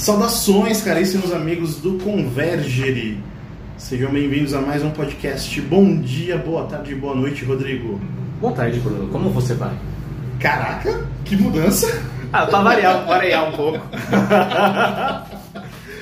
Saudações, 0.00 0.80
caríssimos 0.80 1.30
amigos 1.30 1.76
do 1.76 1.98
Convergere. 1.98 3.22
Sejam 3.76 4.10
bem-vindos 4.10 4.54
a 4.54 4.60
mais 4.62 4.82
um 4.82 4.90
podcast. 4.92 5.60
Bom 5.60 6.00
dia, 6.00 6.38
boa 6.38 6.64
tarde, 6.64 6.94
boa 6.94 7.14
noite, 7.14 7.44
Rodrigo. 7.44 8.00
Boa 8.40 8.54
tarde, 8.54 8.80
Bruno. 8.80 9.08
Como 9.08 9.28
você 9.28 9.52
vai? 9.52 9.74
Caraca, 10.38 11.06
que 11.22 11.36
mudança! 11.36 12.02
Ah, 12.32 12.46
pra 12.46 12.62
variar, 12.62 13.06
variar 13.06 13.50
um 13.50 13.52
pouco. 13.52 13.78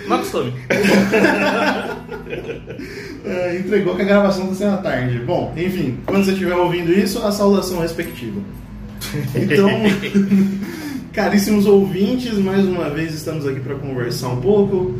Não 0.06 0.18
costume. 0.18 0.54
É, 3.24 3.58
entregou 3.58 3.96
que 3.96 4.02
a 4.02 4.04
gravação 4.04 4.44
está 4.44 4.54
sendo 4.54 4.74
à 4.74 4.76
tarde. 4.78 5.18
Bom, 5.18 5.52
enfim, 5.56 5.98
quando 6.06 6.24
você 6.24 6.32
estiver 6.32 6.54
ouvindo 6.54 6.92
isso, 6.92 7.26
a 7.26 7.32
saudação 7.32 7.80
respectiva. 7.80 8.40
Então, 9.34 9.68
caríssimos 11.12 11.66
ouvintes, 11.66 12.34
mais 12.38 12.64
uma 12.66 12.90
vez 12.90 13.14
estamos 13.14 13.46
aqui 13.46 13.60
para 13.60 13.74
conversar 13.74 14.28
um 14.28 14.40
pouco, 14.40 14.94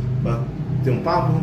ter 0.85 0.91
um 0.91 1.01
papo, 1.01 1.41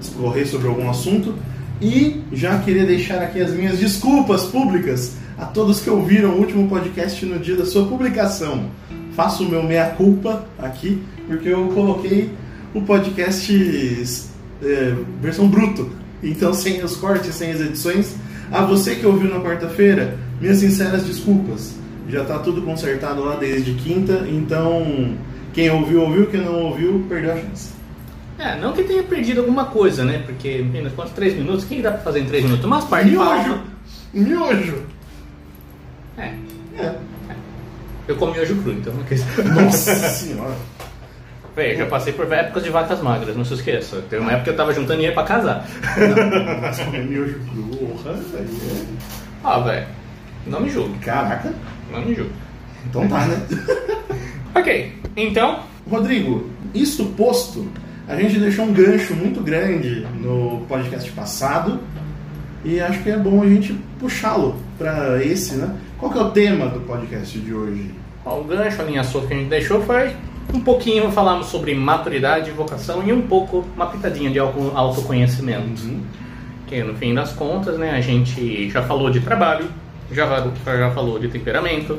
discorrer 0.00 0.46
sobre 0.46 0.68
algum 0.68 0.88
assunto. 0.88 1.34
E 1.80 2.22
já 2.32 2.58
queria 2.58 2.86
deixar 2.86 3.22
aqui 3.22 3.40
as 3.40 3.52
minhas 3.52 3.78
desculpas 3.78 4.44
públicas 4.44 5.16
a 5.36 5.44
todos 5.44 5.80
que 5.80 5.90
ouviram 5.90 6.30
o 6.30 6.38
último 6.38 6.68
podcast 6.68 7.24
no 7.26 7.38
dia 7.38 7.56
da 7.56 7.66
sua 7.66 7.86
publicação. 7.86 8.70
Faço 9.14 9.44
o 9.44 9.48
meu 9.48 9.62
meia-culpa 9.62 10.46
aqui, 10.58 11.02
porque 11.26 11.48
eu 11.48 11.68
coloquei 11.68 12.30
o 12.74 12.80
podcast 12.82 13.52
é, 14.62 14.94
versão 15.20 15.48
bruto. 15.48 15.90
Então, 16.22 16.54
sem 16.54 16.82
os 16.82 16.96
cortes, 16.96 17.34
sem 17.34 17.52
as 17.52 17.60
edições. 17.60 18.14
A 18.50 18.64
você 18.64 18.94
que 18.94 19.06
ouviu 19.06 19.28
na 19.28 19.40
quarta-feira, 19.40 20.18
minhas 20.40 20.58
sinceras 20.58 21.04
desculpas. 21.04 21.74
Já 22.08 22.22
está 22.22 22.38
tudo 22.38 22.62
consertado 22.62 23.24
lá 23.24 23.36
desde 23.36 23.74
quinta, 23.74 24.24
então 24.28 25.16
quem 25.52 25.70
ouviu, 25.70 26.02
ouviu, 26.02 26.26
quem 26.26 26.40
não 26.40 26.54
ouviu, 26.64 27.04
perdeu 27.08 27.32
a 27.32 27.36
chance. 27.36 27.72
É, 28.38 28.54
não 28.60 28.72
que 28.72 28.84
tenha 28.84 29.02
perdido 29.02 29.40
alguma 29.40 29.64
coisa, 29.66 30.04
né? 30.04 30.22
Porque, 30.26 30.64
apenas 30.68 30.92
quantos? 30.92 31.14
Três 31.14 31.34
minutos? 31.34 31.64
O 31.64 31.66
que 31.66 31.80
dá 31.80 31.90
pra 31.92 32.00
fazer 32.00 32.20
em 32.20 32.26
três 32.26 32.44
minutos? 32.44 32.64
Umas 32.64 32.84
partes 32.84 33.10
de 33.10 33.16
Miojo! 33.16 33.60
Miojo! 34.12 34.82
É, 36.18 36.32
É. 36.78 36.94
eu 38.06 38.16
comi 38.16 38.32
miojo 38.34 38.56
cru, 38.62 38.72
então. 38.72 38.92
Nossa 39.54 39.94
senhora! 39.94 40.54
Véi, 41.56 41.74
já 41.76 41.86
passei 41.86 42.12
por 42.12 42.30
épocas 42.30 42.62
de 42.62 42.68
vacas 42.68 43.00
magras, 43.00 43.34
não 43.34 43.44
se 43.44 43.54
esqueça. 43.54 44.04
Teve 44.10 44.20
uma 44.20 44.32
época 44.32 44.44
que 44.44 44.50
eu 44.50 44.56
tava 44.56 44.74
juntando 44.74 44.96
dinheiro 44.96 45.14
pra 45.14 45.24
casar. 45.24 45.66
Mas 46.60 46.78
comer 46.78 47.04
miojo 47.06 47.40
cru, 47.50 47.62
porra, 47.78 48.12
aí 48.38 48.86
Ah, 49.42 49.58
velho, 49.60 49.86
não 50.46 50.60
me 50.60 50.68
julgue, 50.68 50.94
é... 51.00 51.04
Caraca! 51.06 51.54
Não 51.92 52.02
me. 52.02 52.30
Então 52.88 53.08
tá, 53.08 53.26
né? 53.26 53.46
Ok, 54.54 54.92
então, 55.16 55.60
Rodrigo, 55.90 56.48
isto 56.74 57.04
posto, 57.16 57.66
a 58.08 58.16
gente 58.16 58.38
deixou 58.38 58.64
um 58.64 58.72
gancho 58.72 59.14
muito 59.14 59.42
grande 59.42 60.06
no 60.18 60.64
podcast 60.66 61.10
passado 61.12 61.80
e 62.64 62.80
acho 62.80 63.02
que 63.02 63.10
é 63.10 63.18
bom 63.18 63.42
a 63.42 63.46
gente 63.48 63.74
puxá-lo 64.00 64.56
para 64.78 65.22
esse, 65.22 65.56
né? 65.56 65.76
Qual 65.98 66.10
que 66.10 66.18
é 66.18 66.22
o 66.22 66.30
tema 66.30 66.68
do 66.68 66.80
podcast 66.80 67.38
de 67.38 67.52
hoje? 67.52 67.90
ó, 68.24 68.40
o 68.40 68.44
gancho, 68.44 68.80
a 68.80 68.84
linha 68.86 69.04
solta 69.04 69.28
que 69.28 69.34
a 69.34 69.36
gente 69.36 69.48
deixou 69.50 69.82
foi 69.82 70.10
um 70.54 70.60
pouquinho 70.60 71.10
falarmos 71.12 71.46
sobre 71.48 71.74
maturidade, 71.74 72.50
vocação 72.52 73.02
e 73.06 73.12
um 73.12 73.22
pouco, 73.22 73.62
uma 73.76 73.86
pitadinha 73.86 74.30
de 74.30 74.38
auto- 74.38 74.72
autoconhecimento. 74.74 75.82
Que 76.66 76.82
no 76.82 76.94
fim 76.94 77.14
das 77.14 77.32
contas, 77.32 77.78
né, 77.78 77.90
a 77.90 78.00
gente 78.00 78.70
já 78.70 78.82
falou 78.82 79.10
de 79.10 79.20
trabalho, 79.20 79.66
já, 80.12 80.26
já 80.64 80.90
falou 80.90 81.18
de 81.18 81.28
temperamento, 81.28 81.98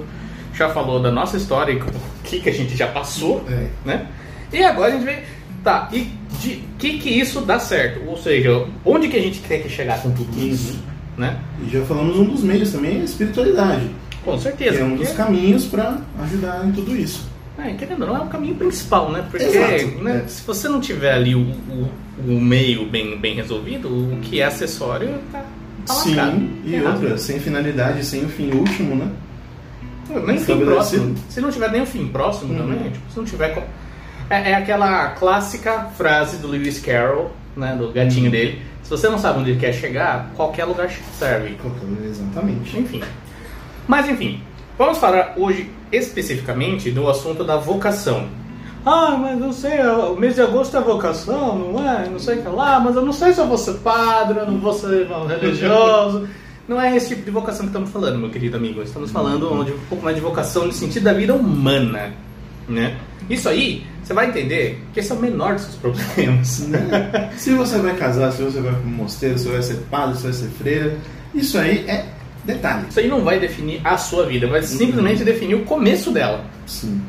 já 0.53 0.69
falou 0.69 0.99
da 1.01 1.11
nossa 1.11 1.37
história 1.37 1.71
e 1.73 1.77
o 1.77 1.85
que, 2.23 2.39
que 2.39 2.49
a 2.49 2.53
gente 2.53 2.75
já 2.75 2.87
passou, 2.87 3.43
É. 3.49 3.67
né? 3.85 4.07
E 4.51 4.63
agora 4.63 4.93
a 4.93 4.95
gente 4.95 5.05
vê, 5.05 5.19
tá, 5.63 5.89
e 5.91 6.07
de 6.39 6.63
que 6.79 6.97
que 6.99 7.09
isso 7.09 7.41
dá 7.41 7.59
certo? 7.59 8.01
Ou 8.07 8.17
seja, 8.17 8.65
onde 8.85 9.07
que 9.07 9.17
a 9.17 9.21
gente 9.21 9.39
quer 9.39 9.59
que 9.61 9.69
chegar 9.69 10.01
com 10.01 10.11
tudo 10.11 10.39
isso, 10.39 10.79
né? 11.17 11.37
E 11.65 11.69
já 11.69 11.83
falamos 11.85 12.17
um 12.17 12.25
dos 12.25 12.41
meios 12.43 12.71
também, 12.71 13.01
a 13.01 13.03
espiritualidade, 13.03 13.89
Com 14.23 14.37
certeza. 14.39 14.79
é 14.79 14.83
um 14.83 14.95
dos 14.95 15.07
porque- 15.09 15.21
caminhos 15.23 15.65
para 15.65 15.97
ajudar 16.23 16.65
em 16.65 16.71
tudo 16.71 16.95
isso. 16.95 17.27
É, 17.59 17.73
querendo 17.73 18.01
ou 18.03 18.07
não, 18.09 18.17
é 18.17 18.19
o 18.21 18.27
caminho 18.27 18.53
principal, 18.55 19.11
né? 19.11 19.25
Porque 19.31 19.45
Exato, 19.45 20.03
né, 20.03 20.21
é. 20.23 20.27
se 20.27 20.43
você 20.45 20.69
não 20.69 20.79
tiver 20.79 21.11
ali 21.11 21.33
o, 21.33 21.39
o, 21.39 21.89
o 22.27 22.39
meio 22.39 22.85
bem, 22.87 23.17
bem 23.19 23.33
resolvido, 23.35 23.87
o 23.89 24.19
que 24.21 24.39
é 24.39 24.45
acessório 24.45 25.09
tá, 25.31 25.43
Sim, 25.87 26.61
e 26.65 26.75
Errado. 26.75 26.93
outra, 27.01 27.17
sem 27.17 27.39
finalidade, 27.39 28.03
sem 28.05 28.23
o 28.25 28.29
fim 28.29 28.51
último, 28.51 28.95
né? 28.95 29.09
Nem 30.25 30.37
fim 30.37 30.59
próximo. 30.65 31.15
Se 31.29 31.41
não 31.41 31.51
tiver 31.51 31.71
nem 31.71 31.81
o 31.81 31.85
fim 31.85 32.07
próximo 32.07 32.53
Uhum. 32.53 32.59
também, 32.59 32.91
tipo, 32.91 33.11
se 33.11 33.17
não 33.17 33.25
tiver. 33.25 33.67
É, 34.29 34.51
é 34.51 34.55
aquela 34.55 35.09
clássica 35.11 35.87
frase 35.97 36.37
do 36.37 36.47
Lewis 36.47 36.79
Carroll, 36.79 37.31
né? 37.55 37.75
Do 37.77 37.85
Uhum. 37.87 37.93
gatinho 37.93 38.29
dele. 38.31 38.61
Se 38.83 38.89
você 38.89 39.09
não 39.09 39.17
sabe 39.17 39.39
onde 39.39 39.51
ele 39.51 39.59
quer 39.59 39.73
chegar, 39.73 40.31
qualquer 40.35 40.63
lugar 40.65 40.89
serve. 41.17 41.57
Exatamente. 42.05 42.77
Enfim. 42.79 43.01
Mas 43.85 44.07
enfim, 44.09 44.41
vamos 44.77 44.97
falar 44.97 45.33
hoje 45.37 45.69
especificamente 45.91 46.89
do 46.91 47.09
assunto 47.09 47.43
da 47.43 47.57
vocação. 47.57 48.27
Ah, 48.89 49.17
mas 49.19 49.37
não 49.37 49.51
sei, 49.51 49.81
o 49.81 50.15
mês 50.15 50.35
de 50.35 50.41
agosto 50.41 50.77
é 50.77 50.79
vocação, 50.79 51.73
não 51.73 51.85
é? 51.85 52.07
Não 52.07 52.17
sei 52.17 52.39
o 52.39 52.41
que 52.41 52.47
lá, 52.47 52.79
mas 52.79 52.95
eu 52.95 53.01
não 53.01 53.11
sei 53.11 53.33
se 53.33 53.41
eu 53.41 53.45
vou 53.45 53.57
ser 53.57 53.73
padre, 53.79 54.39
eu 54.39 54.45
não 54.49 54.59
vou 54.59 54.71
ser 54.71 55.01
irmão 55.01 55.27
religioso. 55.27 56.25
Não 56.67 56.81
é 56.81 56.97
esse 56.97 57.09
tipo 57.09 57.23
de 57.23 57.31
vocação 57.31 57.61
que 57.61 57.67
estamos 57.67 57.89
falando, 57.89 58.19
meu 58.19 58.29
querido 58.29 58.57
amigo. 58.57 58.81
Estamos 58.81 59.09
falando 59.09 59.63
de 59.63 59.71
um 59.71 59.79
pouco 59.87 60.03
mais 60.03 60.17
de 60.17 60.21
vocação 60.21 60.65
no 60.65 60.73
sentido 60.73 61.03
da 61.03 61.13
vida 61.13 61.33
humana, 61.33 62.13
né? 62.67 62.97
Isso 63.29 63.47
aí, 63.47 63.85
você 64.03 64.13
vai 64.13 64.27
entender 64.27 64.83
que 64.93 64.99
esse 64.99 65.09
é 65.09 65.15
o 65.15 65.17
menor 65.17 65.53
dos 65.53 65.61
seus 65.61 65.75
problemas. 65.75 66.67
Se 67.37 67.53
você 67.53 67.77
vai 67.77 67.95
casar, 67.95 68.33
se 68.33 68.43
você 68.43 68.59
vai 68.59 68.73
para 68.73 68.81
um 68.81 68.91
mosteiro, 68.91 69.39
se 69.39 69.45
você 69.45 69.53
vai 69.53 69.61
ser 69.61 69.75
padre, 69.89 70.15
se 70.17 70.21
você 70.23 70.27
vai 70.27 70.33
ser 70.33 70.47
freira, 70.57 70.97
isso 71.33 71.57
aí 71.57 71.85
é 71.87 72.05
detalhe. 72.43 72.85
Isso 72.89 72.99
aí 72.99 73.07
não 73.07 73.21
vai 73.21 73.39
definir 73.39 73.79
a 73.85 73.97
sua 73.97 74.25
vida, 74.25 74.45
vai 74.45 74.61
simplesmente 74.61 75.23
definir 75.23 75.55
o 75.55 75.63
começo 75.63 76.11
dela. 76.11 76.43
Sim. 76.65 77.01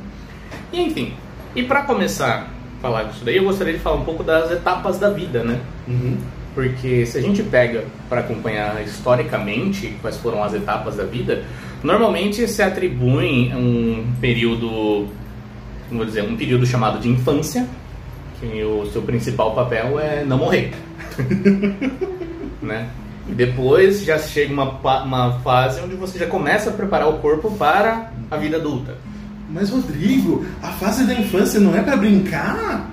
E, 0.72 0.80
enfim, 0.80 1.14
e 1.54 1.62
para 1.62 1.82
começar 1.82 2.48
a 2.78 2.82
falar 2.82 3.04
disso 3.04 3.24
daí, 3.24 3.36
eu 3.36 3.44
gostaria 3.44 3.74
de 3.74 3.80
falar 3.80 3.96
um 3.96 4.04
pouco 4.04 4.22
das 4.22 4.50
etapas 4.50 4.98
da 4.98 5.10
vida, 5.10 5.42
né? 5.42 5.60
Uhum. 5.86 6.16
Porque 6.54 7.06
se 7.06 7.18
a 7.18 7.20
gente 7.20 7.42
pega 7.42 7.84
para 8.08 8.20
acompanhar 8.20 8.82
historicamente 8.82 9.96
quais 10.00 10.16
foram 10.16 10.42
as 10.42 10.54
etapas 10.54 10.96
da 10.96 11.04
vida, 11.04 11.44
normalmente 11.82 12.46
se 12.48 12.62
atribui 12.62 13.52
um 13.54 14.12
período, 14.20 15.06
vamos 15.90 16.06
dizer, 16.06 16.22
um 16.24 16.36
período 16.36 16.66
chamado 16.66 16.98
de 16.98 17.08
infância, 17.08 17.66
que 18.40 18.62
o 18.62 18.86
seu 18.86 19.02
principal 19.02 19.54
papel 19.54 19.98
é 19.98 20.24
não 20.24 20.38
morrer, 20.38 20.72
né? 22.62 22.88
E 23.28 23.32
depois 23.32 24.02
já 24.02 24.18
chega 24.18 24.52
uma, 24.52 24.70
uma 25.02 25.40
fase 25.40 25.80
onde 25.80 25.94
você 25.94 26.18
já 26.18 26.26
começa 26.26 26.70
a 26.70 26.72
preparar 26.72 27.08
o 27.08 27.18
corpo 27.18 27.50
para 27.52 28.10
a 28.30 28.36
vida 28.36 28.56
adulta. 28.56 28.96
Mas 29.48 29.70
Rodrigo, 29.70 30.44
a 30.62 30.68
fase 30.72 31.04
da 31.04 31.14
infância 31.14 31.58
não 31.58 31.74
é 31.74 31.82
para 31.82 31.96
brincar? 31.96 32.90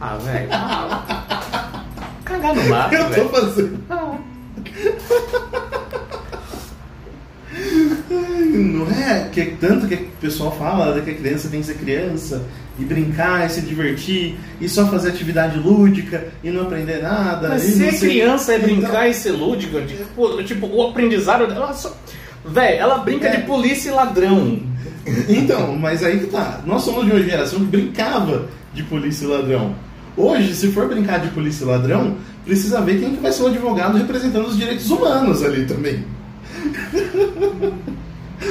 Ah, 0.00 0.16
velho. 0.16 0.48
Cagar 2.24 2.54
no 2.54 2.68
mato, 2.68 2.94
Eu 2.94 3.10
tô 3.10 3.28
fazendo. 3.28 3.82
Não 8.50 8.90
é 8.90 9.28
que 9.32 9.44
tanto 9.60 9.86
que 9.86 9.94
o 9.94 10.10
pessoal 10.20 10.56
fala 10.56 11.00
que 11.00 11.10
a 11.10 11.14
criança 11.14 11.48
tem 11.48 11.60
que 11.60 11.66
ser 11.66 11.74
criança 11.74 12.42
e 12.78 12.84
brincar 12.84 13.46
e 13.46 13.50
se 13.50 13.60
divertir 13.60 14.36
e 14.60 14.68
só 14.68 14.86
fazer 14.88 15.10
atividade 15.10 15.58
lúdica 15.58 16.28
e 16.42 16.50
não 16.50 16.62
aprender 16.62 17.02
nada. 17.02 17.48
Mas 17.48 17.62
ser 17.62 17.98
criança 17.98 18.54
é 18.54 18.58
brincar 18.58 18.88
Então, 18.88 19.04
e 19.06 19.14
ser 19.14 19.32
lúdico, 19.32 19.80
tipo, 19.82 20.42
tipo, 20.42 20.66
o 20.66 20.88
aprendizado. 20.88 21.44
Ela 21.44 21.72
só... 21.74 21.96
Véi, 22.44 22.76
ela 22.76 22.98
brinca 22.98 23.28
É. 23.28 23.36
de 23.36 23.42
polícia 23.46 23.90
e 23.90 23.92
ladrão. 23.92 24.60
Então, 25.28 25.76
mas 25.76 26.02
aí 26.04 26.20
que 26.20 26.26
tá. 26.26 26.60
Nós 26.66 26.82
somos 26.82 27.04
de 27.04 27.10
uma 27.12 27.22
geração 27.22 27.58
que 27.60 27.64
brincava 27.66 28.46
de 28.72 28.82
polícia 28.84 29.24
e 29.24 29.28
ladrão. 29.28 29.74
Hoje, 30.16 30.54
se 30.54 30.70
for 30.72 30.88
brincar 30.88 31.18
de 31.20 31.28
polícia 31.28 31.64
e 31.64 31.66
ladrão, 31.68 32.16
precisa 32.44 32.80
ver 32.80 33.00
quem 33.00 33.14
que 33.16 33.22
vai 33.22 33.32
ser 33.32 33.42
o 33.44 33.46
advogado 33.48 33.96
representando 33.98 34.46
os 34.46 34.56
direitos 34.56 34.90
humanos 34.90 35.42
ali 35.42 35.64
também. 35.66 36.04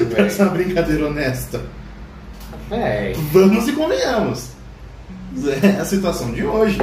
Pra 0.09 0.25
essa 0.25 0.45
brincadeira 0.45 1.07
honesta. 1.07 1.61
Véi. 2.69 3.13
Vamos 3.31 3.67
e 3.67 3.73
convenhamos. 3.73 4.49
É 5.63 5.79
a 5.79 5.85
situação 5.85 6.31
de 6.31 6.43
hoje. 6.43 6.77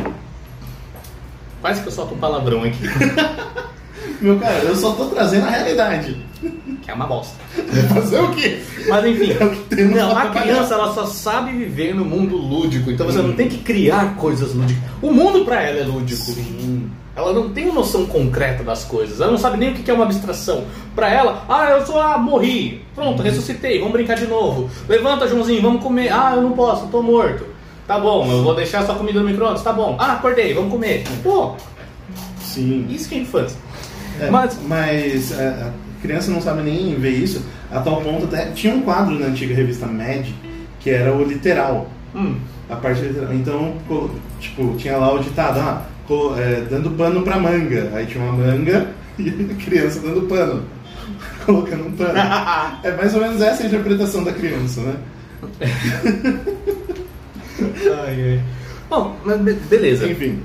Quase 1.61 1.83
que 1.83 1.89
eu 1.89 1.93
solto 1.93 2.15
um 2.15 2.19
palavrão 2.19 2.63
aqui, 2.65 2.79
Meu 4.23 4.39
cara, 4.39 4.59
eu 4.65 4.75
só 4.77 4.93
tô 4.93 5.07
trazendo 5.07 5.47
a 5.47 5.51
realidade. 5.51 6.25
É 6.89 6.95
uma 6.95 7.07
bosta. 7.07 7.35
Fazer 7.93 8.21
o 8.21 8.31
quê? 8.33 8.61
Mas 8.89 9.05
enfim, 9.07 9.33
É 9.77 9.85
não, 9.85 10.17
a 10.17 10.27
criança 10.31 10.75
ela 10.75 10.93
só 10.95 11.05
sabe 11.07 11.53
viver 11.53 11.95
no 11.95 12.05
mundo 12.05 12.37
lúdico, 12.37 12.91
então 12.91 13.07
você 13.07 13.19
Hum. 13.21 13.29
não 13.29 13.35
tem 13.35 13.49
que 13.49 13.59
criar 13.59 14.17
coisas 14.17 14.55
lúdicas. 14.55 14.83
O 15.03 15.13
mundo 15.13 15.45
pra 15.45 15.63
ela 15.63 15.79
é 15.81 15.85
lúdico. 15.85 16.21
Sim. 16.23 16.91
Ela 17.15 17.33
não 17.33 17.51
tem 17.51 17.65
uma 17.65 17.75
noção 17.75 18.07
concreta 18.07 18.63
das 18.63 18.85
coisas. 18.85 19.21
Ela 19.21 19.33
não 19.33 19.39
sabe 19.39 19.59
nem 19.59 19.71
o 19.71 19.75
que 19.75 19.91
é 19.91 19.95
uma 19.95 20.05
abstração. 20.05 20.65
Pra 20.95 21.09
ela, 21.13 21.45
ah, 21.49 21.69
eu 21.71 21.85
sou, 21.85 22.01
ah, 22.01 22.17
morri. 22.17 22.83
Pronto, 22.95 23.21
ressuscitei, 23.23 23.79
vamos 23.79 23.93
brincar 23.93 24.15
de 24.17 24.27
novo. 24.27 24.71
Levanta, 24.89 25.27
Joãozinho, 25.27 25.61
vamos 25.61 25.83
comer. 25.83 26.13
Ah, 26.13 26.33
eu 26.37 26.43
não 26.43 26.53
posso, 26.53 26.85
eu 26.85 26.89
tô 26.89 27.03
morto. 27.03 27.45
Tá 27.89 27.99
bom, 27.99 28.31
eu 28.31 28.43
vou 28.45 28.55
deixar 28.55 28.85
sua 28.87 28.95
comida 28.95 29.19
no 29.19 29.27
micro-ondas. 29.27 29.63
Tá 29.63 29.73
bom. 29.73 29.97
Ah, 29.99 30.13
acordei, 30.13 30.55
vamos 30.55 30.71
comer. 30.71 31.03
Pô, 31.25 31.55
Sim. 32.41 32.87
isso 32.89 33.09
que 33.09 33.17
é 33.17 33.19
infância. 33.19 33.59
É, 34.21 34.31
Mas- 34.31 34.59
mas, 34.67 35.33
é, 35.33 35.49
a 35.49 35.71
criança 36.01 36.31
não 36.31 36.41
sabe 36.41 36.63
nem 36.63 36.95
ver 36.97 37.11
isso, 37.11 37.43
a 37.71 37.81
tal 37.81 38.01
ponto 38.01 38.25
até. 38.25 38.47
Tinha 38.53 38.75
um 38.75 38.83
quadro 38.83 39.19
na 39.19 39.27
antiga 39.27 39.55
revista 39.55 39.87
Mad 39.87 40.27
que 40.81 40.91
era 40.91 41.13
o 41.15 41.25
literal. 41.25 41.91
Hum. 42.15 42.37
A 42.71 42.77
parte 42.77 43.03
literal. 43.03 43.33
Então, 43.35 43.75
tipo, 44.41 44.75
tinha 44.77 44.97
lá 44.97 45.13
o 45.13 45.19
ditado, 45.19 45.59
ah, 45.61 45.83
é, 46.39 46.63
dando 46.71 46.91
pano 46.93 47.23
pra 47.23 47.39
manga. 47.39 47.91
Aí 47.95 48.07
tinha 48.07 48.23
uma 48.23 48.33
manga 48.33 48.89
e 49.19 49.29
a 49.29 49.65
criança 49.65 50.01
dando 50.01 50.23
pano. 50.23 50.63
Colocando 51.45 51.87
um 51.87 51.93
pano. 51.93 52.15
É 52.85 52.93
mais 52.97 53.15
ou 53.15 53.21
menos 53.21 53.41
essa 53.41 53.63
a 53.63 53.67
interpretação 53.67 54.23
da 54.23 54.33
criança, 54.33 54.81
né? 54.83 54.95
Ai, 58.05 58.33
ai. 58.33 58.41
Bom, 58.89 59.17
mas 59.25 59.41
be- 59.41 59.53
beleza. 59.69 60.07
Enfim. 60.07 60.39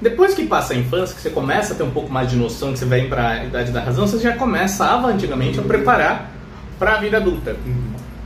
Depois 0.00 0.34
que 0.34 0.46
passa 0.46 0.74
a 0.74 0.76
infância, 0.76 1.14
que 1.14 1.20
você 1.20 1.30
começa 1.30 1.72
a 1.72 1.76
ter 1.76 1.82
um 1.82 1.90
pouco 1.90 2.10
mais 2.10 2.30
de 2.30 2.36
noção, 2.36 2.72
que 2.72 2.78
você 2.78 2.84
vem 2.84 3.08
para 3.08 3.28
a 3.30 3.44
idade 3.44 3.72
da 3.72 3.80
razão, 3.80 4.06
você 4.06 4.18
já 4.18 4.36
começava 4.36 5.08
antigamente 5.08 5.58
a 5.58 5.62
preparar 5.62 6.30
para 6.78 6.94
a 6.94 7.00
vida 7.00 7.16
adulta. 7.16 7.56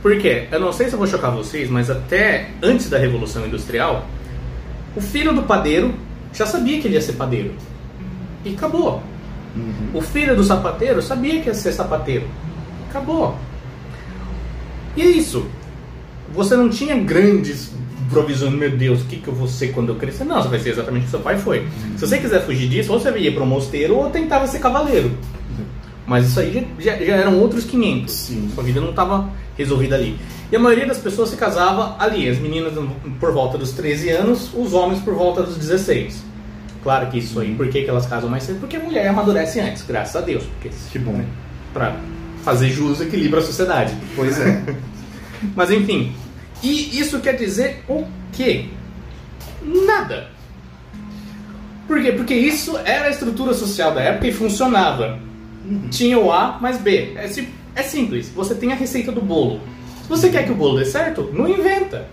Por 0.01 0.17
quê? 0.19 0.47
Eu 0.51 0.59
não 0.59 0.71
sei 0.71 0.87
se 0.87 0.93
eu 0.93 0.99
vou 0.99 1.07
chocar 1.07 1.31
vocês, 1.31 1.69
mas 1.69 1.89
até 1.89 2.51
antes 2.61 2.89
da 2.89 2.97
Revolução 2.99 3.45
Industrial, 3.47 4.05
o 4.95 5.01
filho 5.01 5.33
do 5.33 5.43
padeiro 5.43 5.95
já 6.31 6.45
sabia 6.45 6.79
que 6.79 6.87
ele 6.87 6.95
ia 6.95 7.01
ser 7.01 7.13
padeiro. 7.13 7.55
E 8.45 8.53
acabou. 8.53 9.01
O 9.93 10.01
filho 10.01 10.35
do 10.35 10.43
sapateiro 10.43 11.01
sabia 11.01 11.41
que 11.41 11.47
ia 11.47 11.53
ser 11.53 11.71
sapateiro. 11.71 12.27
Acabou. 12.89 13.37
E 14.95 15.01
é 15.01 15.05
isso. 15.05 15.47
Você 16.33 16.55
não 16.55 16.69
tinha 16.69 16.95
grandes 16.97 17.71
provisões, 18.09 18.53
meu 18.53 18.71
Deus, 18.71 19.01
o 19.01 19.05
que, 19.05 19.17
que 19.17 19.27
eu 19.27 19.33
vou 19.33 19.47
ser 19.47 19.69
quando 19.69 19.89
eu 19.89 19.95
crescer? 19.95 20.23
Não, 20.23 20.41
você 20.41 20.49
vai 20.49 20.59
ser 20.59 20.69
exatamente 20.69 21.03
o 21.03 21.05
que 21.05 21.11
seu 21.11 21.19
pai 21.19 21.37
foi. 21.37 21.67
Se 21.95 22.07
você 22.07 22.17
quiser 22.17 22.45
fugir 22.45 22.67
disso, 22.69 22.91
ou 22.93 22.99
você 22.99 23.11
ia 23.17 23.31
para 23.31 23.43
o 23.43 23.47
mosteiro 23.47 23.95
ou 23.95 24.09
tentava 24.09 24.47
ser 24.47 24.59
cavaleiro. 24.59 25.11
Mas 26.05 26.27
isso 26.27 26.39
aí 26.39 26.67
já, 26.79 26.95
já 26.97 27.15
eram 27.15 27.39
outros 27.39 27.63
500. 27.65 28.13
Sim. 28.13 28.51
Sua 28.53 28.63
vida 28.63 28.81
não 28.81 28.89
estava 28.89 29.29
resolvida 29.57 29.95
ali. 29.95 30.17
E 30.51 30.55
a 30.55 30.59
maioria 30.59 30.85
das 30.85 30.97
pessoas 30.97 31.29
se 31.29 31.37
casava 31.37 31.95
ali. 31.97 32.27
As 32.27 32.37
meninas 32.37 32.73
por 33.19 33.31
volta 33.31 33.57
dos 33.57 33.71
13 33.71 34.09
anos, 34.09 34.51
os 34.53 34.73
homens 34.73 34.99
por 34.99 35.13
volta 35.13 35.41
dos 35.41 35.57
16. 35.57 36.23
Claro 36.83 37.09
que 37.09 37.17
isso 37.17 37.39
aí, 37.39 37.55
por 37.55 37.69
que, 37.69 37.83
que 37.83 37.89
elas 37.89 38.05
casam 38.05 38.29
mais 38.29 38.43
cedo? 38.43 38.59
Porque 38.59 38.75
a 38.75 38.79
mulher 38.79 39.07
amadurece 39.07 39.61
antes, 39.61 39.83
graças 39.83 40.15
a 40.17 40.21
Deus. 40.21 40.43
Porque, 40.43 40.69
Que 40.91 40.99
bom. 40.99 41.23
Pra 41.73 41.95
fazer 42.43 42.69
jus 42.69 42.99
e 42.99 43.03
equilíbrio 43.03 43.41
à 43.41 43.45
sociedade. 43.45 43.95
Pois 44.15 44.37
é. 44.39 44.61
Mas 45.55 45.71
enfim, 45.71 46.13
e 46.63 46.97
isso 46.97 47.19
quer 47.19 47.35
dizer 47.35 47.83
o 47.89 48.05
quê? 48.31 48.67
Nada. 49.61 50.29
Por 51.87 52.01
quê? 52.01 52.13
Porque 52.13 52.33
isso 52.33 52.77
era 52.85 53.07
a 53.07 53.09
estrutura 53.09 53.53
social 53.53 53.93
da 53.93 54.01
época 54.01 54.27
e 54.27 54.33
funcionava. 54.33 55.19
Tinha 55.91 56.17
o 56.17 56.31
A 56.31 56.57
mais 56.59 56.77
B. 56.79 57.13
É, 57.15 57.29
é 57.75 57.83
simples. 57.83 58.29
Você 58.29 58.55
tem 58.55 58.71
a 58.71 58.75
receita 58.75 59.11
do 59.11 59.21
bolo. 59.21 59.59
Se 60.03 60.09
você 60.09 60.29
quer 60.29 60.45
que 60.45 60.51
o 60.51 60.55
bolo 60.55 60.79
dê 60.79 60.85
certo, 60.85 61.29
não 61.33 61.47
inventa. 61.47 62.07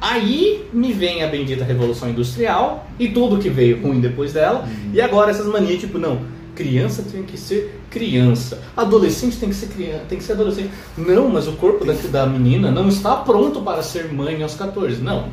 Aí 0.00 0.68
me 0.72 0.92
vem 0.92 1.24
a 1.24 1.26
bendita 1.26 1.64
Revolução 1.64 2.08
Industrial 2.10 2.86
e 2.98 3.08
tudo 3.08 3.38
que 3.38 3.48
veio 3.48 3.80
ruim 3.80 4.00
depois 4.00 4.32
dela. 4.32 4.68
E 4.92 5.00
agora 5.00 5.30
essas 5.30 5.46
manias, 5.46 5.80
tipo, 5.80 5.98
não, 5.98 6.20
criança 6.58 7.04
tem 7.10 7.22
que 7.22 7.38
ser 7.38 7.80
criança, 7.88 8.60
adolescente 8.76 9.36
tem 9.36 9.48
que 9.48 9.54
ser 9.54 9.68
criança, 9.68 10.04
tem 10.08 10.18
que 10.18 10.24
ser 10.24 10.32
adolescente. 10.32 10.70
Não, 10.96 11.28
mas 11.28 11.46
o 11.46 11.52
corpo 11.52 11.84
da, 11.84 11.92
da 11.92 12.26
menina 12.26 12.72
não 12.72 12.88
está 12.88 13.14
pronto 13.16 13.62
para 13.62 13.80
ser 13.80 14.12
mãe 14.12 14.42
aos 14.42 14.54
14. 14.56 15.00
Não, 15.00 15.28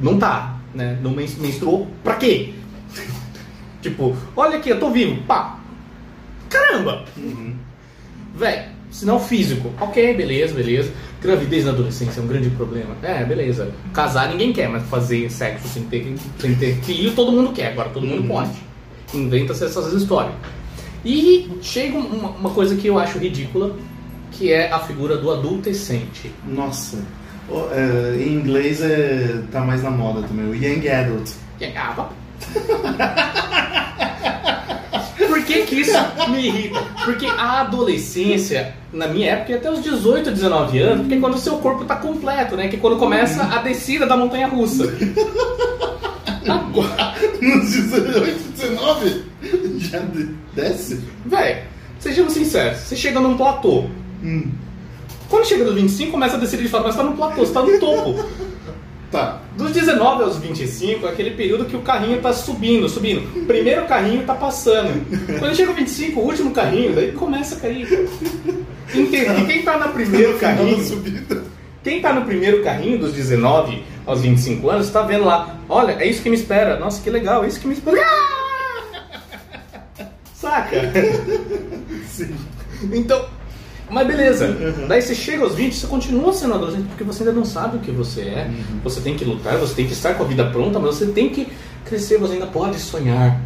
não 0.00 0.16
tá, 0.18 0.56
né? 0.72 0.96
Não 1.02 1.10
men- 1.10 1.28
menstruou 1.40 1.88
pra 2.04 2.14
quê? 2.14 2.54
tipo, 3.82 4.16
olha 4.36 4.58
aqui, 4.58 4.70
eu 4.70 4.78
tô 4.78 4.90
vivo, 4.90 5.20
pá. 5.24 5.58
Caramba! 6.48 7.04
Véi, 8.36 8.66
sinal 8.90 9.18
físico. 9.18 9.72
Ok, 9.80 10.14
beleza, 10.14 10.54
beleza. 10.54 10.92
Gravidez 11.20 11.64
na 11.64 11.72
adolescência 11.72 12.20
é 12.20 12.22
um 12.22 12.26
grande 12.26 12.50
problema. 12.50 12.94
É, 13.02 13.24
beleza. 13.24 13.72
Casar 13.92 14.28
ninguém 14.30 14.52
quer, 14.52 14.68
mas 14.68 14.84
fazer 14.84 15.28
sexo 15.30 15.66
sem 15.68 15.82
ter, 15.84 16.14
sem 16.38 16.54
ter 16.54 16.76
filho 16.82 17.12
todo 17.14 17.32
mundo 17.32 17.52
quer. 17.52 17.72
Agora 17.72 17.88
todo 17.90 18.06
mundo 18.06 18.22
Uhum. 18.22 18.28
pode. 18.28 18.71
Inventa-se 19.14 19.64
essas 19.64 19.92
histórias. 19.92 20.34
E 21.04 21.50
chega 21.60 21.98
uma, 21.98 22.30
uma 22.30 22.50
coisa 22.50 22.76
que 22.76 22.86
eu 22.86 22.98
acho 22.98 23.18
ridícula, 23.18 23.74
que 24.30 24.52
é 24.52 24.70
a 24.70 24.78
figura 24.78 25.16
do 25.16 25.30
adultecente. 25.30 26.32
Nossa. 26.46 26.98
É, 27.72 28.16
em 28.22 28.34
inglês 28.34 28.80
é, 28.80 29.42
tá 29.50 29.60
mais 29.60 29.82
na 29.82 29.90
moda 29.90 30.22
também, 30.22 30.48
o 30.48 30.54
Young 30.54 30.88
Adult. 30.88 31.30
Ah, 31.76 31.92
vá. 31.92 32.08
Por 35.28 35.44
que, 35.44 35.62
que 35.62 35.80
isso 35.80 35.98
me 36.30 36.46
irrita? 36.46 36.82
Porque 37.04 37.26
a 37.26 37.60
adolescência, 37.60 38.74
na 38.92 39.06
minha 39.06 39.32
época, 39.32 39.56
até 39.56 39.70
os 39.70 39.82
18, 39.82 40.30
19 40.30 40.78
anos, 40.78 41.00
porque 41.00 41.14
é 41.14 41.20
quando 41.20 41.34
o 41.34 41.38
seu 41.38 41.58
corpo 41.58 41.84
tá 41.84 41.96
completo, 41.96 42.56
né? 42.56 42.68
Que 42.68 42.76
é 42.76 42.78
quando 42.78 42.96
começa 42.96 43.42
a 43.42 43.58
descida 43.58 44.06
da 44.06 44.16
montanha 44.16 44.46
russa. 44.48 44.92
Agora, 46.48 47.14
Nos 47.40 47.70
18, 47.72 48.52
19? 48.56 49.22
Já 49.78 49.98
de- 50.00 50.28
desce? 50.54 51.00
véi, 51.26 51.64
sejamos 51.98 52.32
sinceros, 52.32 52.78
você 52.80 52.96
chega 52.96 53.20
num 53.20 53.36
platô. 53.36 53.86
Hum. 54.22 54.50
Quando 55.28 55.46
chega 55.46 55.64
dos 55.64 55.74
25, 55.74 56.10
começa 56.12 56.36
a 56.36 56.38
descer 56.40 56.60
de 56.60 56.68
fato, 56.68 56.84
mas 56.84 56.96
tá 56.96 57.02
no 57.02 57.12
platô, 57.16 57.44
você 57.44 57.52
tá 57.52 57.62
no 57.62 57.78
topo. 57.78 58.24
Tá. 59.10 59.40
Dos 59.58 59.72
19 59.72 60.22
aos 60.22 60.38
25 60.38 61.06
é 61.06 61.10
aquele 61.10 61.32
período 61.32 61.66
que 61.66 61.76
o 61.76 61.82
carrinho 61.82 62.18
tá 62.22 62.32
subindo, 62.32 62.88
subindo. 62.88 63.44
Primeiro 63.46 63.84
carrinho 63.86 64.24
tá 64.24 64.34
passando. 64.34 64.90
Quando 65.38 65.54
chega 65.54 65.70
o 65.70 65.74
25, 65.74 66.18
o 66.20 66.24
último 66.24 66.50
carrinho, 66.52 66.94
daí 66.94 67.12
começa 67.12 67.56
a 67.56 67.58
cair. 67.60 67.86
Entende? 68.94 69.42
E 69.42 69.46
quem 69.46 69.62
tá 69.62 69.78
no 69.78 69.92
primeiro 69.92 70.32
da 70.34 70.38
carrinho. 70.38 70.78
Quem 71.82 72.00
tá 72.00 72.12
no 72.12 72.24
primeiro 72.24 72.62
carrinho 72.62 72.98
dos 72.98 73.12
19 73.12 73.84
aos 74.06 74.20
25 74.20 74.70
anos, 74.70 74.90
tá 74.90 75.02
vendo 75.02 75.24
lá, 75.24 75.56
olha, 75.68 75.92
é 75.92 76.06
isso 76.06 76.22
que 76.22 76.30
me 76.30 76.36
espera. 76.36 76.78
Nossa, 76.78 77.02
que 77.02 77.10
legal, 77.10 77.44
é 77.44 77.48
isso 77.48 77.60
que 77.60 77.66
me 77.66 77.74
espera. 77.74 78.00
Saca? 80.34 80.76
Sim. 82.08 82.34
Então, 82.92 83.24
mas 83.92 84.06
beleza. 84.06 84.56
Daí 84.88 85.02
você 85.02 85.14
chega 85.14 85.44
aos 85.44 85.54
20, 85.54 85.74
você 85.74 85.86
continua 85.86 86.32
sendo 86.32 86.54
adolescente 86.54 86.86
porque 86.88 87.04
você 87.04 87.22
ainda 87.22 87.34
não 87.34 87.44
sabe 87.44 87.76
o 87.76 87.80
que 87.80 87.90
você 87.90 88.22
é. 88.22 88.50
Você 88.82 89.00
tem 89.00 89.16
que 89.16 89.24
lutar, 89.24 89.58
você 89.58 89.74
tem 89.74 89.86
que 89.86 89.92
estar 89.92 90.14
com 90.14 90.24
a 90.24 90.26
vida 90.26 90.48
pronta, 90.50 90.78
mas 90.78 90.96
você 90.96 91.06
tem 91.06 91.28
que 91.28 91.52
crescer, 91.84 92.18
você 92.18 92.34
ainda 92.34 92.46
pode 92.46 92.78
sonhar. 92.78 93.38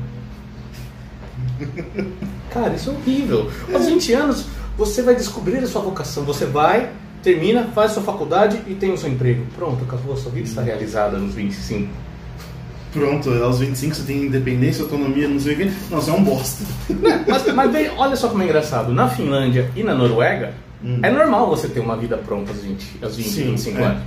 Cara, 2.50 2.74
isso 2.74 2.90
é 2.90 2.92
horrível. 2.92 3.50
Aos 3.74 3.86
20 3.86 4.12
anos, 4.12 4.44
você 4.78 5.02
vai 5.02 5.16
descobrir 5.16 5.58
a 5.58 5.66
sua 5.66 5.82
vocação. 5.82 6.24
Você 6.24 6.46
vai, 6.46 6.90
termina, 7.32 7.64
faz 7.74 7.90
sua 7.92 8.02
faculdade 8.04 8.60
e 8.68 8.74
tem 8.74 8.92
o 8.92 8.96
seu 8.96 9.10
emprego. 9.10 9.44
Pronto, 9.56 9.82
acabou, 9.84 10.14
a 10.14 10.16
sua 10.16 10.30
vida 10.30 10.46
está 10.46 10.62
realizada 10.62 11.18
nos 11.18 11.34
25. 11.34 11.88
Pronto, 12.92 13.30
aos 13.42 13.58
25 13.58 13.94
você 13.94 14.02
tem 14.04 14.22
independência, 14.26 14.84
autonomia, 14.84 15.28
não 15.28 15.40
sei 15.40 15.54
o 15.54 15.56
quê. 15.56 15.70
Nossa, 15.90 16.10
é 16.10 16.14
um 16.14 16.22
bosta. 16.22 16.64
Mas, 17.28 17.52
mas 17.52 17.70
bem, 17.72 17.90
olha 17.96 18.14
só 18.16 18.28
como 18.28 18.42
é 18.42 18.46
engraçado. 18.46 18.92
Na 18.92 19.08
Finlândia 19.08 19.70
e 19.76 19.82
na 19.82 19.94
Noruega, 19.94 20.54
Hum. 20.84 21.00
é 21.02 21.10
normal 21.10 21.48
você 21.48 21.68
ter 21.68 21.80
uma 21.80 21.96
vida 21.96 22.18
pronta 22.18 22.52
aos 22.52 22.60
20, 22.60 22.86
aos 23.02 23.16
20 23.16 23.26
Sim, 23.26 23.44
25 23.52 23.78
é. 23.80 23.82
anos. 23.84 24.02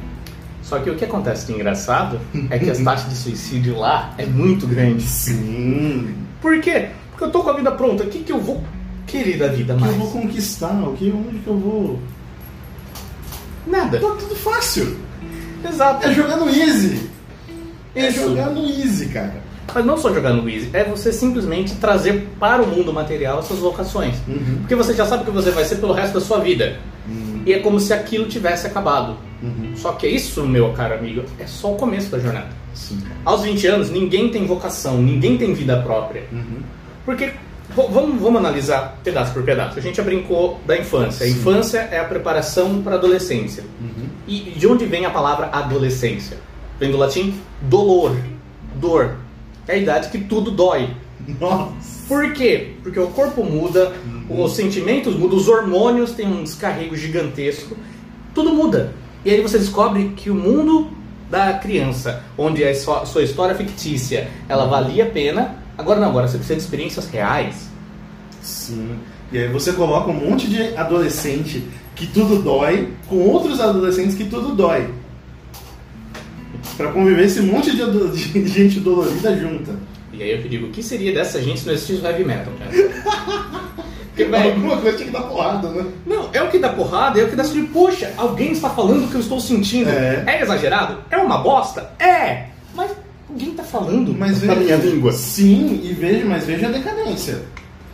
Só 0.62 0.78
que 0.80 0.90
o 0.92 0.96
que 0.96 1.04
acontece 1.04 1.48
de 1.48 1.54
engraçado 1.54 2.20
é 2.52 2.60
que 2.60 2.70
as 2.70 2.78
taxas 2.78 3.10
de 3.10 3.16
suicídio 3.18 3.76
lá 3.78 4.14
é 4.20 4.26
muito 4.28 4.68
grande. 4.68 5.02
Sim. 5.02 6.14
Por 6.40 6.62
quê? 6.62 6.90
Porque 7.10 7.24
eu 7.24 7.32
tô 7.32 7.42
com 7.44 7.50
a 7.50 7.54
vida 7.54 7.72
pronta. 7.72 8.04
O 8.04 8.08
que, 8.08 8.20
que 8.20 8.32
eu 8.32 8.40
vou 8.40 8.64
querer 9.08 9.38
da 9.40 9.48
vida 9.48 9.74
O 9.74 9.78
que 9.78 9.82
mais? 9.84 9.94
eu 9.98 10.00
vou 10.00 10.12
conquistar? 10.22 10.72
O 10.88 10.94
que, 10.94 11.12
onde 11.12 11.40
que 11.40 11.48
eu 11.48 11.58
vou. 11.58 12.00
Nada. 13.70 14.00
Tá 14.00 14.16
tudo 14.20 14.36
fácil. 14.36 14.98
Exato. 15.68 16.08
É 16.08 16.14
jogar 16.14 16.38
no 16.38 16.50
easy. 16.50 17.10
É 17.96 18.12
jogar 18.12 18.50
no 18.50 18.66
easy, 18.66 19.08
cara. 19.08 19.50
Mas 19.74 19.86
não 19.86 19.98
só 19.98 20.14
jogar 20.14 20.34
no 20.34 20.50
Easy, 20.50 20.70
é 20.74 20.84
você 20.84 21.12
simplesmente 21.12 21.76
trazer 21.76 22.28
para 22.40 22.62
o 22.62 22.68
mundo 22.68 22.92
material 22.92 23.40
as 23.40 23.46
suas 23.46 23.60
vocações. 23.60 24.16
Uhum. 24.28 24.58
Porque 24.60 24.76
você 24.76 24.94
já 24.94 25.06
sabe 25.06 25.24
o 25.24 25.26
que 25.26 25.32
você 25.32 25.52
vai 25.52 25.66
ser 25.66 25.76
pelo 25.76 25.94
resto 25.94 26.14
da 26.14 26.22
sua 26.22 26.40
vida. 26.40 26.80
Uhum. 27.08 27.44
E 27.46 27.54
é 27.54 27.60
como 27.60 27.80
se 27.80 27.94
aquilo 27.94 28.26
tivesse 28.26 28.68
acabado. 28.68 29.18
Uhum. 29.42 29.74
Só 29.76 29.94
que 29.94 30.08
isso, 30.08 30.46
meu 30.46 30.74
caro 30.74 30.96
amigo, 30.96 31.24
é 31.40 31.46
só 31.46 31.72
o 31.72 31.76
começo 31.76 32.10
da 32.10 32.20
jornada. 32.20 32.50
Sim. 32.74 33.00
Aos 33.26 33.42
20 33.42 33.68
anos, 33.68 33.90
ninguém 33.90 34.30
tem 34.30 34.46
vocação, 34.46 34.98
ninguém 35.02 35.38
tem 35.38 35.54
vida 35.54 35.78
própria. 35.82 36.24
Uhum. 36.32 36.62
Porque, 37.06 37.32
vamos, 37.76 38.22
vamos 38.22 38.40
analisar 38.40 39.00
pedaço 39.04 39.34
por 39.34 39.44
pedaço. 39.44 39.78
A 39.78 39.82
gente 39.82 39.98
já 39.98 40.04
brincou 40.04 40.60
da 40.66 40.78
infância. 40.78 41.26
A 41.26 41.30
infância 41.30 41.80
é 41.92 42.00
a 42.00 42.06
preparação 42.06 42.82
para 42.82 42.94
a 42.94 42.98
adolescência. 42.98 43.64
Uhum. 43.80 44.08
E 44.28 44.40
de 44.56 44.68
onde 44.68 44.86
vem 44.86 45.06
a 45.06 45.10
palavra 45.10 45.50
adolescência? 45.52 46.38
Vem 46.80 46.92
do 46.92 46.98
latim 46.98 47.40
dolor, 47.62 48.16
dor. 48.76 49.16
É 49.68 49.74
a 49.74 49.78
idade 49.78 50.10
que 50.10 50.20
tudo 50.20 50.52
dói. 50.52 50.90
Nossa. 51.40 52.08
Por 52.08 52.34
quê? 52.34 52.72
Porque 52.82 53.00
o 53.00 53.08
corpo 53.08 53.44
muda, 53.44 53.94
os 54.30 54.54
sentimentos 54.54 55.16
mudam, 55.16 55.38
os 55.38 55.48
hormônios 55.48 56.12
têm 56.14 56.28
um 56.28 56.44
descarrego 56.44 56.96
gigantesco, 56.96 57.78
tudo 58.34 58.52
muda. 58.52 58.94
E 59.24 59.30
aí 59.30 59.42
você 59.42 59.60
descobre 59.60 60.14
que 60.16 60.30
o 60.30 60.36
mundo 60.36 60.90
da 61.30 61.54
criança, 61.54 62.24
onde 62.38 62.64
a 62.64 62.74
sua, 62.74 63.06
sua 63.06 63.22
história 63.22 63.54
fictícia 63.54 64.30
ela 64.48 64.66
valia 64.66 65.04
a 65.04 65.10
pena. 65.10 65.56
Agora 65.80 66.00
não, 66.00 66.10
agora 66.10 66.28
você 66.28 66.38
precisa 66.38 66.58
de 66.58 66.62
experiências 66.64 67.08
reais. 67.10 67.70
Sim. 68.42 68.98
E 69.32 69.38
aí 69.38 69.48
você 69.48 69.72
coloca 69.74 70.12
um 70.12 70.30
monte 70.30 70.48
de 70.50 70.76
adolescente 70.76 71.64
que 71.96 72.06
tudo 72.08 72.42
dói 72.42 72.90
com 73.08 73.16
outros 73.18 73.60
adolescentes 73.62 74.16
que 74.16 74.26
tudo 74.26 74.54
dói. 74.56 74.90
Pra 76.76 76.92
conviver 76.92 77.26
esse 77.26 77.42
monte 77.42 77.76
de, 77.76 77.82
ado- 77.82 78.10
de 78.10 78.46
gente 78.48 78.80
dolorida 78.82 79.36
junta. 79.38 79.74
E 80.12 80.22
aí 80.22 80.32
eu 80.32 80.42
te 80.42 80.50
digo, 80.50 80.68
o 80.68 80.70
que 80.72 80.84
seria 80.84 81.14
dessa 81.14 81.42
gente 81.42 81.60
se 81.62 81.66
não 81.66 81.74
existisse 81.74 82.02
o 82.02 82.06
heavy 82.06 82.26
metal, 82.26 82.52
cara? 82.60 82.72
Porque, 84.10 84.26
velho, 84.26 84.50
Alguma 84.54 84.78
coisa 84.78 84.98
tinha 84.98 85.08
que 85.08 85.14
dar 85.14 85.22
porrada, 85.24 85.70
né? 85.70 85.86
Não, 86.06 86.30
é 86.34 86.42
o 86.44 86.50
que 86.50 86.60
dá 86.60 86.70
porrada, 86.70 87.22
é 87.22 87.24
o 87.24 87.30
que 87.30 87.38
dá 87.38 87.44
assim, 87.44 87.66
poxa, 87.68 88.12
alguém 88.18 88.52
está 88.52 88.70
falando 88.70 89.06
o 89.06 89.08
que 89.08 89.16
eu 89.16 89.22
estou 89.22 89.40
sentindo. 89.40 89.90
É. 89.90 90.42
exagerado? 90.42 90.98
É 91.10 91.16
uma 91.18 91.38
bosta? 91.38 91.92
É! 91.98 92.49
Alguém 93.30 93.52
está 93.52 93.64
falando 93.64 94.16
Mas 94.18 94.42
da 94.42 94.56
minha 94.56 94.76
língua. 94.76 95.12
Sim, 95.12 95.82
e 95.84 95.94
veja, 95.94 96.26
mas 96.26 96.46
veja 96.46 96.68
a 96.68 96.72
decadência. 96.72 97.42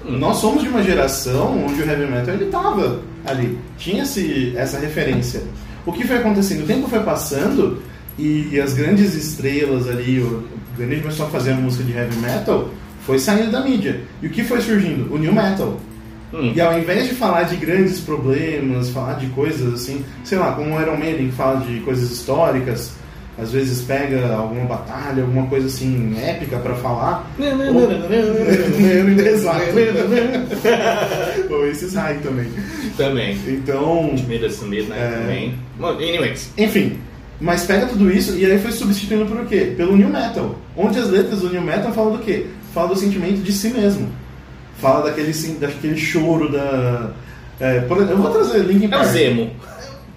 Nós 0.08 0.38
somos 0.38 0.64
de 0.64 0.70
uma 0.70 0.84
geração 0.84 1.66
onde 1.66 1.82
o 1.82 1.86
heavy 1.86 2.06
metal 2.06 2.36
ele 2.36 2.46
tava 2.46 3.02
ali, 3.26 3.58
tinha 3.78 4.04
esse, 4.04 4.54
essa 4.56 4.80
referência. 4.80 5.42
O 5.86 5.92
que 5.92 6.06
foi 6.06 6.18
acontecendo? 6.18 6.64
O 6.64 6.68
tempo 6.68 6.88
foi 6.88 7.00
passando 7.00 7.82
e 8.18 8.60
as 8.60 8.74
grandes 8.74 9.14
estrelas 9.14 9.90
ali, 9.90 10.20
o 10.20 10.44
grande 10.78 11.02
pessoal 11.02 11.28
que 11.28 11.36
fazia 11.36 11.56
música 11.56 11.84
de 11.84 11.92
heavy 11.92 12.16
metal, 12.18 12.70
foi 13.02 13.20
saindo 13.20 13.52
da 13.52 13.62
mídia. 13.62 14.02
E 14.22 14.28
o 14.28 14.30
que 14.30 14.44
foi 14.44 14.62
surgindo? 14.62 15.14
O 15.14 15.18
new 15.18 15.34
metal. 15.34 15.80
Hum. 16.34 16.52
E 16.56 16.62
ao 16.62 16.78
invés 16.78 17.08
de 17.08 17.16
falar 17.16 17.44
de 17.44 17.56
grandes 17.56 18.00
problemas, 18.00 18.90
falar 18.90 19.14
de 19.14 19.28
coisas 19.28 19.74
assim, 19.74 20.04
sei 20.24 20.38
lá, 20.38 20.52
como 20.54 20.76
o 20.76 20.82
Iron 20.82 20.98
Maiden 20.98 21.30
que 21.30 21.36
fala 21.36 21.62
de 21.66 21.80
coisas 21.82 22.12
históricas, 22.12 22.94
às 23.38 23.52
vezes 23.52 23.82
pega 23.82 24.34
alguma 24.34 24.66
batalha, 24.66 25.24
alguma 25.24 25.46
coisa 25.48 25.68
assim 25.68 26.16
épica 26.22 26.58
pra 26.58 26.74
falar. 26.76 27.30
Exato. 29.28 29.60
Ou 31.50 31.68
esses 31.68 31.94
high 31.94 32.18
também. 32.24 32.48
Também. 32.98 33.38
Então, 33.48 34.14
Medicine 34.28 34.70
Midnight 34.70 35.02
É. 35.02 35.10
também. 35.22 35.56
Anyways. 36.10 36.52
enfim. 36.58 36.98
Mas 37.40 37.66
pega 37.66 37.86
tudo 37.88 38.10
isso 38.10 38.38
e 38.38 38.46
aí 38.46 38.58
foi 38.60 38.72
substituindo 38.72 39.26
por 39.26 39.42
o 39.42 39.46
quê? 39.46 39.74
Pelo 39.76 39.98
new 39.98 40.08
metal. 40.08 40.56
Onde 40.78 40.98
as 41.00 41.10
letras 41.10 41.42
do 41.42 41.50
new 41.50 41.62
metal 41.62 41.92
falam 41.92 42.14
do 42.14 42.20
quê? 42.20 42.46
Falam 42.74 42.94
do 42.94 42.96
sentimento 43.00 43.42
de 43.44 43.52
si 43.52 43.70
mesmo. 43.70 44.08
Fala 44.80 45.04
daquele, 45.06 45.34
daquele 45.60 45.98
choro 45.98 46.50
da. 46.50 47.12
é, 47.60 47.82
por 47.82 47.98
exemplo, 47.98 48.14
eu 48.14 48.22
vou 48.22 48.32
trazer 48.32 48.60
Linkin 48.60 48.86
É 48.86 48.88
o 48.88 48.92
Park. 48.92 49.06
Zemo. 49.08 49.52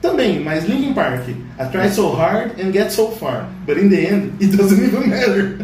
Também, 0.00 0.40
mas 0.40 0.64
Linkin 0.64 0.94
Park. 0.94 1.28
I 1.28 1.64
tried 1.72 1.92
so 1.92 2.10
hard 2.10 2.52
and 2.60 2.72
get 2.72 2.90
so 2.90 3.10
far, 3.12 3.46
but 3.66 3.76
in 3.76 3.88
the 3.88 4.06
end 4.06 4.32
it 4.40 4.56
doesn't 4.56 4.80
even 4.82 5.08
matter. 5.08 5.58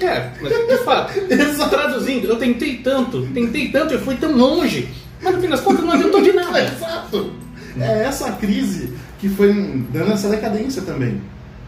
É, 0.00 0.30
mas 0.40 0.52
de 0.52 0.84
fato. 0.84 1.12
Traduzindo, 1.70 2.26
eu 2.28 2.36
tentei 2.36 2.76
tanto, 2.78 3.22
tentei 3.32 3.68
tanto, 3.68 3.94
eu 3.94 4.00
fui 4.00 4.16
tão 4.16 4.36
longe. 4.36 4.88
Mas 5.22 5.34
no 5.34 5.40
fim 5.40 5.48
das 5.48 5.60
contas 5.60 5.84
não 5.84 5.92
adiantou 5.92 6.22
de 6.22 6.32
nada. 6.32 6.60
Exato. 6.62 7.32
É 7.78 8.04
essa 8.04 8.32
crise 8.32 8.92
que 9.18 9.28
foi 9.28 9.52
dando 9.92 10.12
essa 10.12 10.28
decadência 10.28 10.82
também. 10.82 11.20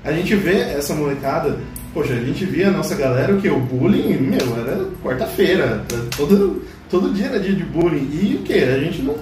A 0.04 0.12
gente 0.12 0.35
vê 0.35 0.61
essa 0.61 0.95
molecada, 0.95 1.59
poxa, 1.95 2.14
a 2.14 2.21
gente 2.21 2.45
via 2.45 2.69
a 2.69 2.73
nossa 2.73 2.95
galera, 2.95 3.35
o 3.35 3.40
que? 3.40 3.49
O 3.49 3.61
bullying, 3.61 4.19
meu, 4.19 4.59
era 4.59 4.87
quarta-feira, 5.02 5.85
todo, 6.16 6.62
todo 6.90 7.14
dia 7.14 7.26
era 7.26 7.40
dia 7.40 7.54
de 7.54 7.64
bullying. 7.64 8.09
E 8.12 8.37
o 8.40 8.42
que? 8.42 8.54
A 8.54 8.78
gente 8.78 9.02
não, 9.02 9.16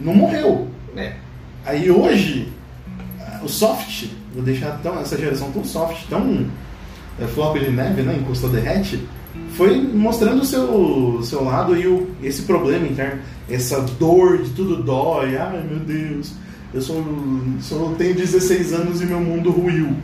não 0.00 0.14
morreu. 0.14 0.68
É. 0.96 1.12
Aí 1.64 1.90
hoje, 1.90 2.48
o 3.42 3.48
soft, 3.48 4.06
vou 4.34 4.42
deixar 4.42 4.78
tão, 4.82 4.98
essa 5.00 5.16
geração 5.16 5.50
tão 5.52 5.64
soft, 5.64 6.08
tão 6.08 6.46
é, 7.20 7.26
flop 7.26 7.58
de 7.58 7.70
neve, 7.70 8.02
né? 8.02 8.16
Encostou 8.20 8.50
derrete, 8.50 9.06
foi 9.56 9.80
mostrando 9.80 10.42
o 10.42 10.44
seu, 10.44 11.20
seu 11.22 11.44
lado 11.44 11.76
e 11.76 11.86
o, 11.86 12.08
esse 12.22 12.42
problema 12.42 12.86
interno, 12.86 13.20
essa 13.48 13.80
dor 13.80 14.42
de 14.42 14.50
tudo 14.50 14.82
dói, 14.82 15.36
ai 15.36 15.62
meu 15.62 15.80
Deus, 15.80 16.32
eu 16.72 16.80
sou, 16.80 17.04
só 17.60 17.94
tenho 17.98 18.14
16 18.14 18.72
anos 18.72 19.02
e 19.02 19.06
meu 19.06 19.20
mundo 19.20 19.50
ruiu. 19.50 19.96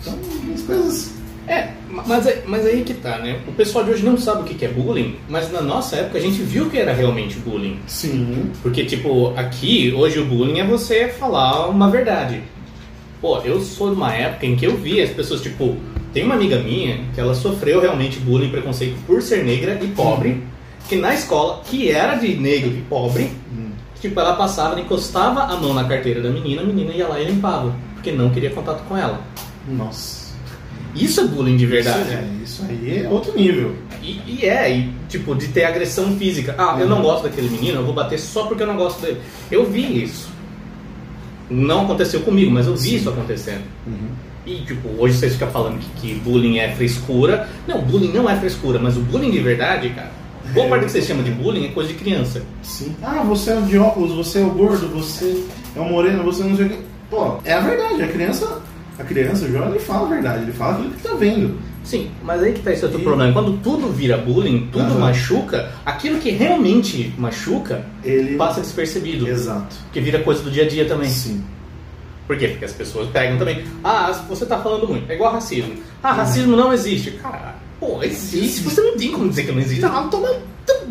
Então, 0.00 0.18
as 0.52 0.62
coisas. 0.62 1.12
É, 1.46 1.70
mas, 2.06 2.26
é- 2.26 2.42
mas 2.46 2.64
aí 2.66 2.82
que 2.82 2.94
tá, 2.94 3.18
né? 3.18 3.38
O 3.46 3.52
pessoal 3.52 3.84
de 3.84 3.90
hoje 3.90 4.04
não 4.04 4.16
sabe 4.16 4.40
o 4.40 4.44
que 4.44 4.64
é 4.64 4.68
bullying, 4.68 5.16
mas 5.28 5.50
na 5.52 5.60
nossa 5.60 5.96
época 5.96 6.18
a 6.18 6.20
gente 6.20 6.40
viu 6.42 6.68
que 6.70 6.78
era 6.78 6.92
realmente 6.92 7.38
bullying. 7.38 7.78
Sim. 7.86 8.50
Porque, 8.62 8.84
tipo, 8.84 9.32
aqui, 9.36 9.92
hoje 9.94 10.18
o 10.18 10.24
bullying 10.24 10.58
é 10.60 10.64
você 10.66 11.08
falar 11.08 11.68
uma 11.68 11.90
verdade. 11.90 12.40
Pô, 13.20 13.38
eu 13.38 13.60
sou 13.60 13.90
de 13.90 13.96
uma 13.96 14.12
época 14.12 14.46
em 14.46 14.56
que 14.56 14.64
eu 14.66 14.76
vi 14.76 15.00
as 15.00 15.10
pessoas, 15.10 15.40
tipo, 15.42 15.76
tem 16.12 16.24
uma 16.24 16.34
amiga 16.34 16.58
minha 16.58 17.00
que 17.14 17.20
ela 17.20 17.34
sofreu 17.34 17.80
realmente 17.80 18.18
bullying 18.18 18.50
preconceito 18.50 18.96
por 19.06 19.22
ser 19.22 19.44
negra 19.44 19.78
e 19.82 19.86
pobre, 19.88 20.42
que 20.88 20.96
na 20.96 21.14
escola, 21.14 21.62
que 21.64 21.90
era 21.90 22.16
de 22.16 22.34
negro 22.34 22.70
e 22.70 22.82
pobre, 22.88 23.30
Hum. 23.52 23.70
tipo, 24.00 24.18
ela 24.18 24.34
passava, 24.34 24.80
encostava 24.80 25.42
a 25.42 25.56
mão 25.56 25.72
na 25.72 25.84
carteira 25.84 26.20
da 26.20 26.30
menina, 26.30 26.62
a 26.62 26.64
menina 26.64 26.92
ia 26.92 27.06
lá 27.06 27.20
e 27.20 27.24
limpava, 27.24 27.72
porque 27.94 28.10
não 28.10 28.30
queria 28.30 28.50
contato 28.50 28.82
com 28.88 28.96
ela. 28.96 29.20
Nossa. 29.68 30.21
Isso 30.94 31.20
é 31.20 31.24
bullying 31.24 31.56
de 31.56 31.66
verdade. 31.66 32.00
Isso, 32.00 32.12
é, 32.12 32.24
isso 32.44 32.66
aí 32.68 33.02
é 33.04 33.08
outro 33.08 33.34
nível. 33.36 33.74
E, 34.02 34.20
e 34.26 34.46
é, 34.46 34.70
e, 34.76 34.90
tipo, 35.08 35.34
de 35.34 35.48
ter 35.48 35.64
agressão 35.64 36.16
física. 36.16 36.54
Ah, 36.58 36.76
eu 36.78 36.88
não 36.88 37.00
gosto 37.02 37.22
daquele 37.24 37.48
menino, 37.48 37.78
eu 37.80 37.84
vou 37.84 37.94
bater 37.94 38.18
só 38.18 38.44
porque 38.46 38.62
eu 38.62 38.66
não 38.66 38.76
gosto 38.76 39.00
dele. 39.00 39.18
Eu 39.50 39.64
vi 39.70 40.02
isso. 40.04 40.28
Não 41.50 41.82
aconteceu 41.84 42.20
comigo, 42.20 42.50
mas 42.50 42.66
eu 42.66 42.74
vi 42.74 42.90
Sim. 42.90 42.96
isso 42.96 43.08
acontecendo. 43.08 43.62
Uhum. 43.86 44.08
E, 44.46 44.56
tipo, 44.60 44.88
hoje 44.98 45.14
vocês 45.16 45.34
ficam 45.34 45.50
falando 45.50 45.78
que, 45.78 45.88
que 46.14 46.14
bullying 46.20 46.58
é 46.58 46.72
frescura. 46.74 47.48
Não, 47.66 47.80
bullying 47.82 48.12
não 48.12 48.28
é 48.28 48.36
frescura, 48.36 48.78
mas 48.78 48.96
o 48.96 49.00
bullying 49.00 49.30
de 49.30 49.38
verdade, 49.40 49.90
cara, 49.90 50.10
boa 50.52 50.66
É. 50.66 50.68
parte 50.68 50.80
do 50.82 50.86
que 50.86 50.92
vocês 50.92 51.06
chamam 51.06 51.22
de 51.22 51.30
bullying 51.30 51.66
é 51.66 51.68
coisa 51.68 51.88
de 51.90 51.94
criança. 51.94 52.42
Sim. 52.62 52.94
Ah, 53.02 53.22
você 53.22 53.50
é 53.50 53.56
o 53.56 53.62
de 53.62 53.78
óculos, 53.78 54.12
você 54.12 54.40
é 54.40 54.42
o 54.44 54.50
gordo, 54.50 54.88
você 54.88 55.44
é 55.76 55.80
o 55.80 55.84
moreno, 55.84 56.24
você 56.24 56.42
não 56.42 56.56
sei 56.56 56.66
o 56.66 56.68
que. 56.70 56.78
Pô, 57.10 57.36
é 57.44 57.52
a 57.52 57.60
verdade. 57.60 58.02
A 58.02 58.08
criança, 58.08 58.61
a 59.02 59.04
criança, 59.04 59.44
o 59.44 59.52
jovem, 59.52 59.70
ele 59.70 59.78
fala 59.78 60.06
a 60.06 60.10
verdade. 60.10 60.42
Ele 60.42 60.52
fala 60.52 60.74
aquilo 60.74 60.90
que 60.90 61.02
tá 61.02 61.14
vendo. 61.14 61.58
Sim, 61.84 62.10
mas 62.22 62.42
aí 62.42 62.52
que 62.52 62.60
tá 62.60 62.72
esse 62.72 62.84
outro 62.84 63.00
E- 63.00 63.02
problema. 63.02 63.32
Quando 63.32 63.58
tudo 63.58 63.88
vira 63.88 64.16
bullying, 64.16 64.68
tudo 64.72 64.84
Aham. 64.84 64.98
machuca, 65.00 65.72
aquilo 65.84 66.18
que 66.20 66.30
realmente 66.30 67.12
machuca 67.18 67.84
Ele... 68.04 68.36
passa 68.36 68.60
despercebido. 68.60 69.26
Exato. 69.28 69.74
Que 69.92 70.00
vira 70.00 70.20
coisa 70.20 70.42
do 70.42 70.50
dia 70.50 70.64
a 70.64 70.68
dia 70.68 70.84
também. 70.84 71.08
Sim. 71.10 71.42
Por 72.26 72.38
quê? 72.38 72.48
Porque 72.48 72.64
as 72.64 72.72
pessoas 72.72 73.08
pegam 73.10 73.36
também. 73.36 73.64
Ah, 73.82 74.12
você 74.28 74.46
tá 74.46 74.58
falando 74.60 74.86
muito. 74.88 75.10
É 75.10 75.14
igual 75.14 75.32
racismo. 75.32 75.74
Ah, 76.02 76.12
racismo 76.12 76.56
não 76.56 76.72
existe. 76.72 77.10
Cara, 77.12 77.56
pô, 77.80 78.00
existe. 78.02 78.60
Você 78.62 78.80
não 78.80 78.96
tem 78.96 79.10
como 79.10 79.28
dizer 79.28 79.44
que 79.44 79.52
não 79.52 79.60
existe. 79.60 79.84
Ah, 79.84 80.06
toma 80.08 80.28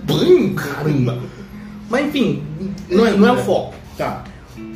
banho, 0.04 0.54
caramba. 0.54 1.18
Mas 1.90 2.06
enfim, 2.08 2.44
não 2.90 3.06
é, 3.08 3.12
não 3.12 3.28
é 3.30 3.32
o 3.32 3.38
foco. 3.38 3.74
Tá. 3.98 4.24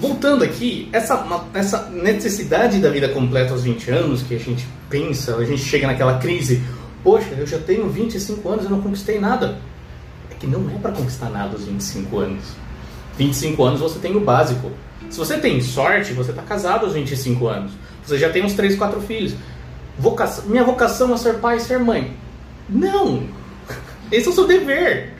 Voltando 0.07 0.43
aqui, 0.43 0.87
essa, 0.93 1.25
essa 1.51 1.89
necessidade 1.89 2.77
da 2.77 2.91
vida 2.91 3.09
completa 3.09 3.53
aos 3.53 3.63
20 3.63 3.89
anos, 3.89 4.21
que 4.21 4.35
a 4.35 4.39
gente 4.39 4.67
pensa, 4.87 5.35
a 5.35 5.43
gente 5.43 5.63
chega 5.63 5.87
naquela 5.87 6.19
crise, 6.19 6.61
poxa, 7.03 7.33
eu 7.35 7.47
já 7.47 7.57
tenho 7.57 7.89
25 7.89 8.47
anos 8.47 8.65
e 8.65 8.69
não 8.69 8.83
conquistei 8.83 9.19
nada. 9.19 9.57
É 10.29 10.35
que 10.35 10.45
não 10.45 10.69
é 10.69 10.77
pra 10.77 10.91
conquistar 10.91 11.31
nada 11.31 11.53
aos 11.53 11.65
25 11.65 12.19
anos. 12.19 12.43
25 13.17 13.63
anos 13.63 13.79
você 13.79 13.97
tem 13.97 14.15
o 14.15 14.19
básico. 14.19 14.71
Se 15.09 15.17
você 15.17 15.39
tem 15.39 15.59
sorte, 15.59 16.13
você 16.13 16.31
tá 16.31 16.43
casado 16.43 16.85
aos 16.85 16.93
25 16.93 17.47
anos. 17.47 17.71
Você 18.05 18.19
já 18.19 18.29
tem 18.29 18.45
uns 18.45 18.53
3, 18.53 18.75
4 18.75 19.01
filhos. 19.01 19.33
Vocação, 19.97 20.45
minha 20.45 20.63
vocação 20.63 21.11
é 21.15 21.17
ser 21.17 21.39
pai 21.39 21.57
e 21.57 21.61
ser 21.61 21.79
mãe. 21.79 22.13
Não! 22.69 23.23
Esse 24.11 24.27
é 24.27 24.29
o 24.29 24.35
seu 24.35 24.45
dever. 24.45 25.15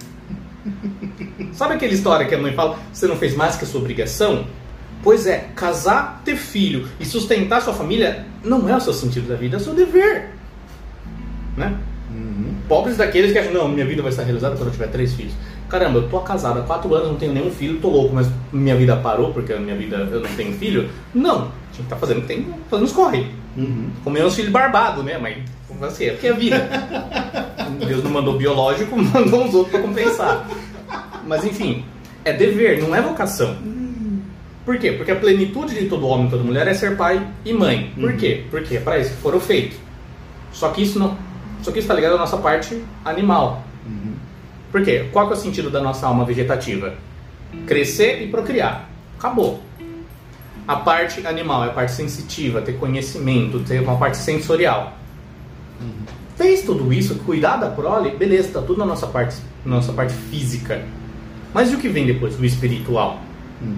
Sabe 1.53 1.73
aquela 1.73 1.93
história 1.93 2.27
que 2.27 2.35
a 2.35 2.37
mãe 2.37 2.53
fala, 2.53 2.77
você 2.93 3.07
não 3.07 3.17
fez 3.17 3.35
mais 3.35 3.55
que 3.55 3.63
a 3.63 3.67
sua 3.67 3.81
obrigação? 3.81 4.45
Pois 5.05 5.27
é, 5.27 5.50
casar, 5.55 6.24
ter 6.25 6.35
filho 6.35 6.89
e 7.00 7.05
sustentar 7.05 7.62
sua 7.62 7.75
família 7.75 8.25
não 8.43 8.67
é 8.67 8.75
o 8.75 8.81
seu 8.81 8.91
sentido 8.91 9.27
da 9.27 9.35
vida, 9.35 9.55
é 9.55 9.59
o 9.59 9.62
seu 9.62 9.75
dever. 9.75 10.31
Né? 11.55 11.77
Uhum. 12.09 12.55
Pobres 12.67 12.97
daqueles 12.97 13.31
que 13.31 13.38
acham, 13.38 13.53
não, 13.53 13.67
minha 13.67 13.85
vida 13.85 14.01
vai 14.01 14.09
estar 14.09 14.24
realizada 14.24 14.55
quando 14.55 14.69
eu 14.69 14.71
tiver 14.71 14.88
três 14.88 15.13
filhos. 15.13 15.31
Caramba, 15.69 16.00
eu 16.00 16.09
tô 16.09 16.19
casado 16.21 16.59
há 16.59 16.63
quatro 16.63 16.91
anos, 16.95 17.09
não 17.09 17.17
tenho 17.17 17.33
nenhum 17.33 17.51
filho, 17.51 17.79
tô 17.79 17.88
louco, 17.88 18.15
mas 18.15 18.27
minha 18.51 18.75
vida 18.75 18.95
parou 18.97 19.31
porque 19.31 19.53
a 19.53 19.59
minha 19.59 19.75
vida 19.75 19.97
eu 20.12 20.21
não 20.21 20.29
tenho 20.35 20.53
filho? 20.53 20.89
Não, 21.13 21.51
a 21.71 21.75
gente 21.77 21.88
tá 21.88 21.95
fazendo 21.97 22.25
tem, 22.25 22.51
fazendo 22.67 22.88
os 22.88 22.91
corre. 22.91 23.27
Uhum. 23.55 23.91
Comer 24.03 24.25
uns 24.25 24.33
filhos 24.33 24.51
barbados, 24.51 25.05
né? 25.05 25.19
Mas 25.19 25.38
assim, 25.83 26.05
é 26.05 26.12
porque 26.13 26.25
é 26.25 26.31
a 26.31 26.33
vida. 26.33 26.67
Deus 27.85 28.03
não 28.03 28.09
mandou 28.09 28.39
biológico, 28.39 28.97
mandou 28.97 29.43
uns 29.43 29.53
outros 29.53 29.69
pra 29.69 29.81
compensar. 29.88 30.50
Mas 31.27 31.45
enfim, 31.45 31.85
é 32.24 32.33
dever, 32.33 32.81
não 32.81 32.95
é 32.95 33.00
vocação. 33.03 33.55
Por 34.65 34.77
quê? 34.79 34.91
Porque 34.93 35.12
a 35.12 35.15
plenitude 35.15 35.75
de 35.75 35.88
todo 35.88 36.07
homem 36.07 36.27
e 36.27 36.29
toda 36.29 36.43
mulher 36.43 36.67
é 36.67 36.74
ser 36.74 36.98
pai 36.98 37.25
e 37.45 37.53
mãe. 37.53 37.91
Por 37.95 38.12
Uhum. 38.12 38.17
quê? 38.17 38.43
Porque 38.50 38.77
é 38.77 38.79
para 38.79 38.98
isso 39.00 39.12
que 39.12 39.17
foram 39.22 39.39
feitos. 39.39 39.77
Só 40.51 40.69
que 40.69 40.81
isso 40.81 40.98
não. 40.98 41.10
Só 41.62 41.72
que 41.72 41.79
isso 41.79 41.86
está 41.86 41.93
ligado 41.93 42.15
à 42.15 42.17
nossa 42.17 42.38
parte 42.38 42.81
animal. 43.03 43.63
Uhum. 43.86 44.13
Por 44.72 44.81
quê? 44.84 45.05
Qual 45.12 45.29
é 45.29 45.34
o 45.34 45.36
sentido 45.36 45.69
da 45.69 45.81
nossa 45.81 46.07
alma 46.07 46.25
vegetativa? 46.25 46.95
Crescer 47.67 48.24
e 48.24 48.27
procriar. 48.27 48.89
Acabou. 49.19 49.62
a 50.67 50.77
parte 50.77 51.25
animal, 51.27 51.63
é 51.63 51.67
a 51.67 51.69
parte 51.72 51.91
sensitiva, 51.91 52.60
ter 52.60 52.74
conhecimento, 52.79 53.60
ter 53.60 53.79
uma 53.81 53.98
parte 53.98 54.17
sensorial. 54.17 54.98
Fez 56.36 56.63
tudo 56.63 56.91
isso, 56.91 57.13
cuidar 57.19 57.57
da 57.57 57.69
prole, 57.69 58.10
beleza, 58.17 58.50
tá 58.53 58.62
tudo 58.62 58.79
na 58.79 58.86
nossa 58.88 59.05
parte, 59.05 59.38
na 59.63 59.75
nossa 59.75 59.93
parte 59.93 60.13
física. 60.15 60.84
Mas 61.53 61.72
e 61.72 61.75
o 61.75 61.77
que 61.79 61.88
vem 61.88 62.07
depois? 62.07 62.39
O 62.39 62.43
espiritual, 62.43 63.19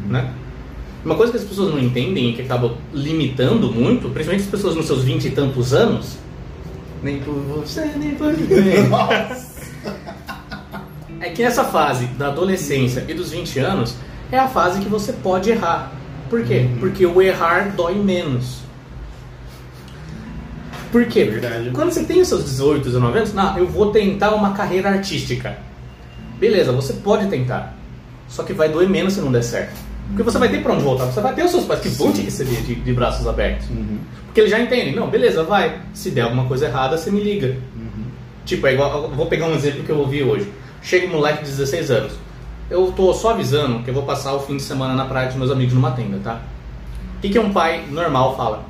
né? 0.07 0.31
Uma 1.07 1.15
coisa 1.15 1.31
que 1.31 1.37
as 1.37 1.45
pessoas 1.45 1.71
não 1.71 1.79
entendem 1.79 2.31
e 2.31 2.33
que 2.33 2.41
acaba 2.41 2.75
limitando 2.93 3.71
muito, 3.71 4.09
principalmente 4.09 4.43
as 4.43 4.51
pessoas 4.51 4.75
nos 4.75 4.87
seus 4.87 5.05
vinte 5.05 5.25
e 5.25 5.29
tantos 5.29 5.73
anos, 5.73 6.17
nem 7.01 7.21
por 7.21 7.33
você, 7.33 7.85
nem 7.95 8.13
por 8.15 8.33
ninguém. 8.35 8.89
É 11.21 11.29
que 11.29 11.41
essa 11.41 11.63
fase 11.63 12.07
da 12.07 12.27
adolescência 12.27 13.05
e 13.07 13.13
dos 13.13 13.31
20 13.31 13.57
anos 13.59 13.95
é 14.29 14.37
a 14.37 14.49
fase 14.49 14.81
que 14.81 14.89
você 14.89 15.13
pode 15.13 15.49
errar. 15.49 15.93
Por 16.29 16.43
quê? 16.43 16.67
Porque 16.77 17.05
o 17.05 17.21
errar 17.21 17.73
dói 17.73 17.95
menos. 17.95 18.59
Por 20.91 21.05
quê? 21.05 21.23
Verdade. 21.23 21.71
Quando 21.73 21.89
você 21.89 22.03
tem 22.03 22.19
os 22.19 22.27
seus 22.27 22.43
18, 22.43 22.83
19 22.83 23.17
anos, 23.17 23.33
não, 23.33 23.57
eu 23.57 23.65
vou 23.65 23.91
tentar 23.93 24.35
uma 24.35 24.51
carreira 24.51 24.89
artística. 24.89 25.57
Beleza, 26.37 26.73
você 26.73 26.91
pode 26.91 27.27
tentar. 27.27 27.77
Só 28.27 28.43
que 28.43 28.51
vai 28.51 28.67
doer 28.67 28.89
menos 28.89 29.13
se 29.13 29.21
não 29.21 29.31
der 29.31 29.43
certo. 29.43 29.86
Porque 30.07 30.23
você 30.23 30.37
vai 30.37 30.49
ter 30.49 30.63
pra 30.63 30.73
onde 30.73 30.83
voltar. 30.83 31.05
Você 31.05 31.21
vai 31.21 31.33
ter 31.33 31.43
os 31.43 31.51
seus 31.51 31.65
pais 31.65 31.79
que 31.79 31.89
vão 31.89 32.11
te 32.11 32.21
receber 32.21 32.61
de, 32.61 32.75
de 32.75 32.93
braços 32.93 33.27
abertos. 33.27 33.69
Uhum. 33.69 33.97
Porque 34.25 34.41
eles 34.41 34.51
já 34.51 34.59
entendem. 34.59 34.95
Não, 34.95 35.09
beleza, 35.09 35.43
vai. 35.43 35.79
Se 35.93 36.11
der 36.11 36.21
alguma 36.21 36.45
coisa 36.45 36.67
errada, 36.67 36.97
você 36.97 37.11
me 37.11 37.21
liga. 37.21 37.57
Tipo, 38.45 38.65
é 38.67 38.73
igual, 38.73 39.09
vou 39.09 39.25
pegar 39.25 39.45
um 39.47 39.53
exemplo 39.53 39.83
que 39.83 39.89
eu 39.89 39.97
ouvi 39.97 40.23
hoje. 40.23 40.49
Chega 40.81 41.07
um 41.07 41.11
moleque 41.11 41.43
de 41.43 41.49
16 41.49 41.91
anos. 41.91 42.13
Eu 42.69 42.93
tô 42.93 43.13
só 43.13 43.31
avisando 43.31 43.83
que 43.83 43.89
eu 43.89 43.93
vou 43.93 44.03
passar 44.03 44.33
o 44.33 44.39
fim 44.39 44.57
de 44.57 44.63
semana 44.63 44.93
na 44.93 45.05
praia 45.05 45.29
com 45.29 45.37
meus 45.37 45.51
amigos 45.51 45.73
numa 45.73 45.91
tenda, 45.91 46.19
tá? 46.23 46.41
O 47.17 47.21
que, 47.21 47.29
que 47.29 47.39
um 47.39 47.51
pai 47.51 47.83
normal 47.91 48.37
fala? 48.37 48.63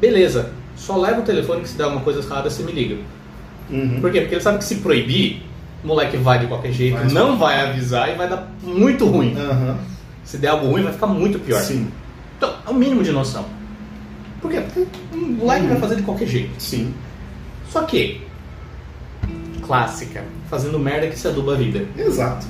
Beleza, 0.00 0.52
só 0.76 0.96
leva 0.96 1.20
o 1.20 1.24
telefone 1.24 1.62
que 1.62 1.68
se 1.68 1.76
der 1.76 1.84
alguma 1.84 2.02
coisa 2.02 2.20
errada, 2.20 2.50
você 2.50 2.62
me 2.62 2.72
liga. 2.72 2.96
Uhum. 3.70 4.00
Por 4.00 4.12
quê? 4.12 4.20
Porque 4.20 4.34
ele 4.34 4.42
sabe 4.42 4.58
que 4.58 4.64
se 4.64 4.76
proibir, 4.76 5.42
o 5.82 5.86
moleque 5.86 6.16
vai 6.16 6.38
de 6.38 6.46
qualquer 6.46 6.72
jeito, 6.72 6.96
Vai. 6.96 7.08
não 7.08 7.38
vai 7.38 7.60
avisar 7.60 8.12
e 8.12 8.14
vai 8.14 8.28
dar 8.28 8.48
muito 8.62 9.06
ruim. 9.06 9.34
Aham. 9.36 9.78
Se 10.24 10.38
der 10.38 10.48
algo 10.48 10.66
ruim, 10.68 10.82
vai 10.82 10.92
ficar 10.92 11.06
muito 11.06 11.38
pior. 11.38 11.60
Sim, 11.60 11.88
Então, 12.36 12.54
é 12.66 12.70
o 12.70 12.74
mínimo 12.74 13.02
de 13.02 13.12
noção. 13.12 13.44
Por 14.40 14.50
quê? 14.50 14.60
Porque 14.60 14.86
o 15.12 15.16
moleque 15.18 15.66
vai 15.66 15.78
fazer 15.78 15.96
de 15.96 16.02
qualquer 16.02 16.26
jeito. 16.26 16.52
sim. 16.58 16.92
Só 17.70 17.82
que, 17.82 18.20
clássica, 19.66 20.22
fazendo 20.48 20.78
merda 20.78 21.08
que 21.08 21.18
se 21.18 21.26
aduba 21.26 21.54
a 21.54 21.56
vida. 21.56 21.84
Exato. 21.98 22.46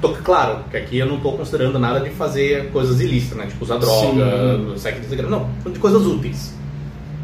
Tô, 0.00 0.10
claro, 0.10 0.64
que 0.70 0.76
aqui 0.76 0.98
eu 0.98 1.06
não 1.06 1.18
tô 1.18 1.32
considerando 1.32 1.78
nada 1.78 1.98
de 2.00 2.10
fazer 2.10 2.70
coisas 2.70 3.00
ilícitas, 3.00 3.38
né? 3.38 3.46
Tipo 3.46 3.64
usar 3.64 3.78
droga, 3.78 4.78
sexo, 4.78 5.00
desegrado. 5.00 5.30
Não, 5.30 5.72
de 5.72 5.78
coisas 5.78 6.06
úteis. 6.06 6.54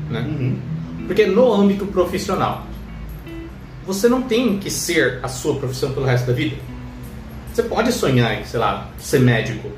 Né? 0.08 0.20
Uhum. 0.20 0.58
Porque 1.06 1.26
no 1.26 1.52
âmbito 1.52 1.87
profissional, 1.87 2.66
você 3.87 4.08
não 4.08 4.22
tem 4.22 4.58
que 4.58 4.70
ser 4.70 5.20
a 5.22 5.28
sua 5.28 5.56
profissão 5.56 5.92
pelo 5.92 6.06
resto 6.06 6.26
da 6.26 6.32
vida. 6.32 6.56
Você 7.52 7.62
pode 7.62 7.92
sonhar 7.92 8.40
em, 8.40 8.45
sei 8.45 8.61
lá, 8.61 8.88
ser 8.99 9.21
médico. 9.21 9.71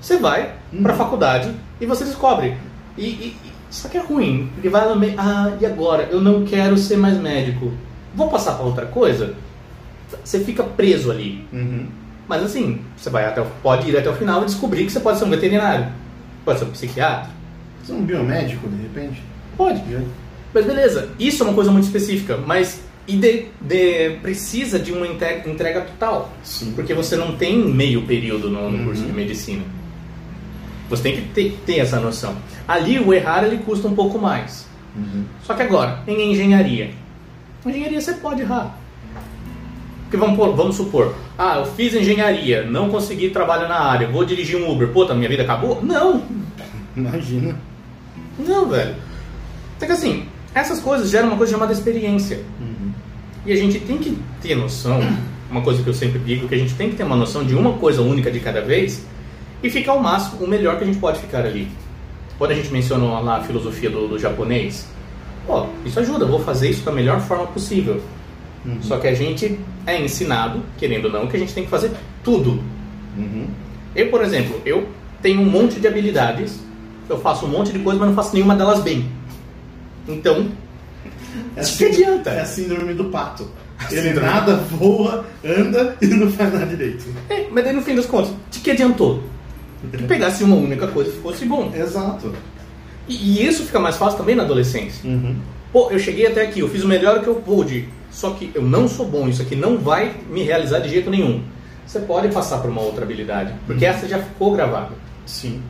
Você 0.00 0.18
vai 0.18 0.52
pra 0.82 0.94
faculdade 0.94 1.50
e 1.80 1.86
você 1.86 2.04
descobre. 2.04 2.56
E, 2.96 3.04
e- 3.06 3.36
só 3.70 3.88
que 3.88 3.98
é 3.98 4.00
ruim, 4.00 4.50
porque 4.54 4.68
vai 4.68 4.88
no 4.88 4.96
meio, 4.96 5.14
ah, 5.18 5.52
e 5.60 5.66
agora? 5.66 6.04
Eu 6.10 6.20
não 6.20 6.44
quero 6.44 6.76
ser 6.78 6.96
mais 6.96 7.16
médico. 7.18 7.72
Vou 8.14 8.28
passar 8.30 8.54
pra 8.54 8.64
outra 8.64 8.86
coisa? 8.86 9.34
Você 10.24 10.40
fica 10.40 10.62
preso 10.62 11.10
ali. 11.10 11.46
Uhum. 11.52 11.86
Mas 12.28 12.42
assim, 12.42 12.80
você 12.96 13.10
vai 13.10 13.24
até, 13.26 13.44
pode 13.62 13.90
ir 13.90 13.96
até 13.96 14.08
o 14.08 14.14
final 14.14 14.42
e 14.42 14.46
descobrir 14.46 14.84
que 14.86 14.92
você 14.92 15.00
pode 15.00 15.18
ser 15.18 15.24
um 15.24 15.30
veterinário. 15.30 15.88
Pode 16.44 16.58
ser 16.60 16.64
um 16.64 16.70
psiquiatra. 16.70 17.28
Você 17.84 17.92
é 17.92 17.94
um 17.94 18.02
biomédico, 18.02 18.68
de 18.68 18.82
repente? 18.82 19.22
Pode. 19.56 19.82
Mas 20.54 20.64
beleza, 20.64 21.10
isso 21.18 21.42
é 21.42 21.46
uma 21.46 21.54
coisa 21.54 21.70
muito 21.70 21.84
específica, 21.84 22.36
mas 22.46 22.80
e 23.08 23.16
de, 23.16 23.46
de- 23.60 24.16
precisa 24.22 24.78
de 24.78 24.92
uma 24.92 25.06
inte- 25.06 25.42
entrega 25.48 25.82
total. 25.82 26.32
Sim. 26.42 26.72
Porque 26.74 26.92
você 26.94 27.16
não 27.16 27.36
tem 27.36 27.56
meio 27.58 28.02
período 28.02 28.50
no, 28.50 28.70
no 28.70 28.78
Uhum. 28.78 28.84
curso 28.86 29.02
de 29.04 29.12
medicina. 29.12 29.62
Você 30.88 31.02
tem 31.02 31.16
que 31.16 31.22
ter, 31.22 31.58
ter 31.66 31.78
essa 31.78 31.98
noção. 32.00 32.36
Ali 32.66 32.98
o 32.98 33.12
errar 33.12 33.44
ele 33.44 33.58
custa 33.58 33.88
um 33.88 33.94
pouco 33.94 34.18
mais. 34.18 34.66
Uhum. 34.96 35.24
Só 35.42 35.54
que 35.54 35.62
agora, 35.62 36.02
em 36.06 36.32
engenharia. 36.32 36.90
Engenharia 37.64 38.00
você 38.00 38.14
pode 38.14 38.40
errar. 38.42 38.78
Porque 40.02 40.16
vamos, 40.16 40.36
vamos 40.56 40.76
supor, 40.76 41.16
ah, 41.36 41.56
eu 41.58 41.66
fiz 41.66 41.92
engenharia, 41.92 42.62
não 42.64 42.88
consegui 42.88 43.30
trabalho 43.30 43.68
na 43.68 43.80
área, 43.80 44.06
vou 44.06 44.24
dirigir 44.24 44.56
um 44.56 44.70
Uber, 44.70 44.86
puta, 44.88 45.12
minha 45.14 45.28
vida 45.28 45.42
acabou? 45.42 45.82
Não! 45.82 46.22
Imagina. 46.96 47.56
Não, 48.38 48.68
velho. 48.68 48.94
Então 49.76 49.88
que 49.88 49.92
assim, 49.94 50.24
essas 50.54 50.78
coisas 50.80 51.10
geram 51.10 51.26
uma 51.28 51.36
coisa 51.36 51.52
chamada 51.52 51.72
experiência. 51.72 52.40
Uhum. 52.60 52.85
E 53.46 53.52
a 53.52 53.56
gente 53.56 53.78
tem 53.78 53.96
que 53.96 54.18
ter 54.42 54.56
noção, 54.56 55.00
uma 55.48 55.62
coisa 55.62 55.80
que 55.80 55.88
eu 55.88 55.94
sempre 55.94 56.18
digo, 56.18 56.48
que 56.48 56.54
a 56.54 56.58
gente 56.58 56.74
tem 56.74 56.90
que 56.90 56.96
ter 56.96 57.04
uma 57.04 57.14
noção 57.16 57.44
de 57.44 57.54
uma 57.54 57.74
coisa 57.74 58.02
única 58.02 58.30
de 58.30 58.40
cada 58.40 58.60
vez 58.60 59.06
e 59.62 59.70
ficar 59.70 59.92
ao 59.92 60.00
máximo 60.00 60.44
o 60.44 60.48
melhor 60.48 60.76
que 60.76 60.84
a 60.84 60.86
gente 60.86 60.98
pode 60.98 61.20
ficar 61.20 61.44
ali. 61.46 61.68
Quando 62.36 62.50
a 62.50 62.54
gente 62.54 62.70
mencionou 62.72 63.22
lá 63.22 63.36
a 63.36 63.42
filosofia 63.44 63.88
do, 63.88 64.08
do 64.08 64.18
japonês, 64.18 64.88
pô, 65.46 65.66
isso 65.84 65.98
ajuda, 66.00 66.26
vou 66.26 66.40
fazer 66.40 66.70
isso 66.70 66.84
da 66.84 66.90
melhor 66.90 67.20
forma 67.20 67.46
possível. 67.46 68.02
Uhum. 68.64 68.78
Só 68.82 68.98
que 68.98 69.06
a 69.06 69.14
gente 69.14 69.58
é 69.86 70.00
ensinado, 70.00 70.60
querendo 70.76 71.04
ou 71.04 71.12
não, 71.12 71.28
que 71.28 71.36
a 71.36 71.38
gente 71.38 71.54
tem 71.54 71.64
que 71.64 71.70
fazer 71.70 71.92
tudo. 72.24 72.60
Uhum. 73.16 73.46
Eu, 73.94 74.10
por 74.10 74.22
exemplo, 74.22 74.60
eu 74.66 74.88
tenho 75.22 75.40
um 75.40 75.46
monte 75.46 75.78
de 75.78 75.86
habilidades, 75.86 76.58
eu 77.08 77.18
faço 77.20 77.46
um 77.46 77.48
monte 77.48 77.72
de 77.72 77.78
coisa, 77.78 77.98
mas 77.98 78.08
não 78.08 78.16
faço 78.16 78.34
nenhuma 78.34 78.56
delas 78.56 78.80
bem. 78.80 79.08
Então, 80.08 80.48
É 81.56 81.60
a 81.60 81.62
Que 81.62 81.68
síndrome- 81.68 81.94
adianta? 82.04 82.30
É 82.30 82.40
a 82.40 82.44
síndrome 82.46 82.94
do 82.94 83.04
pato. 83.06 83.48
Ele 83.90 84.02
síndrome. 84.08 84.26
nada, 84.26 84.56
voa, 84.56 85.26
anda 85.44 85.96
e 86.00 86.06
não 86.06 86.30
faz 86.32 86.52
nada 86.52 86.66
direito. 86.66 87.04
é, 87.28 87.46
mas 87.50 87.62
daí 87.64 87.72
no 87.74 87.82
fim 87.82 87.94
das 87.94 88.06
contas, 88.06 88.32
de 88.50 88.58
que 88.60 88.70
adiantou? 88.70 89.22
Que 89.92 90.02
pegasse 90.04 90.42
uma 90.42 90.56
única 90.56 90.86
coisa 90.88 91.10
e 91.10 91.20
fosse 91.20 91.44
bom. 91.44 91.70
Exato. 91.74 92.32
E, 93.06 93.14
e 93.42 93.46
isso 93.46 93.64
fica 93.64 93.78
mais 93.78 93.96
fácil 93.96 94.18
também 94.18 94.34
na 94.34 94.42
adolescência. 94.44 95.08
Uhum. 95.08 95.36
Pô, 95.72 95.90
eu 95.90 95.98
cheguei 95.98 96.26
até 96.26 96.42
aqui, 96.42 96.60
eu 96.60 96.68
fiz 96.70 96.82
o 96.82 96.88
melhor 96.88 97.20
que 97.22 97.26
eu 97.28 97.34
pude, 97.36 97.88
só 98.10 98.30
que 98.30 98.50
eu 98.54 98.62
não 98.62 98.88
sou 98.88 99.06
bom, 99.06 99.28
isso 99.28 99.42
aqui 99.42 99.54
não 99.54 99.76
vai 99.76 100.14
me 100.30 100.42
realizar 100.42 100.78
de 100.78 100.88
jeito 100.88 101.10
nenhum. 101.10 101.42
Você 101.86 102.00
pode 102.00 102.28
passar 102.28 102.58
por 102.58 102.70
uma 102.70 102.80
outra 102.80 103.04
habilidade, 103.04 103.52
porque 103.66 103.84
essa 103.84 104.08
já 104.08 104.18
ficou 104.18 104.54
gravada. 104.56 104.90
Sim. 105.26 105.60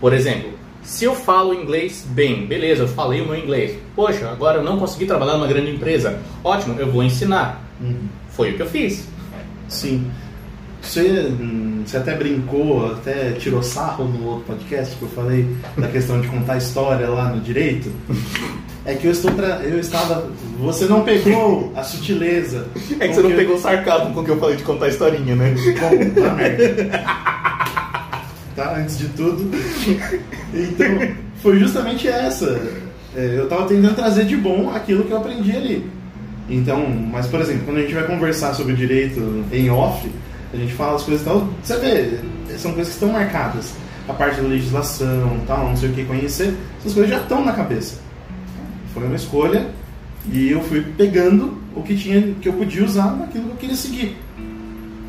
Por 0.00 0.12
exemplo, 0.12 0.50
se 0.86 1.04
eu 1.04 1.14
falo 1.16 1.52
inglês 1.52 2.06
bem, 2.08 2.46
beleza, 2.46 2.84
eu 2.84 2.88
falei 2.88 3.20
o 3.20 3.26
meu 3.26 3.36
inglês. 3.36 3.76
Poxa, 3.94 4.30
agora 4.30 4.58
eu 4.58 4.64
não 4.64 4.78
consegui 4.78 5.04
trabalhar 5.04 5.32
numa 5.34 5.46
grande 5.48 5.72
empresa. 5.72 6.20
Ótimo, 6.44 6.78
eu 6.78 6.90
vou 6.90 7.02
ensinar. 7.02 7.62
Uhum. 7.80 8.06
Foi 8.30 8.52
o 8.52 8.54
que 8.56 8.62
eu 8.62 8.66
fiz. 8.66 9.04
Sim. 9.68 10.08
Você, 10.80 11.02
hum, 11.40 11.82
você 11.84 11.96
até 11.96 12.14
brincou, 12.14 12.92
até 12.92 13.32
tirou 13.32 13.60
sarro 13.64 14.04
no 14.04 14.24
outro 14.26 14.44
podcast 14.54 14.94
que 14.94 15.02
eu 15.02 15.08
falei 15.08 15.48
da 15.76 15.88
questão 15.88 16.20
de 16.20 16.28
contar 16.28 16.56
história 16.58 17.08
lá 17.08 17.30
no 17.30 17.40
direito. 17.40 17.90
É 18.84 18.94
que 18.94 19.08
eu 19.08 19.10
estou 19.10 19.32
tra... 19.32 19.60
eu 19.64 19.80
estava. 19.80 20.30
Você 20.60 20.84
não 20.84 21.02
pegou 21.02 21.72
a 21.74 21.82
sutileza. 21.82 22.68
É 23.00 23.08
que 23.08 23.14
você 23.14 23.22
não 23.22 23.30
eu- 23.30 23.36
pegou 23.36 23.56
o 23.56 23.58
sarcasmo 23.60 24.14
com 24.14 24.22
que 24.22 24.30
eu 24.30 24.38
falei 24.38 24.54
de 24.54 24.62
contar 24.62 24.86
historinha, 24.88 25.34
né? 25.34 25.52
Bom, 25.80 26.22
tá 26.22 26.34
merda. 26.34 27.04
Tá, 28.56 28.74
antes 28.78 28.98
de 28.98 29.08
tudo. 29.08 29.50
Então, 30.54 30.86
foi 31.42 31.58
justamente 31.58 32.08
essa. 32.08 32.58
É, 33.14 33.34
Eu 33.36 33.48
tava 33.48 33.66
tentando 33.66 33.94
trazer 33.94 34.24
de 34.24 34.36
bom 34.36 34.70
aquilo 34.74 35.04
que 35.04 35.10
eu 35.10 35.18
aprendi 35.18 35.54
ali. 35.54 35.90
Então, 36.48 36.88
mas 36.88 37.26
por 37.26 37.40
exemplo, 37.40 37.62
quando 37.66 37.78
a 37.78 37.80
gente 37.82 37.92
vai 37.92 38.04
conversar 38.04 38.54
sobre 38.54 38.74
direito 38.74 39.44
em 39.52 39.68
off, 39.68 40.08
a 40.54 40.56
gente 40.56 40.72
fala 40.72 40.96
as 40.96 41.02
coisas 41.02 41.22
e 41.22 41.24
tal, 41.24 41.48
você 41.62 41.76
vê, 41.78 42.18
são 42.56 42.72
coisas 42.72 42.94
que 42.94 43.04
estão 43.04 43.12
marcadas. 43.12 43.74
A 44.08 44.12
parte 44.14 44.40
da 44.40 44.48
legislação, 44.48 45.40
tal, 45.46 45.68
não 45.68 45.76
sei 45.76 45.90
o 45.90 45.92
que 45.92 46.04
conhecer, 46.04 46.54
essas 46.78 46.94
coisas 46.94 47.10
já 47.10 47.20
estão 47.20 47.44
na 47.44 47.52
cabeça. 47.52 47.98
Foi 48.94 49.04
uma 49.04 49.16
escolha 49.16 49.66
e 50.32 50.50
eu 50.50 50.62
fui 50.62 50.80
pegando 50.96 51.58
o 51.74 51.82
que 51.82 51.96
tinha 51.96 52.34
que 52.40 52.48
eu 52.48 52.52
podia 52.52 52.84
usar 52.84 53.16
naquilo 53.16 53.44
que 53.44 53.50
eu 53.50 53.56
queria 53.56 53.76
seguir. 53.76 54.16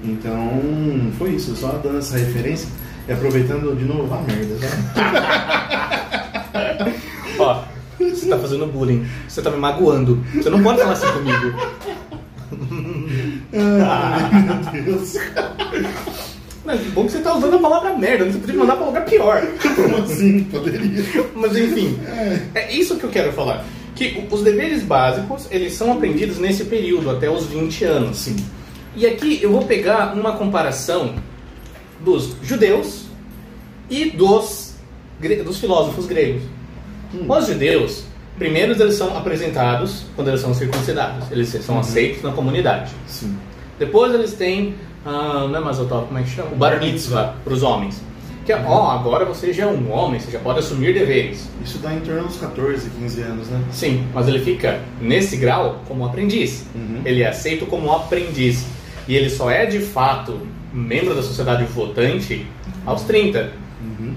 Então, 0.03 0.49
foi 1.17 1.31
isso, 1.31 1.55
só 1.55 1.79
dando 1.83 1.99
essa 1.99 2.17
referência 2.17 2.67
e 3.07 3.11
aproveitando 3.11 3.75
de 3.75 3.85
novo 3.85 4.13
a 4.13 4.21
merda, 4.21 4.55
tá? 4.59 4.67
Ó, 7.39 7.63
você 7.99 8.27
tá 8.27 8.37
fazendo 8.37 8.65
bullying. 8.67 9.05
Você 9.27 9.41
tá 9.41 9.49
me 9.49 9.57
magoando. 9.57 10.23
Você 10.33 10.49
não 10.49 10.61
pode 10.61 10.79
falar 10.79 10.93
assim 10.93 11.11
comigo. 11.11 11.53
Ai, 13.53 14.81
meu 14.83 14.95
Deus. 14.95 15.15
Mas 16.65 16.81
bom 16.87 17.05
que 17.05 17.13
você 17.13 17.19
tá 17.19 17.33
usando 17.35 17.55
a 17.55 17.59
palavra 17.59 17.97
merda. 17.97 18.25
Você 18.25 18.39
podia 18.39 18.55
mandar 18.55 18.75
pra 18.75 18.85
lugar 18.87 19.05
pior. 19.05 19.41
Como 19.75 19.97
assim? 20.03 20.43
Poderia. 20.45 21.03
Mas 21.33 21.55
enfim, 21.55 21.97
é 22.53 22.73
isso 22.73 22.97
que 22.97 23.05
eu 23.05 23.09
quero 23.09 23.31
falar. 23.31 23.63
Que 23.95 24.27
os 24.29 24.43
deveres 24.43 24.83
básicos, 24.83 25.47
eles 25.49 25.73
são 25.73 25.93
aprendidos 25.93 26.37
nesse 26.37 26.65
período, 26.65 27.09
até 27.09 27.29
os 27.29 27.45
20 27.45 27.85
anos. 27.85 28.17
Sim. 28.17 28.35
E 28.95 29.05
aqui 29.05 29.39
eu 29.41 29.51
vou 29.51 29.63
pegar 29.63 30.13
uma 30.13 30.33
comparação 30.33 31.15
dos 31.99 32.35
judeus 32.41 33.05
e 33.89 34.11
dos 34.11 34.67
dos 35.43 35.57
filósofos 35.57 36.05
gregos. 36.05 36.43
Os 37.27 37.47
judeus, 37.47 38.03
primeiro 38.37 38.79
eles 38.79 38.95
são 38.95 39.17
apresentados 39.17 40.03
quando 40.15 40.27
eles 40.27 40.41
são 40.41 40.53
circuncidados. 40.53 41.31
Eles 41.31 41.49
são 41.49 41.79
aceitos 41.79 42.21
na 42.21 42.31
comunidade. 42.31 42.91
Sim. 43.07 43.35
Depois 43.79 44.13
eles 44.13 44.33
têm, 44.33 44.75
ah, 45.05 45.47
não 45.49 45.55
é 45.55 45.59
mais 45.59 45.79
o 45.79 45.85
top, 45.85 46.07
como 46.07 46.19
é 46.19 46.23
que 46.23 46.29
chama? 46.29 46.51
O 46.51 46.55
bar 46.55 46.79
mitzvah 46.79 47.35
para 47.43 47.53
os 47.53 47.63
homens. 47.63 48.01
Que 48.45 48.53
é, 48.53 48.63
ó, 48.65 48.91
agora 48.91 49.25
você 49.25 49.51
já 49.51 49.63
é 49.63 49.67
um 49.67 49.91
homem, 49.91 50.19
você 50.19 50.31
já 50.31 50.39
pode 50.39 50.59
assumir 50.59 50.93
deveres. 50.93 51.49
Isso 51.63 51.79
dá 51.79 51.93
em 51.93 51.99
torno 51.99 52.27
dos 52.27 52.37
14, 52.37 52.89
15 52.91 53.21
anos, 53.21 53.47
né? 53.49 53.61
Sim, 53.71 54.07
mas 54.13 54.27
ele 54.27 54.39
fica 54.39 54.79
nesse 55.01 55.35
grau 55.35 55.81
como 55.87 56.05
aprendiz. 56.05 56.65
Uhum. 56.73 57.01
Ele 57.03 57.23
é 57.23 57.27
aceito 57.27 57.65
como 57.65 57.91
aprendiz. 57.91 58.65
E 59.05 59.15
ele 59.15 59.29
só 59.29 59.49
é 59.51 59.65
de 59.65 59.79
fato 59.79 60.39
membro 60.77 61.15
da 61.15 61.21
sociedade 61.21 61.65
votante 61.65 62.45
aos 62.85 63.03
30. 63.03 63.51
Uhum. 63.81 64.13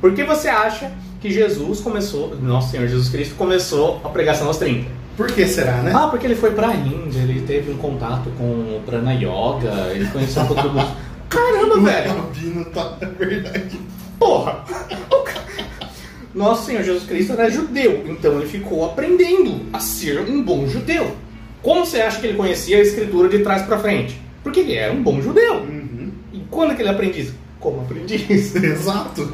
Por 0.00 0.14
que 0.14 0.22
você 0.22 0.48
acha 0.48 0.92
que 1.20 1.30
Jesus 1.30 1.80
começou, 1.80 2.36
nosso 2.40 2.70
Senhor 2.70 2.86
Jesus 2.86 3.08
Cristo 3.08 3.34
começou 3.34 4.00
a 4.04 4.08
pregação 4.08 4.46
aos 4.46 4.58
30? 4.58 4.88
Por 5.16 5.26
que 5.32 5.46
será, 5.46 5.78
né? 5.78 5.92
Ah, 5.94 6.06
porque 6.06 6.26
ele 6.26 6.36
foi 6.36 6.52
pra 6.52 6.72
Índia, 6.74 7.20
ele 7.20 7.40
teve 7.40 7.72
um 7.72 7.76
contato 7.76 8.30
com 8.38 8.44
o 8.44 8.82
Prana 8.86 9.12
Yoga, 9.14 9.92
ele 9.92 10.06
conheceu 10.06 10.42
um 10.42 10.46
pouco 10.46 10.62
do 10.62 10.70
budismo. 10.70 10.96
Caramba, 11.28 11.76
o 11.76 11.82
velho! 11.82 12.10
Albino 12.12 12.64
tá, 12.66 12.96
é 13.00 13.06
verdade. 13.06 13.80
Porra! 14.18 14.64
Nosso 16.34 16.66
Senhor 16.66 16.84
Jesus 16.84 17.04
Cristo 17.04 17.32
era 17.32 17.50
judeu, 17.50 18.04
então 18.06 18.38
ele 18.38 18.46
ficou 18.46 18.84
aprendendo 18.84 19.66
a 19.72 19.80
ser 19.80 20.20
um 20.20 20.40
bom 20.40 20.68
judeu. 20.68 21.16
Como 21.62 21.84
você 21.84 22.00
acha 22.00 22.20
que 22.20 22.28
ele 22.28 22.36
conhecia 22.36 22.78
a 22.78 22.80
escritura 22.80 23.28
de 23.28 23.40
trás 23.40 23.62
pra 23.62 23.78
frente? 23.78 24.20
Porque 24.48 24.60
ele 24.60 24.74
era 24.74 24.92
um 24.92 25.02
bom 25.02 25.20
judeu. 25.20 25.56
Uhum. 25.56 26.10
E 26.32 26.40
quando 26.50 26.74
que 26.74 26.80
ele 26.80 26.88
aprendiz? 26.88 27.32
Como 27.60 27.80
aprendiz. 27.82 28.54
Exato. 28.56 29.30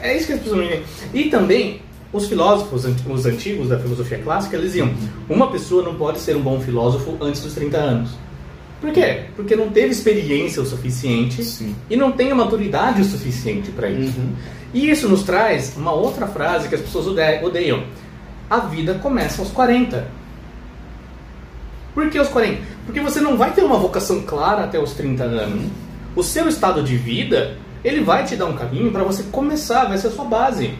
É 0.00 0.16
isso 0.16 0.26
que 0.28 0.32
as 0.32 0.38
pessoas 0.40 0.56
não 0.58 0.64
entendem. 0.64 0.84
E 1.12 1.24
também, 1.28 1.82
os 2.12 2.26
filósofos, 2.26 2.86
os 3.06 3.26
antigos 3.26 3.68
da 3.68 3.78
filosofia 3.78 4.18
clássica, 4.18 4.56
eles 4.56 4.68
diziam: 4.68 4.90
uma 5.28 5.50
pessoa 5.50 5.82
não 5.82 5.94
pode 5.96 6.18
ser 6.18 6.34
um 6.34 6.40
bom 6.40 6.58
filósofo 6.60 7.16
antes 7.20 7.42
dos 7.42 7.52
30 7.54 7.76
anos. 7.76 8.10
Por 8.80 8.90
quê? 8.92 9.24
Porque 9.36 9.54
não 9.54 9.68
teve 9.68 9.88
experiência 9.90 10.62
o 10.62 10.64
suficiente 10.66 11.44
Sim. 11.44 11.76
e 11.90 11.96
não 11.96 12.10
tem 12.12 12.30
a 12.30 12.34
maturidade 12.34 13.02
o 13.02 13.04
suficiente 13.04 13.70
para 13.72 13.90
isso. 13.90 14.18
Uhum. 14.18 14.32
E 14.72 14.88
isso 14.88 15.06
nos 15.06 15.22
traz 15.24 15.76
uma 15.76 15.92
outra 15.92 16.26
frase 16.26 16.66
que 16.68 16.74
as 16.74 16.80
pessoas 16.80 17.06
ode- 17.06 17.44
odeiam: 17.44 17.82
a 18.48 18.60
vida 18.60 18.94
começa 18.94 19.42
aos 19.42 19.50
40. 19.50 20.06
Por 21.92 22.08
que 22.08 22.16
aos 22.18 22.28
40? 22.28 22.62
Porque 22.90 23.00
você 23.00 23.20
não 23.20 23.36
vai 23.36 23.52
ter 23.52 23.62
uma 23.62 23.78
vocação 23.78 24.22
clara 24.22 24.64
até 24.64 24.76
os 24.76 24.94
30 24.94 25.22
anos. 25.22 25.70
O 26.16 26.24
seu 26.24 26.48
estado 26.48 26.82
de 26.82 26.96
vida, 26.96 27.56
ele 27.84 28.02
vai 28.02 28.24
te 28.24 28.34
dar 28.34 28.46
um 28.46 28.56
caminho 28.56 28.90
para 28.90 29.04
você 29.04 29.22
começar, 29.30 29.84
vai 29.84 29.96
ser 29.96 30.08
a 30.08 30.10
sua 30.10 30.24
base. 30.24 30.74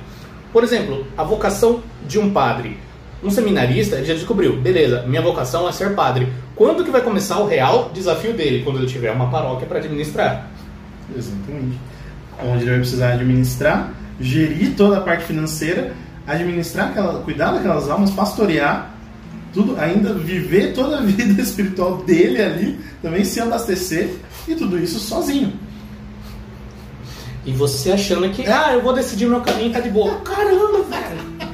Por 0.53 0.65
exemplo, 0.65 1.07
a 1.17 1.23
vocação 1.23 1.81
de 2.09 2.19
um 2.19 2.33
padre. 2.33 2.77
Um 3.23 3.31
seminarista, 3.31 3.95
ele 3.95 4.07
já 4.07 4.15
descobriu, 4.15 4.57
beleza, 4.57 5.05
minha 5.07 5.23
vocação 5.23 5.69
é 5.69 5.73
ser 5.73 5.95
padre. 5.95 6.33
Quando 6.57 6.85
que 6.85 6.91
vai 6.91 7.01
começar 7.01 7.39
o 7.39 7.47
real 7.47 7.93
desafio 7.95 8.33
dele? 8.33 8.65
Quando 8.65 8.79
ele 8.79 8.89
tiver 8.89 9.13
uma 9.13 9.31
paróquia 9.31 9.69
para 9.69 9.79
administrar. 9.79 10.51
Exatamente. 11.17 11.79
Onde 12.43 12.65
ele 12.65 12.71
vai 12.71 12.81
precisar 12.81 13.13
administrar, 13.13 13.93
gerir 14.19 14.75
toda 14.75 14.99
a 14.99 15.01
parte 15.01 15.23
financeira, 15.23 15.95
administrar, 16.27 16.89
aquela, 16.89 17.23
cuidar 17.23 17.53
daquelas 17.53 17.89
almas, 17.89 18.11
pastorear, 18.11 18.91
tudo, 19.53 19.79
ainda 19.79 20.15
viver 20.15 20.73
toda 20.73 20.99
a 20.99 21.01
vida 21.03 21.41
espiritual 21.41 21.99
dele 21.99 22.43
ali, 22.43 22.81
também 23.03 23.25
se 23.25 23.41
abastecer 23.41 24.11
e 24.47 24.55
tudo 24.55 24.79
isso 24.79 24.99
sozinho. 24.99 25.53
E 27.45 27.53
você 27.53 27.93
achando 27.93 28.29
que, 28.31 28.47
ah, 28.47 28.73
eu 28.75 28.83
vou 28.83 28.93
decidir 28.93 29.27
meu 29.27 29.41
caminho 29.41 29.71
e 29.71 29.73
tá 29.73 29.81
de 29.81 29.89
boa. 29.89 30.17
Caramba, 30.21 30.83
velho! 30.83 31.51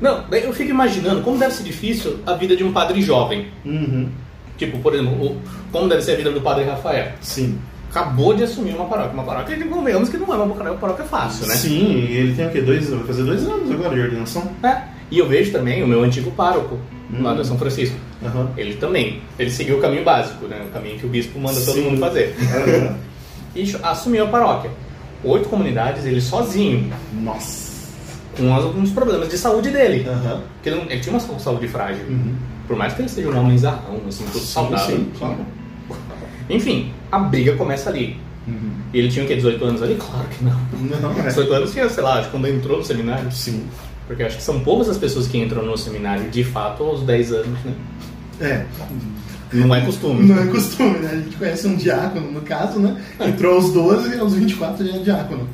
Não, 0.00 0.24
eu 0.32 0.52
fico 0.52 0.70
imaginando 0.70 1.22
como 1.22 1.38
deve 1.38 1.54
ser 1.54 1.62
difícil 1.62 2.18
a 2.26 2.34
vida 2.34 2.56
de 2.56 2.64
um 2.64 2.72
padre 2.72 3.00
jovem. 3.02 3.48
Uhum. 3.64 4.08
Tipo, 4.56 4.78
por 4.78 4.94
exemplo, 4.94 5.36
como 5.70 5.88
deve 5.88 6.02
ser 6.02 6.12
a 6.12 6.16
vida 6.16 6.30
do 6.30 6.40
padre 6.40 6.64
Rafael. 6.64 7.12
Sim. 7.20 7.58
Acabou 7.90 8.34
de 8.34 8.42
assumir 8.42 8.74
uma 8.74 8.84
paróquia. 8.86 9.12
Uma 9.12 9.22
paróquia, 9.22 9.66
convenhamos 9.66 10.08
que 10.08 10.16
não 10.16 10.32
é 10.32 10.36
uma 10.36 10.46
paróquia, 10.48 10.72
uma 10.72 10.78
paróquia 10.78 11.04
fácil, 11.04 11.46
né? 11.46 11.54
Sim, 11.54 12.02
ele 12.10 12.34
tem 12.34 12.46
o 12.46 12.50
quê? 12.50 12.60
Dois, 12.60 12.90
vai 12.90 13.04
fazer 13.04 13.22
dois 13.22 13.48
anos 13.48 13.70
agora 13.70 13.94
de 13.94 14.00
ordenação? 14.00 14.50
É. 14.62 14.82
E 15.10 15.18
eu 15.18 15.26
vejo 15.26 15.52
também 15.52 15.82
o 15.82 15.86
meu 15.86 16.02
antigo 16.02 16.30
pároco, 16.32 16.78
lá 17.12 17.32
Hum. 17.32 17.36
da 17.36 17.44
São 17.44 17.58
Francisco. 17.58 17.96
Aham. 18.24 18.50
Ele 18.56 18.74
também. 18.74 19.20
Ele 19.38 19.50
seguiu 19.50 19.78
o 19.78 19.80
caminho 19.80 20.04
básico, 20.04 20.46
né? 20.46 20.60
O 20.68 20.72
caminho 20.72 20.98
que 20.98 21.06
o 21.06 21.08
bispo 21.08 21.38
manda 21.38 21.60
todo 21.60 21.74
Sim. 21.74 21.82
mundo 21.82 21.98
fazer. 22.00 22.34
Aham. 22.40 22.96
E 23.54 23.76
assumiu 23.82 24.24
a 24.24 24.28
paróquia. 24.28 24.70
Oito 25.24 25.48
comunidades, 25.48 26.04
ele 26.04 26.20
sozinho, 26.20 26.92
Nossa. 27.12 27.72
com 28.36 28.54
alguns 28.54 28.90
problemas 28.90 29.28
de 29.28 29.36
saúde 29.38 29.70
dele. 29.70 30.06
Aham. 30.08 30.42
Porque 30.54 30.68
ele, 30.68 30.80
ele 30.92 31.00
tinha 31.00 31.12
uma 31.16 31.38
saúde 31.38 31.66
frágil. 31.66 32.04
Uhum. 32.08 32.34
Por 32.68 32.76
mais 32.76 32.92
que 32.92 33.00
ele 33.02 33.08
seja 33.08 33.28
um 33.28 33.38
homem 33.38 33.56
zarrão, 33.58 34.00
assim, 34.06 34.24
todo 34.32 34.42
saudável. 34.44 34.96
sim, 34.96 35.10
claro. 35.18 35.38
Enfim, 36.50 36.92
a 37.10 37.18
briga 37.18 37.56
começa 37.56 37.90
ali. 37.90 38.16
Uhum. 38.46 38.70
E 38.92 38.98
ele 38.98 39.08
tinha 39.08 39.24
o 39.24 39.28
quê? 39.28 39.34
18 39.36 39.64
anos 39.64 39.82
ali? 39.82 39.96
Claro 39.96 40.26
que 40.28 40.44
não. 40.44 41.00
Não, 41.00 41.18
é. 41.20 41.28
18 41.28 41.52
anos 41.52 41.72
tinha, 41.72 41.88
sei 41.88 42.02
lá, 42.02 42.14
acho 42.18 42.26
que 42.26 42.30
quando 42.30 42.46
entrou 42.46 42.78
no 42.78 42.84
seminário. 42.84 43.30
Sim. 43.32 43.64
Porque 44.08 44.22
eu 44.22 44.26
acho 44.26 44.38
que 44.38 44.42
são 44.42 44.58
poucas 44.60 44.88
as 44.88 44.96
pessoas 44.98 45.28
que 45.28 45.38
entram 45.38 45.62
no 45.64 45.76
seminário 45.78 46.28
de 46.30 46.42
fato 46.42 46.82
aos 46.82 47.02
10 47.02 47.32
anos, 47.32 47.58
né? 47.64 47.74
É. 48.40 48.64
Não 49.52 49.74
é 49.74 49.80
costume. 49.82 50.26
Não 50.26 50.42
é 50.42 50.46
costume, 50.46 50.98
né? 50.98 51.10
A 51.12 51.16
gente 51.16 51.36
conhece 51.36 51.66
um 51.68 51.76
diácono, 51.76 52.32
no 52.32 52.40
caso, 52.40 52.80
né? 52.80 53.00
Entrou 53.20 53.54
aos 53.56 53.72
12 53.72 54.16
e 54.16 54.18
aos 54.18 54.34
24 54.34 54.84
já 54.86 54.96
é 54.96 54.98
diácono. 54.98 55.48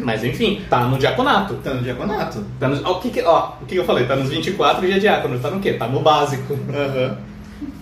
Mas 0.00 0.24
enfim, 0.24 0.60
tá 0.68 0.86
no 0.86 0.98
diaconato. 0.98 1.54
Tá 1.62 1.72
no 1.74 1.82
diaconato. 1.82 2.44
Tá 2.60 2.68
nos, 2.68 2.84
ó, 2.84 2.98
o 2.98 3.00
que 3.00 3.10
que, 3.10 3.22
ó, 3.22 3.52
o 3.62 3.66
que 3.66 3.76
eu 3.76 3.84
falei? 3.84 4.06
Tá 4.06 4.16
nos 4.16 4.28
24 4.28 4.84
e 4.84 4.90
já 4.90 4.96
é 4.96 4.98
diácono. 4.98 5.38
Tá 5.38 5.50
no 5.50 5.60
quê? 5.60 5.72
Tá 5.74 5.86
no 5.88 6.00
básico. 6.00 6.58
Aham. 6.68 7.18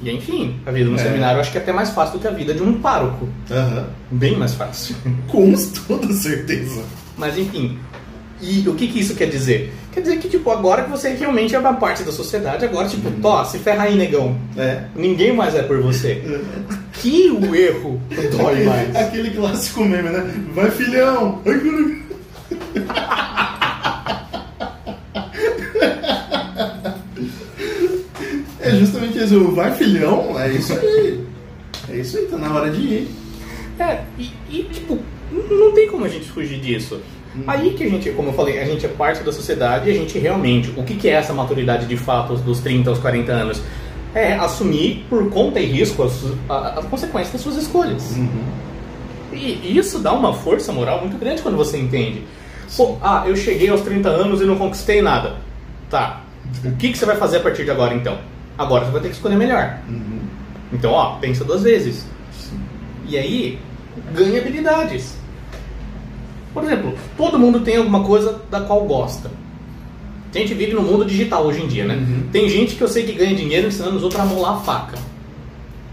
E 0.02 0.10
enfim, 0.10 0.56
a 0.66 0.70
vida 0.70 0.90
no 0.90 0.96
É. 0.96 1.02
seminário 1.02 1.36
eu 1.38 1.40
acho 1.40 1.50
que 1.52 1.58
é 1.58 1.60
até 1.60 1.72
mais 1.72 1.90
fácil 1.90 2.18
do 2.18 2.20
que 2.20 2.28
a 2.28 2.32
vida 2.32 2.52
de 2.52 2.62
um 2.62 2.80
pároco. 2.80 3.28
Aham. 3.50 3.86
Bem 4.10 4.36
mais 4.36 4.52
fácil. 4.54 4.94
Com 5.28 5.52
toda 5.86 6.12
certeza. 6.12 6.82
Mas 7.16 7.38
enfim, 7.38 7.78
e 8.40 8.68
o 8.68 8.74
que 8.74 8.88
que 8.88 9.00
isso 9.00 9.14
quer 9.14 9.26
dizer? 9.30 9.72
Quer 9.92 10.00
dizer 10.00 10.18
que, 10.18 10.28
tipo, 10.28 10.50
agora 10.50 10.84
que 10.84 10.90
você 10.90 11.10
realmente 11.10 11.54
é 11.54 11.58
uma 11.58 11.74
parte 11.74 12.02
da 12.02 12.10
sociedade, 12.10 12.64
agora, 12.64 12.88
tipo, 12.88 13.10
tó, 13.20 13.44
se 13.44 13.58
ferra 13.58 13.84
aí, 13.84 13.94
negão. 13.94 14.38
É. 14.56 14.84
Ninguém 14.96 15.34
mais 15.34 15.54
é 15.54 15.62
por 15.62 15.80
você. 15.80 16.22
Que 16.94 17.30
o 17.30 17.54
erro 17.54 18.00
dói 18.36 18.64
mais. 18.64 18.94
Aquele 18.94 19.30
clássico 19.30 19.80
meme, 19.84 20.10
né? 20.10 20.30
Vai, 20.54 20.70
filhão! 20.70 21.40
É 28.60 28.70
justamente 28.76 29.18
isso. 29.18 29.38
o 29.38 29.54
Vai, 29.54 29.74
filhão! 29.74 30.38
É 30.38 30.50
isso 30.52 30.72
aí. 30.74 31.24
É 31.90 31.96
isso 31.96 32.18
aí, 32.18 32.26
tá 32.26 32.36
na 32.36 32.54
hora 32.54 32.70
de 32.70 32.80
ir. 32.80 33.10
É, 33.80 34.02
e, 34.18 34.30
e, 34.50 34.62
tipo, 34.64 34.98
não 35.50 35.72
tem 35.72 35.88
como 35.88 36.04
a 36.04 36.08
gente 36.08 36.30
fugir 36.30 36.60
disso. 36.60 37.00
Aí 37.46 37.70
que 37.74 37.84
a 37.84 37.88
gente, 37.88 38.10
como 38.10 38.28
eu 38.28 38.32
falei, 38.34 38.60
a 38.60 38.64
gente 38.64 38.84
é 38.84 38.88
parte 38.88 39.22
da 39.22 39.32
sociedade 39.32 39.88
e 39.88 39.92
a 39.92 39.94
gente 39.94 40.18
realmente, 40.18 40.70
o 40.76 40.82
que, 40.82 40.94
que 40.96 41.08
é 41.08 41.12
essa 41.12 41.32
maturidade 41.32 41.86
de 41.86 41.96
fato 41.96 42.34
dos 42.36 42.60
30 42.60 42.90
aos 42.90 42.98
40 42.98 43.32
anos? 43.32 43.62
É 44.14 44.34
assumir 44.34 45.06
por 45.08 45.30
conta 45.30 45.58
e 45.58 45.64
risco 45.64 46.02
as, 46.02 46.12
a- 46.48 46.78
as 46.80 46.84
consequências 46.84 47.32
das 47.32 47.40
suas 47.40 47.56
escolhas. 47.56 48.14
E 49.32 49.78
isso 49.78 49.98
dá 49.98 50.12
uma 50.12 50.34
força 50.34 50.70
moral 50.72 51.00
muito 51.00 51.16
grande 51.16 51.40
quando 51.40 51.56
você 51.56 51.78
entende. 51.78 52.22
Pô, 52.76 52.96
ah, 53.02 53.24
eu 53.26 53.34
cheguei 53.36 53.68
aos 53.70 53.80
30 53.80 54.08
anos 54.10 54.40
e 54.42 54.44
não 54.44 54.56
conquistei 54.56 55.00
nada. 55.00 55.36
Tá. 55.88 56.20
O 56.64 56.72
que, 56.76 56.92
que 56.92 56.98
você 56.98 57.06
vai 57.06 57.16
fazer 57.16 57.38
a 57.38 57.40
partir 57.40 57.64
de 57.64 57.70
agora 57.70 57.94
então? 57.94 58.18
Agora 58.58 58.84
você 58.84 58.90
vai 58.92 59.00
ter 59.00 59.08
que 59.08 59.14
escolher 59.14 59.36
melhor. 59.36 59.78
Uhum. 59.88 60.20
Então, 60.72 60.90
ó, 60.92 61.16
pensa 61.16 61.44
duas 61.44 61.62
vezes. 61.62 62.04
E 63.08 63.16
aí, 63.16 63.58
ganha 64.14 64.38
habilidades. 64.40 65.16
Por 66.52 66.64
exemplo, 66.64 66.94
todo 67.16 67.38
mundo 67.38 67.60
tem 67.60 67.76
alguma 67.76 68.04
coisa 68.04 68.40
da 68.50 68.60
qual 68.60 68.84
gosta. 68.84 69.30
A 70.34 70.38
gente 70.38 70.54
vive 70.54 70.72
no 70.72 70.82
mundo 70.82 71.04
digital 71.04 71.44
hoje 71.44 71.62
em 71.62 71.66
dia, 71.66 71.84
né? 71.84 71.94
Uhum. 71.96 72.22
Tem 72.32 72.48
gente 72.48 72.74
que 72.74 72.82
eu 72.82 72.88
sei 72.88 73.04
que 73.04 73.12
ganha 73.12 73.34
dinheiro 73.34 73.68
ensinando 73.68 73.96
os 73.96 74.02
outros 74.02 74.20
a 74.20 74.24
molar 74.24 74.54
a 74.54 74.60
faca. 74.60 74.98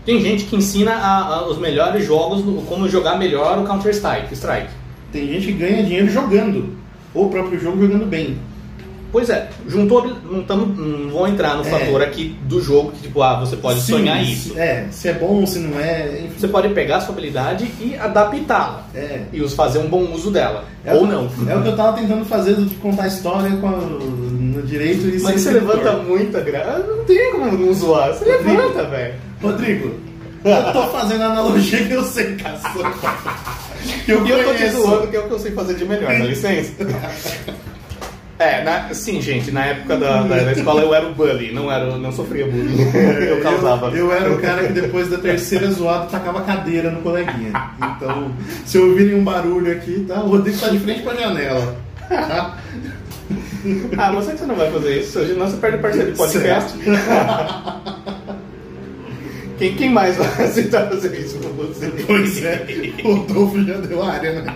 Tem 0.06 0.22
gente 0.22 0.46
que 0.46 0.56
ensina 0.56 0.94
a- 0.94 1.26
a- 1.36 1.48
os 1.50 1.58
melhores 1.58 2.06
jogos, 2.06 2.42
como 2.68 2.88
jogar 2.88 3.18
melhor 3.18 3.60
o 3.60 3.64
Counter-Strike. 3.64 4.34
Strike. 4.34 4.70
Tem 5.12 5.28
gente 5.28 5.48
que 5.48 5.54
ganha 5.54 5.84
dinheiro 5.84 6.10
jogando. 6.10 6.74
Ou 7.14 7.26
o 7.26 7.30
próprio 7.30 7.60
jogo 7.60 7.82
jogando 7.82 8.06
bem. 8.06 8.38
Pois 9.12 9.28
é, 9.30 9.50
juntou, 9.68 10.06
não, 10.30 10.44
tamo, 10.44 10.68
não 10.68 11.10
vou 11.10 11.28
entrar 11.28 11.56
no 11.56 11.62
É. 11.62 11.70
fator 11.70 12.02
aqui 12.02 12.38
do 12.44 12.62
jogo 12.62 12.92
que, 12.92 13.02
tipo, 13.04 13.24
ah, 13.24 13.40
você 13.40 13.56
pode 13.58 13.82
Sim, 13.82 13.94
sonhar 13.94 14.24
isso. 14.24 14.54
É, 14.58 14.86
se 14.92 15.08
é 15.08 15.14
bom, 15.14 15.46
se 15.48 15.58
não 15.60 15.80
é. 15.80 16.20
Enfim. 16.26 16.34
Você 16.40 16.48
pode 16.48 16.70
pegar 16.70 16.98
a 16.98 17.02
sua 17.02 17.14
habilidade 17.14 17.66
e 17.82 17.96
adaptá-la. 17.96 18.86
É. 18.94 19.22
E 19.34 19.42
os 19.42 19.54
fazer 19.56 19.80
um 19.80 19.88
bom 19.88 20.12
uso 20.14 20.30
dela. 20.30 20.64
É 20.86 20.94
Ou 20.94 21.04
o- 21.04 21.08
não. 21.08 21.28
É 21.48 21.56
o 21.56 21.62
que 21.64 21.68
eu 21.70 21.76
tava 21.76 21.98
tentando 21.98 22.24
fazer 22.26 22.56
de 22.56 22.76
contar 22.76 23.04
a 23.04 23.08
história 23.08 23.50
com 23.58 23.68
a- 23.68 23.72
no 23.72 24.62
direito 24.64 25.08
e 25.10 25.20
Mas 25.22 25.42
você 25.42 25.52
levanta 25.52 25.94
muita 25.94 26.40
grana. 26.42 26.80
Não 26.80 27.04
tem 27.06 27.32
como 27.32 27.52
não 27.58 27.74
zoar. 27.74 28.14
Você 28.14 28.26
Rodrigo. 28.32 28.50
levanta, 28.62 28.84
velho. 28.86 29.14
Rodrigo, 29.42 29.92
eu 30.46 30.74
tô 30.74 30.88
fazendo 30.90 31.24
analogia 31.24 31.84
que 31.86 31.94
eu 31.94 32.04
sei, 32.04 32.36
caçamba. 32.36 32.94
Que 34.06 34.12
eu 34.12 34.26
e 34.26 34.30
eu 34.30 34.44
tô 34.44 34.54
te 34.54 34.70
zoando 34.70 35.08
que 35.08 35.16
é 35.16 35.20
o 35.20 35.24
que 35.24 35.32
eu 35.32 35.40
sei 35.40 35.52
fazer 35.52 35.74
de 35.76 35.86
melhor, 35.86 36.12
dá 36.12 36.20
licença? 36.26 36.74
É, 38.40 38.64
na- 38.64 38.94
sim, 38.94 39.22
gente, 39.22 39.52
na 39.52 39.66
época 39.66 39.98
da, 39.98 40.22
da, 40.22 40.38
da 40.44 40.52
escola 40.54 40.82
eu 40.82 40.94
era 40.96 41.06
o 41.06 41.14
bully, 41.14 41.52
não, 41.52 41.70
era, 41.70 41.98
não 41.98 42.10
sofria 42.12 42.46
bullying. 42.48 42.90
Eu 43.28 43.42
causava. 43.42 43.88
Eu, 43.88 44.06
eu 44.08 44.14
era 44.14 44.32
o 44.32 44.40
cara 44.40 44.66
que 44.66 44.72
depois 44.72 45.10
da 45.10 45.18
terceira 45.18 45.70
zoada 45.72 46.06
tacava 46.06 46.42
cadeira 46.44 46.90
no 46.90 47.02
coleguinha. 47.02 47.52
Então, 47.98 48.32
se 48.66 48.78
ouvirem 48.78 49.16
um 49.16 49.24
barulho 49.26 49.74
aqui, 49.74 50.06
tá? 50.08 50.22
O 50.22 50.30
Rodrigo 50.30 50.58
tá 50.58 50.70
de 50.70 50.80
frente 50.80 51.02
pra 51.02 51.16
janela. 51.16 51.76
Tá? 52.08 52.58
Ah, 53.98 54.12
mas 54.14 54.24
sei 54.24 54.34
que 54.36 54.40
você 54.40 54.46
não 54.46 54.56
vai 54.56 54.72
fazer 54.72 55.00
isso, 55.00 55.26
senão 55.26 55.46
você 55.50 55.58
perde 55.58 55.78
parceiro 55.80 56.12
de 56.12 56.18
podcast. 56.18 56.78
Quem, 59.58 59.76
quem 59.76 59.90
mais 59.90 60.16
vai 60.16 60.46
aceitar 60.46 60.88
fazer 60.88 61.14
isso 61.20 61.38
com 61.40 61.50
você? 61.50 61.92
Pois 62.08 62.42
é, 62.46 62.66
o 63.04 63.16
Rodolfo 63.16 63.62
já 63.66 63.74
deu 63.80 64.02
área, 64.02 64.42
né? 64.42 64.56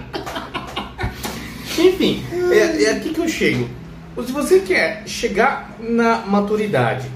Enfim, 1.77 2.23
é, 2.51 2.83
é 2.83 2.91
aqui 2.91 3.09
que 3.09 3.19
eu 3.19 3.27
chego. 3.27 3.67
Se 4.25 4.31
você 4.31 4.59
quer 4.59 5.03
chegar 5.07 5.75
na 5.79 6.17
maturidade 6.19 7.07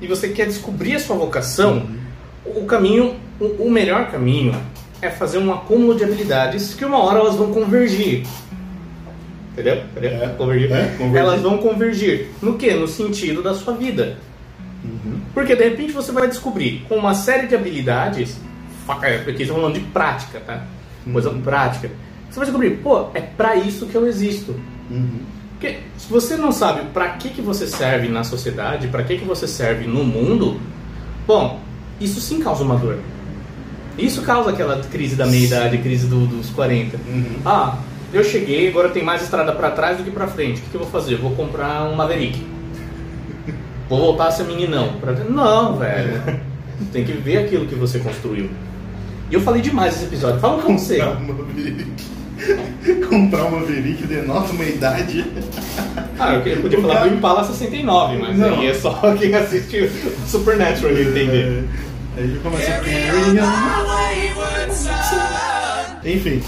e 0.00 0.06
você 0.06 0.28
quer 0.28 0.46
descobrir 0.46 0.94
a 0.96 0.98
sua 1.00 1.16
vocação, 1.16 1.86
o 2.44 2.64
caminho, 2.64 3.16
o, 3.38 3.44
o 3.64 3.70
melhor 3.70 4.10
caminho 4.10 4.54
é 5.02 5.10
fazer 5.10 5.38
um 5.38 5.52
acúmulo 5.52 5.94
de 5.94 6.04
habilidades 6.04 6.72
que 6.74 6.84
uma 6.84 6.98
hora 6.98 7.18
elas 7.18 7.34
vão 7.34 7.52
convergir. 7.52 8.26
Entendeu? 9.52 9.82
É. 10.02 10.28
Convergir. 10.36 10.72
É, 10.72 10.94
convergir. 10.96 11.16
Elas 11.16 11.40
vão 11.42 11.58
convergir. 11.58 12.26
No 12.42 12.56
que? 12.56 12.72
No 12.72 12.88
sentido 12.88 13.42
da 13.42 13.54
sua 13.54 13.74
vida. 13.74 14.16
Porque 15.34 15.54
de 15.56 15.64
repente 15.64 15.92
você 15.92 16.12
vai 16.12 16.28
descobrir 16.28 16.84
com 16.88 16.96
uma 16.96 17.14
série 17.14 17.46
de 17.46 17.54
habilidades, 17.54 18.36
fa- 18.86 19.00
é, 19.02 19.18
porque 19.18 19.42
estamos 19.42 19.60
falando 19.62 19.74
de 19.74 19.80
prática, 19.86 20.40
tá? 20.40 20.64
Coisa 21.12 21.30
prática. 21.30 21.90
Você 22.30 22.36
vai 22.40 22.46
descobrir, 22.46 22.70
pô, 22.78 23.06
é 23.14 23.20
pra 23.20 23.56
isso 23.56 23.86
que 23.86 23.94
eu 23.94 24.06
existo. 24.06 24.54
Uhum. 24.90 25.20
Porque 25.52 25.78
se 25.96 26.08
você 26.10 26.36
não 26.36 26.52
sabe 26.52 26.82
pra 26.92 27.10
que, 27.10 27.30
que 27.30 27.40
você 27.40 27.66
serve 27.66 28.08
na 28.08 28.22
sociedade, 28.24 28.88
pra 28.88 29.02
que, 29.02 29.16
que 29.16 29.24
você 29.24 29.48
serve 29.48 29.86
no 29.86 30.04
mundo, 30.04 30.60
bom, 31.26 31.60
isso 32.00 32.20
sim 32.20 32.40
causa 32.40 32.62
uma 32.62 32.76
dor. 32.76 32.98
Isso 33.96 34.20
causa 34.22 34.50
aquela 34.50 34.78
crise 34.84 35.16
da 35.16 35.24
meia-idade, 35.26 35.78
crise 35.78 36.06
do- 36.06 36.26
dos 36.26 36.50
40. 36.50 36.98
Uhum. 37.08 37.24
Ah, 37.46 37.78
eu 38.12 38.22
cheguei, 38.22 38.68
agora 38.68 38.90
tem 38.90 39.02
mais 39.02 39.22
estrada 39.22 39.52
pra 39.52 39.70
trás 39.70 39.96
do 39.96 40.04
que 40.04 40.10
pra 40.10 40.26
frente. 40.26 40.60
O 40.60 40.64
que, 40.64 40.70
que 40.70 40.74
eu 40.76 40.80
vou 40.82 40.90
fazer? 40.90 41.14
Eu 41.14 41.18
vou 41.20 41.30
comprar 41.30 41.84
um 41.84 41.94
Maverick. 41.94 42.44
Vou 43.88 43.98
voltar 43.98 44.26
a 44.28 44.30
ser 44.32 44.44
meninão. 44.44 44.94
Pra- 45.00 45.12
Não, 45.14 45.76
velho. 45.78 46.20
Tem 46.92 47.04
que 47.04 47.12
ver 47.12 47.38
aquilo 47.38 47.64
que 47.66 47.74
você 47.74 47.98
construiu. 47.98 48.50
E 49.30 49.34
eu 49.34 49.40
falei 49.40 49.60
demais 49.62 49.94
esse 49.96 50.04
episódio. 50.04 50.40
Fala 50.40 50.62
com 50.62 50.78
você. 50.78 50.98
Comprar 50.98 51.16
uma 51.18 51.34
Maverick. 51.34 51.86
Comprar 53.08 53.44
uma 53.44 53.60
Maverick 53.60 54.06
denota 54.06 54.52
uma 54.52 54.64
idade. 54.64 55.24
Ah, 56.18 56.34
eu 56.34 56.46
eu 56.46 56.62
podia 56.62 56.78
O 56.78 56.82
falar 56.82 56.94
cara- 56.94 57.08
do 57.08 57.14
Impala 57.16 57.44
69, 57.44 58.18
mas 58.18 58.38
Não. 58.38 58.60
aí 58.60 58.66
é 58.68 58.74
só 58.74 58.92
quem 59.18 59.34
assiste 59.34 59.78
o 59.80 59.90
Supernatural 60.28 60.94
que 60.94 61.00
entender. 61.02 61.64
É, 62.16 62.20
Aí 62.20 62.34
já 62.34 62.40
começa 62.40 62.72
a 62.72 62.80
Enfim. 66.08 66.42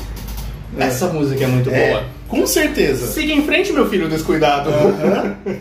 é. 0.78 0.84
Essa 0.84 1.08
música 1.08 1.44
é 1.44 1.46
muito 1.46 1.68
É, 1.70 1.90
boa. 1.90 2.04
com 2.28 2.46
certeza. 2.46 3.06
Siga 3.08 3.32
em 3.32 3.44
frente, 3.44 3.72
meu 3.72 3.88
filho 3.88 4.08
descuidado. 4.08 4.70
Aham. 4.70 5.36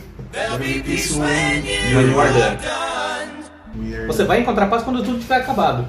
When 0.60 2.12
you 2.12 2.20
are 2.20 2.32
done. 2.32 2.58
Você 4.08 4.24
vai 4.24 4.40
encontrar 4.40 4.68
paz 4.68 4.84
quando 4.84 5.04
tudo 5.04 5.20
tiver 5.20 5.36
acabado. 5.36 5.86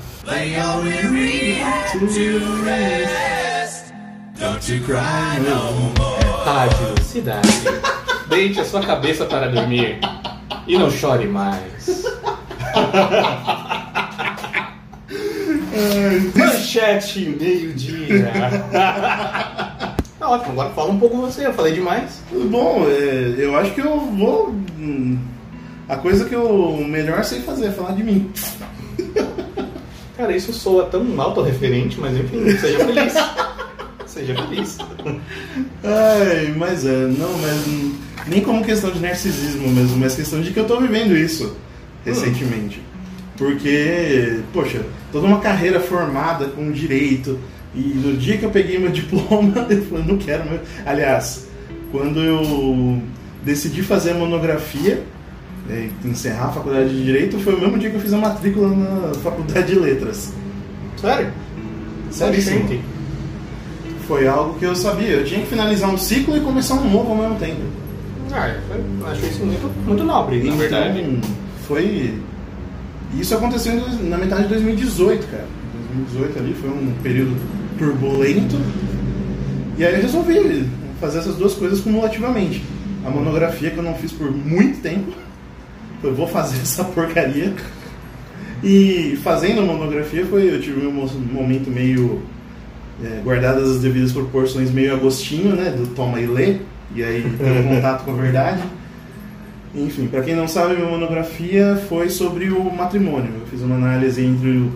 Rádio 6.44 7.04
Cidade. 7.04 7.48
Deite 8.28 8.61
a 8.61 8.64
sua 8.64 8.83
cabeça 8.83 9.24
para 9.24 9.48
dormir 9.48 10.00
e 10.66 10.76
não 10.76 10.90
chore 10.90 11.26
mais. 11.26 12.04
Manchete 16.35 17.37
meio-dia. 17.40 18.31
Tá 20.18 20.28
ótimo, 20.28 20.52
agora 20.52 20.70
fala 20.70 20.90
um 20.90 20.98
pouco 20.98 21.16
você, 21.18 21.46
eu 21.46 21.54
falei 21.54 21.72
demais. 21.72 22.20
Bom, 22.50 22.85
é, 22.88 23.37
eu 23.38 23.57
acho 23.57 23.72
que 23.72 23.81
eu 23.81 24.00
vou. 24.00 24.54
A 25.88 25.96
coisa 25.96 26.27
que 26.27 26.35
eu 26.35 26.77
melhor 26.87 27.24
sei 27.24 27.40
fazer 27.40 27.66
é 27.66 27.70
falar 27.70 27.92
de 27.92 28.05
mim. 28.05 28.31
Cara, 30.16 30.37
isso 30.37 30.53
soa 30.53 30.85
tão 30.87 31.20
autorreferente, 31.20 31.98
mas 31.98 32.16
enfim, 32.16 32.44
seja 32.59 32.79
feliz. 32.85 33.14
seja 34.07 34.35
feliz. 34.35 34.79
Ai, 35.83 36.55
mas 36.57 36.85
é, 36.85 37.07
não, 37.07 37.33
mas 37.38 37.64
nem 38.27 38.42
como 38.42 38.64
questão 38.64 38.90
de 38.90 39.01
narcisismo 39.01 39.68
mesmo, 39.68 39.96
mas 39.96 40.14
questão 40.14 40.42
de 40.42 40.51
que 40.51 40.59
eu 40.61 40.66
tô 40.66 40.79
vivendo 40.81 41.16
isso 41.16 41.57
recentemente. 42.05 42.83
Porque, 43.37 44.40
poxa, 44.53 44.85
toda 45.12 45.27
uma 45.27 45.40
carreira 45.40 45.81
formada 45.81 46.46
com 46.46 46.70
direito, 46.70 47.38
e 47.74 47.81
no 47.81 48.16
dia 48.16 48.37
que 48.37 48.44
eu 48.44 48.51
peguei 48.51 48.79
meu 48.79 48.90
diploma, 48.92 49.66
eu 49.70 49.83
falei, 49.85 50.05
não 50.05 50.18
quero 50.18 50.44
mais. 50.44 50.61
Aliás, 50.85 51.48
quando 51.92 52.20
eu 52.20 53.01
decidi 53.42 53.83
fazer 53.83 54.11
a 54.11 54.14
monografia, 54.14 55.03
encerrar 56.04 56.46
a 56.46 56.52
faculdade 56.52 56.90
de 56.90 57.04
direito, 57.04 57.38
foi 57.38 57.54
o 57.54 57.61
mesmo 57.61 57.78
dia 57.78 57.90
que 57.90 57.96
eu 57.96 58.00
fiz 58.00 58.12
a 58.12 58.18
matrícula 58.18 58.68
na 58.68 59.14
faculdade 59.14 59.66
de 59.66 59.78
letras. 59.78 60.33
Sério? 60.96 61.31
Seríssimo. 62.11 62.68
Gente, 62.68 62.83
Foi 64.07 64.26
algo 64.26 64.59
que 64.59 64.64
eu 64.64 64.74
sabia, 64.74 65.09
eu 65.09 65.24
tinha 65.24 65.40
que 65.40 65.46
finalizar 65.46 65.90
um 65.90 65.98
ciclo 65.98 66.37
e 66.37 66.40
começar 66.40 66.74
um 66.74 66.90
novo 66.90 67.11
ao 67.12 67.18
mesmo 67.18 67.37
tempo. 67.37 67.61
Ah, 68.33 68.48
eu 68.48 69.07
acho 69.07 69.26
isso 69.26 69.44
muito, 69.44 69.87
muito 69.87 70.04
nobre, 70.04 70.42
na 70.42 70.54
verdade. 70.54 71.00
Então, 71.00 71.31
foi. 71.66 72.14
Isso 73.18 73.35
aconteceu 73.35 73.74
na 74.02 74.18
metade 74.18 74.42
de 74.44 74.48
2018, 74.50 75.26
cara. 75.28 75.46
2018 75.94 76.38
ali 76.38 76.54
foi 76.54 76.70
um 76.70 76.92
período 77.02 77.37
turbulento. 77.78 78.57
E 79.78 79.85
aí 79.85 79.94
eu 79.94 80.02
resolvi 80.02 80.68
fazer 81.00 81.20
essas 81.20 81.37
duas 81.37 81.54
coisas 81.54 81.81
cumulativamente. 81.81 82.62
A 83.04 83.11
monografia 83.11 83.70
que 83.70 83.78
eu 83.78 83.83
não 83.83 83.94
fiz 83.94 84.12
por 84.12 84.31
muito 84.31 84.81
tempo. 84.83 85.12
Eu 86.02 86.14
vou 86.14 86.26
fazer 86.28 86.58
essa 86.62 86.84
porcaria. 86.84 87.54
E 88.62 89.18
fazendo 89.22 89.61
a 89.61 89.64
monografia 89.64 90.24
foi. 90.26 90.52
Eu 90.54 90.61
tive 90.61 90.87
um 90.87 90.90
mo- 90.92 91.08
momento 91.32 91.70
meio. 91.70 92.22
é, 93.04 93.20
guardadas 93.22 93.68
as 93.70 93.80
devidas 93.80 94.12
proporções, 94.12 94.70
meio 94.70 94.92
agostinho, 94.94 95.54
né? 95.54 95.70
Do 95.70 95.87
toma 95.94 96.20
e 96.20 96.26
lê. 96.26 96.56
E 96.94 97.02
aí 97.04 97.24
um 97.40 97.68
contato 97.74 98.04
com 98.04 98.11
a 98.12 98.14
verdade. 98.14 98.62
Enfim, 99.74 100.06
para 100.08 100.22
quem 100.22 100.34
não 100.34 100.48
sabe, 100.48 100.74
minha 100.74 100.88
monografia 100.88 101.80
foi 101.88 102.08
sobre 102.08 102.50
o 102.50 102.74
matrimônio. 102.74 103.30
Eu 103.40 103.46
fiz 103.46 103.61
uma 103.61 103.76
análise 103.76 104.24
entre 104.24 104.48
o, 104.48 104.72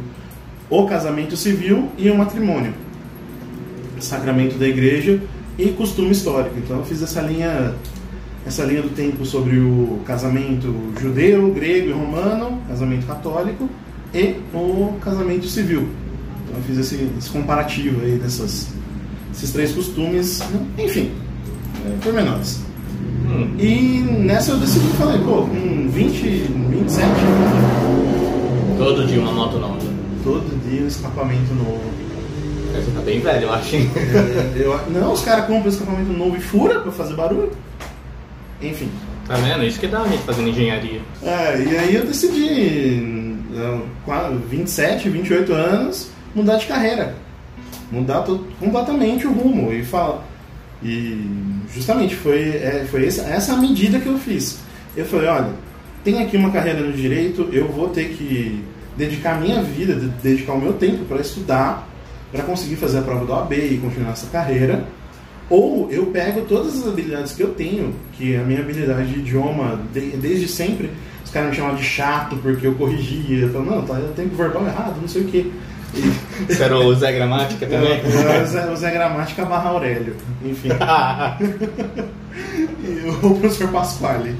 o 0.70 0.87
casamento 0.87 1.35
civil 1.37 1.88
e 1.98 2.11
o 2.11 2.16
matrimônio, 2.16 2.72
sacramento 3.98 4.58
da 4.58 4.68
igreja 4.68 5.18
e 5.58 5.68
costume 5.70 6.11
histórico. 6.11 6.54
Então 6.58 6.76
eu 6.78 6.85
fiz 6.85 7.02
essa 7.02 7.20
linha, 7.22 7.74
essa 8.46 8.64
linha 8.64 8.83
do 8.83 8.90
tempo 8.90 9.24
sobre 9.24 9.59
o 9.59 10.00
casamento 10.05 10.74
judeu, 11.00 11.52
grego 11.52 11.88
e 11.90 11.92
romano, 11.92 12.61
casamento 12.68 13.07
católico 13.07 13.68
e 14.12 14.37
o 14.52 14.94
casamento 15.00 15.46
civil. 15.46 15.88
Então 16.44 16.57
eu 16.59 16.62
fiz 16.64 16.78
esse, 16.78 17.09
esse 17.18 17.31
comparativo 17.31 18.02
aí 18.02 18.18
dessas, 18.18 18.68
esses 19.33 19.52
três 19.52 19.72
costumes, 19.72 20.42
enfim, 20.78 21.12
é, 21.87 21.96
pormenores. 22.02 22.61
E 23.59 24.00
nessa 24.18 24.50
eu 24.52 24.59
decidi, 24.59 24.87
falei, 24.98 25.18
pô, 25.20 25.42
com 25.46 25.88
20, 25.88 26.20
27, 26.70 27.07
Todo 28.76 29.07
dia 29.07 29.20
uma 29.20 29.33
moto 29.33 29.59
nova. 29.59 29.78
todo 30.24 30.68
dia 30.68 30.83
um 30.83 30.87
escapamento 30.88 31.55
novo. 31.55 31.81
Você 32.74 32.90
tá 32.90 33.00
bem 33.00 33.20
velho, 33.20 33.44
eu 33.44 33.52
acho, 33.52 33.76
hein? 33.76 33.90
É, 33.96 34.52
eu- 34.62 34.78
não, 34.90 35.12
os 35.12 35.20
caras 35.22 35.46
compram 35.46 35.68
escapamento 35.68 36.12
novo 36.12 36.37
e 36.37 36.40
fura 36.40 36.81
pra 36.81 36.90
fazer 36.92 37.14
barulho. 37.14 37.52
Enfim. 38.62 38.88
Tá 39.27 39.35
vendo? 39.37 39.64
Isso 39.64 39.79
que 39.81 39.87
dá 39.87 40.03
a 40.03 40.09
gente 40.09 40.22
fazendo 40.25 40.48
engenharia. 40.48 41.01
É, 41.22 41.62
e 41.62 41.77
aí 41.79 41.94
eu 41.94 42.05
decidi, 42.05 43.37
é, 43.57 43.79
qua- 44.05 44.31
27, 44.51 45.09
28 45.09 45.53
anos, 45.53 46.11
mudar 46.35 46.57
de 46.57 46.66
carreira. 46.66 47.14
Mudar 47.90 48.25
completamente 48.59 49.27
o 49.27 49.33
rumo. 49.33 49.72
E 49.72 49.85
fala. 49.85 50.25
E 50.83 51.25
justamente 51.72 52.14
foi, 52.16 52.40
é, 52.57 52.85
foi 52.90 53.07
essa, 53.07 53.22
essa 53.22 53.53
a 53.53 53.57
medida 53.57 54.01
que 54.01 54.07
eu 54.07 54.18
fiz. 54.18 54.59
Eu 54.96 55.05
falei, 55.05 55.29
olha, 55.29 55.51
tem 56.03 56.20
aqui 56.22 56.37
uma 56.37 56.51
carreira 56.51 56.81
no 56.81 56.92
direito, 56.92 57.48
eu 57.53 57.68
vou 57.68 57.88
ter 57.88 58.09
que 58.16 58.62
dedicar 58.96 59.37
a 59.37 59.40
minha 59.40 59.62
vida, 59.62 59.94
de- 59.94 60.09
dedicar 60.09 60.55
o 60.55 60.61
meu 60.61 60.72
tempo 60.72 61.05
para 61.05 61.20
estudar, 61.20 61.88
para 62.33 62.42
conseguir 62.42 62.77
fazer 62.77 62.98
a 62.98 63.03
prova 63.03 63.25
do 63.25 63.33
AB 63.33 63.55
e 63.55 63.79
continuar 63.79 64.12
essa 64.12 64.27
carreira. 64.27 64.85
Ou 65.55 65.91
eu 65.91 66.07
pego 66.07 66.41
todas 66.43 66.81
as 66.81 66.88
habilidades 66.88 67.33
que 67.33 67.43
eu 67.43 67.49
tenho, 67.49 67.95
que 68.15 68.35
é 68.35 68.38
a 68.41 68.43
minha 68.43 68.61
habilidade 68.61 69.12
de 69.12 69.19
idioma, 69.21 69.79
de- 69.93 70.17
desde 70.17 70.49
sempre, 70.49 70.91
os 71.25 71.31
caras 71.31 71.51
me 71.51 71.57
chamavam 71.57 71.77
de 71.77 71.85
chato 71.85 72.37
porque 72.37 72.67
eu 72.67 72.75
corrigia, 72.75 73.38
eu 73.41 73.51
falava, 73.53 73.77
não, 73.77 73.83
tá, 73.83 73.95
eu 73.99 74.12
tenho 74.15 74.31
verbal 74.31 74.67
errado, 74.67 74.97
não 75.01 75.09
sei 75.09 75.23
o 75.23 75.25
quê. 75.27 75.47
Você 76.49 76.62
era 76.62 76.79
o 76.79 76.95
Zé 76.95 77.12
Gramática 77.12 77.67
também? 77.67 77.93
É, 78.01 78.43
o 78.43 78.47
Zé, 78.47 78.71
o 78.71 78.77
Zé 78.77 78.91
Gramática 78.93 79.45
barra 79.45 79.69
Aurélio. 79.69 80.17
Enfim. 80.45 80.71
E 82.83 83.09
o 83.11 83.35
professor 83.37 83.69
Pasquale. 83.69 84.35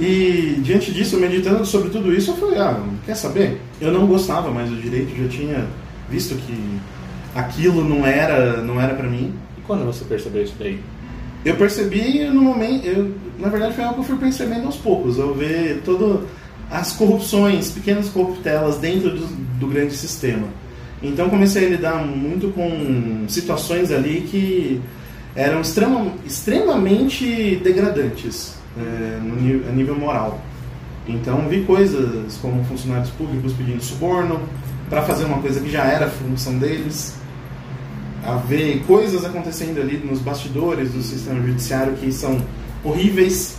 e 0.00 0.56
diante 0.62 0.90
disso, 0.92 1.18
meditando 1.18 1.64
sobre 1.64 1.90
tudo 1.90 2.12
isso, 2.12 2.30
eu 2.30 2.36
falei, 2.36 2.58
ah, 2.58 2.80
quer 3.04 3.14
saber? 3.14 3.60
Eu 3.80 3.92
não 3.92 4.06
gostava 4.06 4.50
mais 4.50 4.68
do 4.70 4.76
direito, 4.76 5.14
já 5.14 5.28
tinha 5.28 5.66
visto 6.08 6.34
que 6.36 6.54
aquilo 7.34 7.84
não 7.84 8.06
era, 8.06 8.62
não 8.62 8.80
era 8.80 8.94
para 8.94 9.08
mim. 9.08 9.34
E 9.58 9.60
quando 9.62 9.84
você 9.84 10.04
percebeu 10.04 10.42
isso 10.42 10.54
daí? 10.58 10.80
Eu 11.44 11.56
percebi 11.56 12.24
no 12.24 12.40
momento, 12.40 12.86
eu, 12.86 13.14
na 13.38 13.48
verdade 13.48 13.74
foi 13.74 13.84
algo 13.84 13.96
que 13.96 14.00
eu 14.00 14.04
fui 14.04 14.16
percebendo 14.16 14.66
aos 14.66 14.76
poucos, 14.76 15.18
eu 15.18 15.34
ver 15.34 15.82
todas 15.84 16.20
as 16.70 16.92
corrupções, 16.92 17.70
pequenas 17.70 18.08
corruptelas 18.08 18.78
dentro 18.78 19.10
do, 19.10 19.26
do 19.58 19.66
grande 19.66 19.94
sistema. 19.94 20.46
Então 21.02 21.28
comecei 21.28 21.66
a 21.66 21.70
lidar 21.70 21.96
muito 22.06 22.52
com 22.52 23.24
situações 23.28 23.90
ali 23.90 24.20
que 24.30 24.80
eram 25.34 25.60
extrema, 25.60 26.12
extremamente 26.24 27.56
degradantes 27.56 28.54
é, 28.78 29.18
no, 29.20 29.68
a 29.68 29.72
nível 29.72 29.96
moral. 29.96 30.40
Então 31.08 31.48
vi 31.48 31.64
coisas 31.64 32.36
como 32.40 32.64
funcionários 32.64 33.10
públicos 33.10 33.52
pedindo 33.52 33.82
suborno 33.82 34.40
para 34.88 35.02
fazer 35.02 35.24
uma 35.24 35.38
coisa 35.38 35.60
que 35.60 35.70
já 35.70 35.84
era 35.84 36.08
função 36.08 36.58
deles, 36.58 37.16
a 38.22 38.36
ver 38.36 38.82
coisas 38.86 39.24
acontecendo 39.24 39.80
ali 39.80 39.98
nos 39.98 40.20
bastidores 40.20 40.92
do 40.92 41.02
sistema 41.02 41.40
judiciário 41.40 41.94
que 41.94 42.12
são 42.12 42.40
horríveis. 42.84 43.56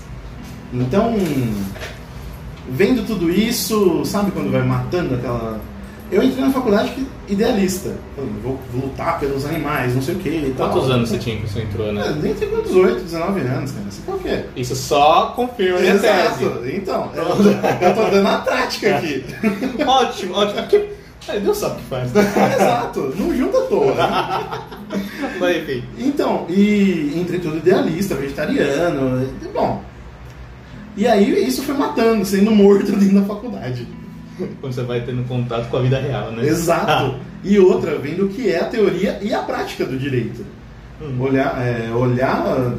Então, 0.73 1.15
vendo 2.69 3.06
tudo 3.06 3.30
isso, 3.30 4.04
sabe 4.06 4.32
quando 4.32 4.52
vai 4.52 4.63
matando 4.63 5.15
aquela 5.15 5.60
eu 6.13 6.21
entrei 6.21 6.45
na 6.45 6.52
faculdade 6.52 6.93
idealista. 7.28 7.95
vou, 8.43 8.60
lutar 8.71 9.19
pelos 9.19 9.45
animais, 9.45 9.95
não 9.95 10.02
sei 10.02 10.13
o 10.13 10.19
que. 10.19 10.54
Quantos 10.56 10.89
anos 10.91 11.10
você 11.10 11.17
tinha 11.17 11.38
que 11.38 11.49
você 11.49 11.62
entrou, 11.62 11.91
né? 11.91 12.06
É, 12.08 12.12
nem 12.12 12.34
com 12.36 12.62
18, 12.62 13.04
19 13.04 13.39
anos, 13.41 13.71
cara. 13.71 13.86
Você 13.89 14.02
qual 14.06 14.19
que 14.19 14.28
é? 14.28 14.45
Isso 14.56 14.76
só 14.76 15.34
confirma 15.36 15.80
a 15.80 15.86
Exato. 15.86 16.38
tese. 16.38 16.76
Então, 16.78 17.10
eu, 17.15 17.23
eu 17.23 17.95
tô 17.95 18.10
dando 18.12 18.28
a 18.28 18.38
prática 18.39 18.97
aqui. 18.97 19.26
ótimo, 19.88 20.36
ótimo. 20.36 20.62
Porque 20.62 20.89
é, 21.28 21.40
Deus 21.40 21.58
sabe 21.58 21.76
o 21.76 21.78
que 21.78 21.84
faz. 21.86 22.12
Né? 22.12 22.22
Exato. 22.56 23.14
Não 23.18 23.36
junta 23.36 23.58
à 23.58 23.62
toa. 23.62 23.94
Né? 23.96 24.60
Mas 25.40 25.58
enfim. 25.58 25.84
Então, 25.98 26.46
e 26.50 27.14
entrei 27.16 27.40
todo 27.40 27.58
idealista, 27.58 28.16
vegetariano. 28.16 29.28
Bom. 29.54 29.84
E 30.96 31.08
aí 31.08 31.48
isso 31.48 31.64
foi 31.64 31.76
matando, 31.76 32.26
sendo 32.26 32.52
morto 32.52 32.92
dentro 32.94 33.22
da 33.22 33.26
faculdade. 33.26 33.88
Quando 34.60 34.74
você 34.74 34.84
vai 34.84 35.02
tendo 35.02 35.28
contato 35.28 35.70
com 35.70 35.78
a 35.78 35.82
vida 35.82 36.00
real, 36.00 36.32
né? 36.32 36.46
Exato. 36.46 37.16
E 37.44 37.60
outra, 37.60 37.98
vendo 37.98 38.26
o 38.26 38.30
que 38.30 38.50
é 38.50 38.60
a 38.60 38.66
teoria 38.66 39.20
e 39.22 39.34
a 39.34 39.40
prática 39.40 39.86
do 39.86 39.98
direito. 39.98 40.46
Hum. 41.02 41.20
Olhar, 41.20 41.56
é, 41.62 41.92
olhar 41.94 42.74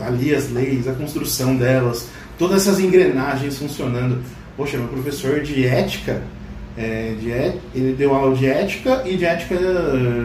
ali 0.00 0.34
as 0.34 0.50
leis, 0.50 0.88
a 0.88 0.94
construção 0.94 1.56
delas, 1.56 2.08
todas 2.38 2.62
essas 2.62 2.80
engrenagens 2.80 3.58
funcionando. 3.58 4.22
Poxa, 4.56 4.78
meu 4.78 4.88
professor 4.88 5.40
de 5.40 5.66
ética, 5.66 6.22
é, 6.76 7.14
de 7.20 7.30
et, 7.30 7.60
ele 7.74 7.92
deu 7.92 8.14
aula 8.14 8.34
de 8.34 8.46
ética 8.46 9.02
e 9.04 9.16
de 9.16 9.24
ética 9.24 9.56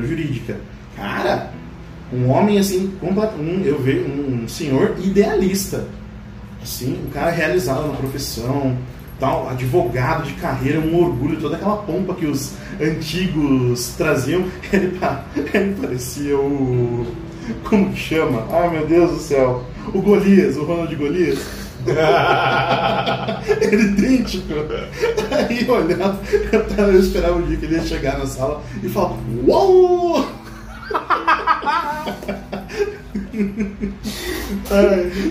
jurídica. 0.07 0.57
Cara, 0.95 1.51
um 2.11 2.29
homem 2.29 2.57
assim, 2.57 2.91
um, 3.01 3.61
eu 3.63 3.79
vejo 3.79 4.05
um 4.05 4.47
senhor 4.47 4.95
idealista. 4.99 5.87
Assim, 6.61 6.99
um 7.05 7.09
cara 7.09 7.31
realizado 7.31 7.87
na 7.87 7.93
profissão, 7.93 8.75
tal, 9.19 9.47
advogado 9.49 10.23
de 10.23 10.33
carreira, 10.33 10.79
um 10.79 10.95
orgulho, 11.03 11.39
toda 11.39 11.55
aquela 11.55 11.77
pompa 11.77 12.15
que 12.15 12.25
os 12.25 12.53
antigos 12.81 13.93
traziam. 13.95 14.43
Ele, 14.73 14.97
ele 15.53 15.75
parecia 15.81 16.37
o. 16.37 17.05
Como 17.63 17.91
que 17.91 17.99
chama? 17.99 18.45
Ai 18.51 18.69
meu 18.69 18.85
Deus 18.85 19.11
do 19.11 19.19
céu! 19.19 19.63
O 19.93 20.01
Golias, 20.01 20.55
o 20.55 20.63
Ronald 20.63 20.95
Golias. 20.95 21.68
ele 23.61 23.83
idêntico. 23.83 24.53
Aí 25.31 25.67
eu 25.67 25.73
olhava, 25.73 26.19
eu 26.77 26.99
esperava 26.99 27.37
o 27.37 27.43
dia 27.43 27.57
que 27.57 27.65
ele 27.65 27.75
ia 27.75 27.83
chegar 27.83 28.17
na 28.17 28.25
sala 28.25 28.61
e 28.83 28.89
falar: 28.89 29.17
Uau! 29.47 30.25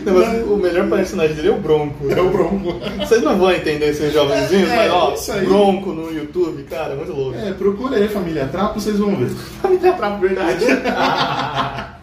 Não, 0.04 0.14
mas 0.14 0.46
o 0.46 0.56
melhor 0.56 0.88
personagem 0.88 1.36
dele 1.36 1.48
é 1.48 1.52
o 1.52 1.58
Bronco. 1.58 2.10
É 2.10 2.20
o 2.20 2.30
Bronco. 2.30 2.80
Vocês 2.98 3.22
não 3.22 3.36
vão 3.36 3.52
entender 3.52 3.90
esses 3.90 4.12
jovenzinhos, 4.12 4.68
é, 4.70 4.76
mas 4.76 4.92
ó, 4.92 5.40
Bronco 5.44 5.92
no 5.92 6.12
YouTube, 6.12 6.64
cara, 6.64 6.94
muito 6.94 7.12
louco. 7.12 7.38
É, 7.38 7.52
procura 7.52 7.96
aí 7.96 8.08
Família 8.08 8.46
Trapo, 8.46 8.80
vocês 8.80 8.98
vão 8.98 9.14
ver. 9.16 9.30
Família 9.62 9.92
Trapo, 9.92 10.20
verdade. 10.20 10.64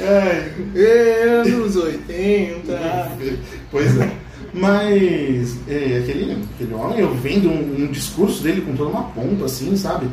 é, 0.00 1.24
anos 1.28 1.76
80. 1.76 3.12
Pois 3.70 3.98
é. 3.98 4.24
Mas 4.52 5.56
é, 5.68 5.98
aquele, 5.98 6.38
aquele 6.54 6.74
homem, 6.74 7.00
eu 7.00 7.12
vendo 7.14 7.50
um, 7.50 7.84
um 7.84 7.86
discurso 7.88 8.40
dele 8.40 8.60
com 8.60 8.76
toda 8.76 8.90
uma 8.90 9.04
pompa, 9.04 9.46
assim, 9.46 9.76
sabe? 9.76 10.06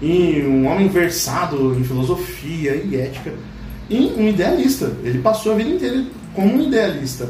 E 0.00 0.42
um 0.46 0.66
homem 0.68 0.88
versado 0.88 1.74
em 1.74 1.82
filosofia 1.82 2.76
e 2.76 2.94
ética 2.94 3.32
e 3.90 4.12
um 4.16 4.28
idealista. 4.28 4.92
Ele 5.02 5.18
passou 5.18 5.52
a 5.52 5.56
vida 5.56 5.70
inteira 5.70 6.04
como 6.34 6.54
um 6.54 6.62
idealista, 6.62 7.28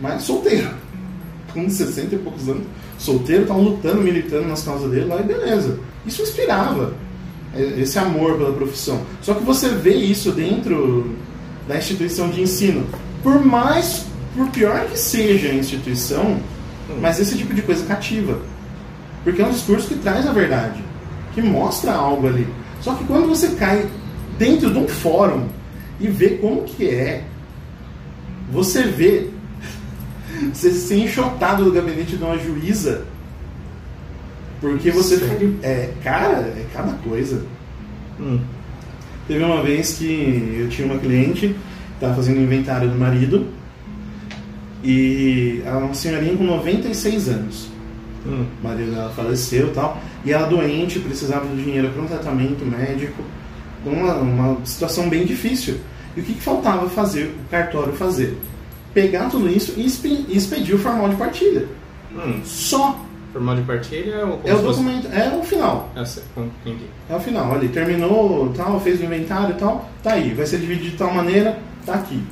mas 0.00 0.22
solteiro. 0.22 0.68
Com 1.54 1.70
60 1.70 2.14
e 2.14 2.18
poucos 2.18 2.46
anos, 2.50 2.64
solteiro, 2.98 3.42
estava 3.42 3.58
lutando, 3.60 4.02
militando 4.02 4.46
nas 4.46 4.62
causas 4.62 4.90
dele 4.90 5.06
lá 5.06 5.20
e 5.20 5.22
beleza. 5.22 5.80
Isso 6.04 6.20
inspirava 6.20 6.92
é, 7.54 7.80
esse 7.80 7.98
amor 7.98 8.36
pela 8.36 8.52
profissão. 8.52 9.00
Só 9.22 9.32
que 9.32 9.42
você 9.42 9.70
vê 9.70 9.94
isso 9.94 10.32
dentro 10.32 11.16
da 11.66 11.76
instituição 11.76 12.30
de 12.30 12.42
ensino. 12.42 12.86
Por 13.22 13.44
mais, 13.44 14.06
por 14.36 14.48
pior 14.50 14.86
que 14.86 14.98
seja 14.98 15.48
a 15.48 15.54
instituição, 15.54 16.38
mas 17.00 17.18
esse 17.18 17.36
tipo 17.36 17.54
de 17.54 17.62
coisa 17.62 17.84
cativa. 17.86 18.40
Porque 19.24 19.42
é 19.42 19.46
um 19.46 19.50
discurso 19.50 19.88
que 19.88 19.96
traz 19.96 20.26
a 20.26 20.32
verdade, 20.32 20.82
que 21.34 21.42
mostra 21.42 21.92
algo 21.92 22.28
ali. 22.28 22.46
Só 22.80 22.94
que 22.94 23.04
quando 23.04 23.28
você 23.28 23.48
cai 23.56 23.86
dentro 24.38 24.72
de 24.72 24.78
um 24.78 24.86
fórum 24.86 25.48
e 25.98 26.08
ver 26.08 26.38
como 26.40 26.62
que 26.64 26.88
é 26.88 27.24
você 28.50 28.82
vê 28.84 29.30
você 30.52 30.70
ser 30.70 30.98
enxotado 30.98 31.64
do 31.64 31.72
gabinete 31.72 32.16
de 32.16 32.22
uma 32.22 32.38
juíza 32.38 33.04
porque 34.60 34.90
você 34.90 35.16
é 35.62 35.92
cara 36.02 36.38
é 36.40 36.66
cada 36.72 36.92
coisa 36.98 37.44
hum. 38.20 38.40
Teve 39.26 39.44
uma 39.44 39.62
vez 39.62 39.94
que 39.94 40.58
eu 40.60 40.68
tinha 40.68 40.86
uma 40.86 40.98
cliente 40.98 41.54
estava 41.94 42.14
fazendo 42.14 42.40
inventário 42.40 42.88
do 42.88 42.98
marido 42.98 43.46
e 44.84 45.62
ela 45.64 45.80
é 45.80 45.84
uma 45.84 45.94
senhorinha 45.94 46.36
com 46.36 46.44
96 46.44 47.28
anos 47.28 47.68
hum. 48.26 48.44
o 48.60 48.66
marido 48.66 48.92
dela 48.92 49.10
faleceu 49.10 49.68
e 49.68 49.70
tal 49.70 50.00
e 50.24 50.32
ela 50.32 50.46
doente 50.46 50.98
precisava 50.98 51.46
de 51.46 51.62
dinheiro 51.62 51.90
para 51.90 52.02
um 52.02 52.06
tratamento 52.06 52.64
médico 52.64 53.22
uma, 53.90 54.14
uma 54.14 54.64
situação 54.64 55.08
bem 55.08 55.24
difícil. 55.24 55.78
E 56.16 56.20
o 56.20 56.22
que, 56.22 56.34
que, 56.34 56.40
faltava 56.40 56.88
fazer, 56.88 57.26
o 57.26 57.50
cartório 57.50 57.92
fazer? 57.92 58.36
Pegar 58.94 59.28
tudo 59.28 59.48
isso 59.48 59.74
e 59.76 59.86
expedir 59.86 60.74
o 60.74 60.78
formal 60.78 61.08
de 61.08 61.16
partilha. 61.16 61.66
Hum. 62.14 62.40
Só. 62.44 63.04
Formal 63.36 63.56
de 63.56 63.62
partilha 63.64 64.14
é 64.14 64.24
o, 64.24 64.40
é 64.44 64.54
o 64.54 64.62
documento, 64.62 65.08
é 65.12 65.28
o 65.36 65.42
final. 65.42 65.90
É, 65.94 66.00
entendi. 66.00 66.86
É 67.10 67.14
o 67.14 67.20
final, 67.20 67.52
ali, 67.52 67.68
terminou, 67.68 68.50
tal, 68.56 68.80
fez 68.80 68.98
o 68.98 69.04
inventário 69.04 69.54
e 69.54 69.58
tal, 69.58 69.90
tá 70.02 70.14
aí, 70.14 70.32
vai 70.32 70.46
ser 70.46 70.58
dividido 70.58 70.92
de 70.92 70.96
tal 70.96 71.12
maneira, 71.12 71.58
tá 71.84 71.96
aqui. 71.96 72.22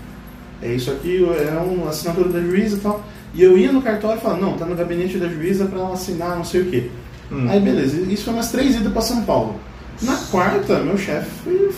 É 0.63 0.73
isso 0.73 0.91
aqui, 0.91 1.23
é 1.23 1.59
uma 1.59 1.91
assinatura 1.91 2.31
da 2.31 2.41
juíza 2.41 2.77
e 2.77 2.81
tal. 2.81 3.05
E 3.35 3.43
eu 3.43 3.59
ia 3.59 3.71
no 3.71 3.83
cartório 3.83 4.17
e 4.17 4.21
falava, 4.23 4.41
não, 4.41 4.57
tá 4.57 4.65
no 4.65 4.75
gabinete 4.75 5.19
da 5.19 5.29
juíza 5.29 5.67
para 5.67 5.79
ela 5.79 5.93
assinar 5.93 6.39
não 6.39 6.45
sei 6.45 6.63
o 6.63 6.71
quê. 6.71 6.91
Hum. 7.31 7.49
Aí 7.51 7.61
beleza, 7.61 8.01
isso 8.11 8.25
foi 8.25 8.33
umas 8.33 8.51
três 8.51 8.75
idas 8.75 8.91
para 8.91 9.03
São 9.03 9.25
Paulo. 9.25 9.57
Na 10.01 10.17
quarta, 10.31 10.79
meu 10.79 10.97
chefe 10.97 11.29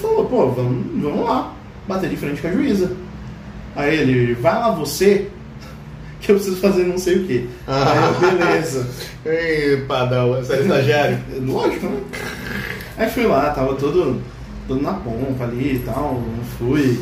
falou, 0.00 0.26
pô, 0.26 0.50
vamos, 0.52 1.02
vamos 1.02 1.26
lá, 1.26 1.52
bater 1.88 2.08
de 2.08 2.16
frente 2.16 2.40
com 2.40 2.46
a 2.46 2.52
juíza. 2.52 2.92
Aí 3.74 3.98
ele, 3.98 4.34
vai 4.34 4.54
lá 4.54 4.70
você, 4.70 5.28
que 6.26 6.32
eu 6.32 6.36
preciso 6.36 6.56
fazer 6.56 6.84
não 6.84 6.98
sei 6.98 7.18
o 7.18 7.26
que. 7.26 7.48
Ah. 7.66 7.92
Aí 7.92 8.30
eu, 8.30 8.36
beleza. 8.36 8.86
Ei, 9.24 9.76
padrão, 9.86 10.30
você 10.30 10.54
é 10.54 10.60
estagiário? 10.60 11.18
Lógico, 11.40 11.86
né? 11.86 12.00
Aí 12.98 13.08
fui 13.08 13.26
lá, 13.26 13.50
tava 13.50 13.74
todo, 13.76 14.20
todo 14.66 14.82
na 14.82 14.94
pompa 14.94 15.44
ali 15.44 15.76
e 15.76 15.78
tal, 15.80 16.22
fui. 16.58 17.00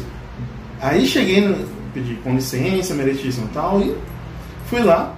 Aí 0.81 1.07
cheguei, 1.07 1.41
no, 1.41 1.66
pedi 1.95 2.14
com 2.16 2.35
licença, 2.35 2.95
meritíssimo 2.95 3.49
e 3.51 3.55
tal, 3.55 3.81
e 3.81 3.97
fui 4.66 4.83
lá. 4.83 5.14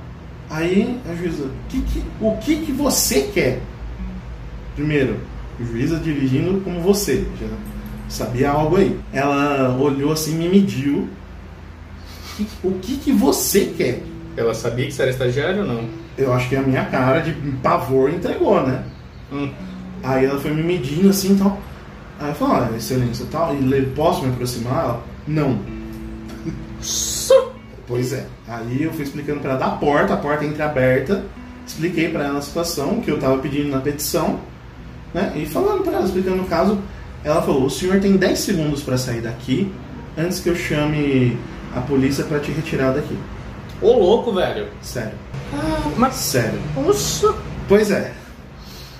Aí 0.48 1.00
a 1.10 1.14
juíza, 1.14 1.50
que 1.68 1.80
que, 1.82 2.04
o 2.20 2.36
que 2.36 2.56
que 2.64 2.72
você 2.72 3.22
quer? 3.34 3.60
Primeiro, 4.76 5.16
juíza 5.60 5.96
dirigindo 5.96 6.60
como 6.60 6.80
você, 6.80 7.26
já 7.40 7.48
sabia 8.08 8.50
algo 8.50 8.76
aí. 8.76 8.96
Ela 9.12 9.76
olhou 9.76 10.12
assim, 10.12 10.36
me 10.36 10.48
mediu. 10.48 11.08
O 12.62 12.72
que, 12.80 12.96
que 12.96 13.12
você 13.12 13.72
quer? 13.76 14.02
Ela 14.36 14.54
sabia 14.54 14.86
que 14.86 14.92
você 14.92 15.02
era 15.02 15.10
estagiário 15.10 15.62
ou 15.62 15.66
não? 15.66 15.84
Eu 16.18 16.32
acho 16.32 16.48
que 16.48 16.56
a 16.56 16.62
minha 16.62 16.84
cara 16.86 17.20
de 17.20 17.32
pavor 17.62 18.10
entregou, 18.10 18.66
né? 18.66 18.82
Hum. 19.32 19.50
Aí 20.02 20.24
ela 20.24 20.38
foi 20.38 20.50
me 20.50 20.62
medindo 20.62 21.08
assim 21.08 21.34
e 21.34 21.38
tal. 21.38 21.58
Aí 22.18 22.28
eu 22.28 22.34
falei, 22.34 22.68
ah, 22.72 22.76
excelência 22.76 23.24
e 23.24 23.26
tal, 23.26 23.54
e 23.54 23.86
posso 23.94 24.22
me 24.22 24.30
aproximar? 24.32 24.84
Ela, 24.84 25.04
não. 25.26 25.58
Pois 27.86 28.12
é. 28.12 28.26
Aí 28.48 28.82
eu 28.82 28.92
fui 28.92 29.04
explicando 29.04 29.40
pra 29.40 29.50
ela 29.50 29.58
da 29.58 29.70
porta, 29.70 30.14
a 30.14 30.16
porta 30.16 30.44
entreaberta, 30.44 31.24
expliquei 31.66 32.08
pra 32.08 32.24
ela 32.24 32.38
a 32.38 32.42
situação 32.42 33.00
que 33.00 33.10
eu 33.10 33.18
tava 33.18 33.38
pedindo 33.38 33.70
na 33.70 33.80
petição, 33.80 34.40
né? 35.14 35.32
E 35.36 35.46
falando 35.46 35.82
pra 35.82 35.94
ela, 35.94 36.04
explicando 36.04 36.42
o 36.42 36.46
caso, 36.46 36.78
ela 37.22 37.42
falou: 37.42 37.66
"O 37.66 37.70
senhor 37.70 38.00
tem 38.00 38.16
10 38.16 38.38
segundos 38.38 38.82
pra 38.82 38.96
sair 38.96 39.20
daqui 39.20 39.70
antes 40.16 40.40
que 40.40 40.48
eu 40.48 40.56
chame 40.56 41.38
a 41.76 41.80
polícia 41.80 42.24
pra 42.24 42.40
te 42.40 42.50
retirar 42.50 42.92
daqui". 42.92 43.16
Ô 43.80 43.92
louco, 43.92 44.32
velho. 44.32 44.66
Sério. 44.80 45.12
Ah, 45.52 45.90
mas. 45.96 46.14
Sério. 46.14 46.58
Nossa! 46.74 47.34
Pois 47.68 47.90
é. 47.90 48.12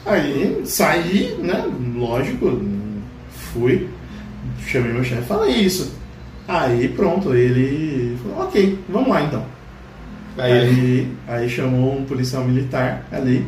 Aí 0.05 0.63
saí, 0.65 1.37
né? 1.41 1.65
Lógico, 1.97 2.61
fui, 3.53 3.89
chamei 4.65 4.93
meu 4.93 5.03
chefe 5.03 5.23
e 5.23 5.27
falei 5.27 5.55
isso. 5.57 5.95
Aí 6.47 6.89
pronto, 6.89 7.35
ele 7.35 8.17
falou, 8.23 8.47
ok, 8.47 8.79
vamos 8.89 9.09
lá 9.09 9.23
então. 9.23 9.45
Aí, 10.39 10.53
Aí, 10.53 11.13
aí 11.27 11.49
chamou 11.49 11.99
um 11.99 12.05
policial 12.05 12.45
militar 12.45 13.05
ali 13.11 13.45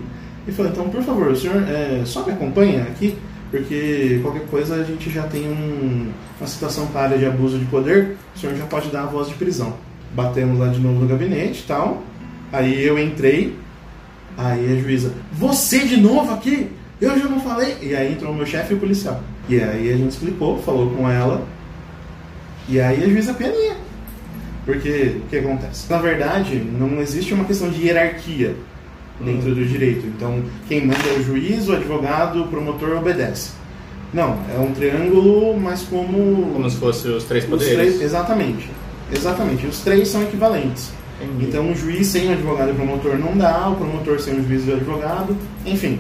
e 0.49 0.53
falou, 0.53 0.73
então 0.73 0.89
por 0.89 1.03
favor, 1.03 1.29
o 1.29 1.37
senhor 1.37 1.63
é, 1.69 2.03
só 2.05 2.25
me 2.25 2.33
acompanha 2.33 2.83
aqui, 2.83 3.17
porque 3.51 4.19
qualquer 4.23 4.47
coisa 4.47 4.75
a 4.77 4.85
gente 4.85 5.11
já 5.11 5.23
tem 5.25 5.49
um- 5.49 6.11
uma 6.41 6.47
situação 6.47 6.87
clara 6.89 7.17
de 7.19 7.25
abuso 7.27 7.59
de 7.59 7.65
poder, 7.67 8.17
o 8.35 8.39
senhor 8.39 8.55
já 8.57 8.65
pode 8.67 8.89
dar 8.91 9.03
a 9.03 9.07
voz 9.07 9.29
de 9.29 9.35
prisão. 9.35 9.75
Batemos 10.15 10.59
lá 10.59 10.69
de 10.69 10.79
novo 10.81 11.01
no 11.01 11.07
gabinete 11.09 11.61
e 11.61 11.67
tal. 11.67 12.03
Aí 12.53 12.85
eu 12.85 12.99
entrei, 12.99 13.57
aí 14.37 14.79
a 14.79 14.81
juíza, 14.83 15.13
você 15.33 15.81
de 15.81 15.97
novo 15.99 16.33
aqui? 16.33 16.71
Eu 17.01 17.19
já 17.19 17.27
não 17.27 17.41
falei. 17.41 17.77
E 17.83 17.95
aí 17.95 18.13
entrou 18.13 18.33
o 18.33 18.35
meu 18.35 18.47
chefe 18.47 18.73
e 18.73 18.77
o 18.77 18.81
policial. 18.81 19.23
E 19.49 19.61
aí 19.61 19.93
a 19.93 19.97
gente 19.97 20.11
explicou, 20.11 20.61
falou 20.63 20.91
com 20.91 21.09
ela. 21.09 21.47
E 22.69 22.81
aí 22.81 23.03
a 23.03 23.09
juíza 23.09 23.33
pianinha. 23.35 23.77
Porque 24.67 25.17
o 25.25 25.29
que 25.31 25.39
acontece? 25.39 25.91
Na 25.91 25.99
verdade, 25.99 26.57
não 26.57 27.01
existe 27.01 27.33
uma 27.33 27.45
questão 27.45 27.71
de 27.71 27.87
hierarquia 27.87 28.55
dentro 29.21 29.55
do 29.55 29.65
direito. 29.65 30.07
Então, 30.07 30.43
quem 30.69 30.87
manda 30.87 31.09
é 31.09 31.19
o 31.19 31.23
juiz, 31.23 31.69
o 31.69 31.73
advogado, 31.73 32.43
o 32.43 32.49
promotor 32.49 32.97
obedece. 32.97 33.51
Não, 34.13 34.39
é 34.55 34.59
um 34.59 34.73
triângulo, 34.73 35.59
mas 35.59 35.83
como. 35.83 36.53
como 36.53 36.71
se 36.71 36.77
fosse 36.77 37.09
os 37.09 37.25
três 37.25 37.45
os 37.45 37.51
poderes. 37.51 37.75
três, 37.75 38.01
exatamente. 38.01 38.71
Exatamente. 39.13 39.67
Os 39.67 39.81
três 39.81 40.09
são 40.09 40.23
equivalentes. 40.23 40.91
Entendi. 41.21 41.47
Então, 41.47 41.71
o 41.71 41.75
juiz 41.75 42.07
sem 42.07 42.29
o 42.29 42.33
advogado 42.33 42.69
e 42.69 42.73
o 42.73 42.75
promotor 42.75 43.19
não 43.19 43.37
dá, 43.37 43.69
o 43.69 43.77
promotor 43.77 44.21
sem 44.21 44.39
o 44.39 44.47
juiz 44.47 44.67
e 44.67 44.71
o 44.71 44.75
advogado, 44.75 45.37
enfim. 45.67 45.99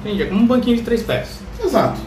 Entendi, 0.00 0.22
é 0.22 0.26
como 0.26 0.40
um 0.40 0.46
banquinho 0.46 0.76
de 0.76 0.82
três 0.82 1.02
pés. 1.02 1.38
Exato. 1.62 2.00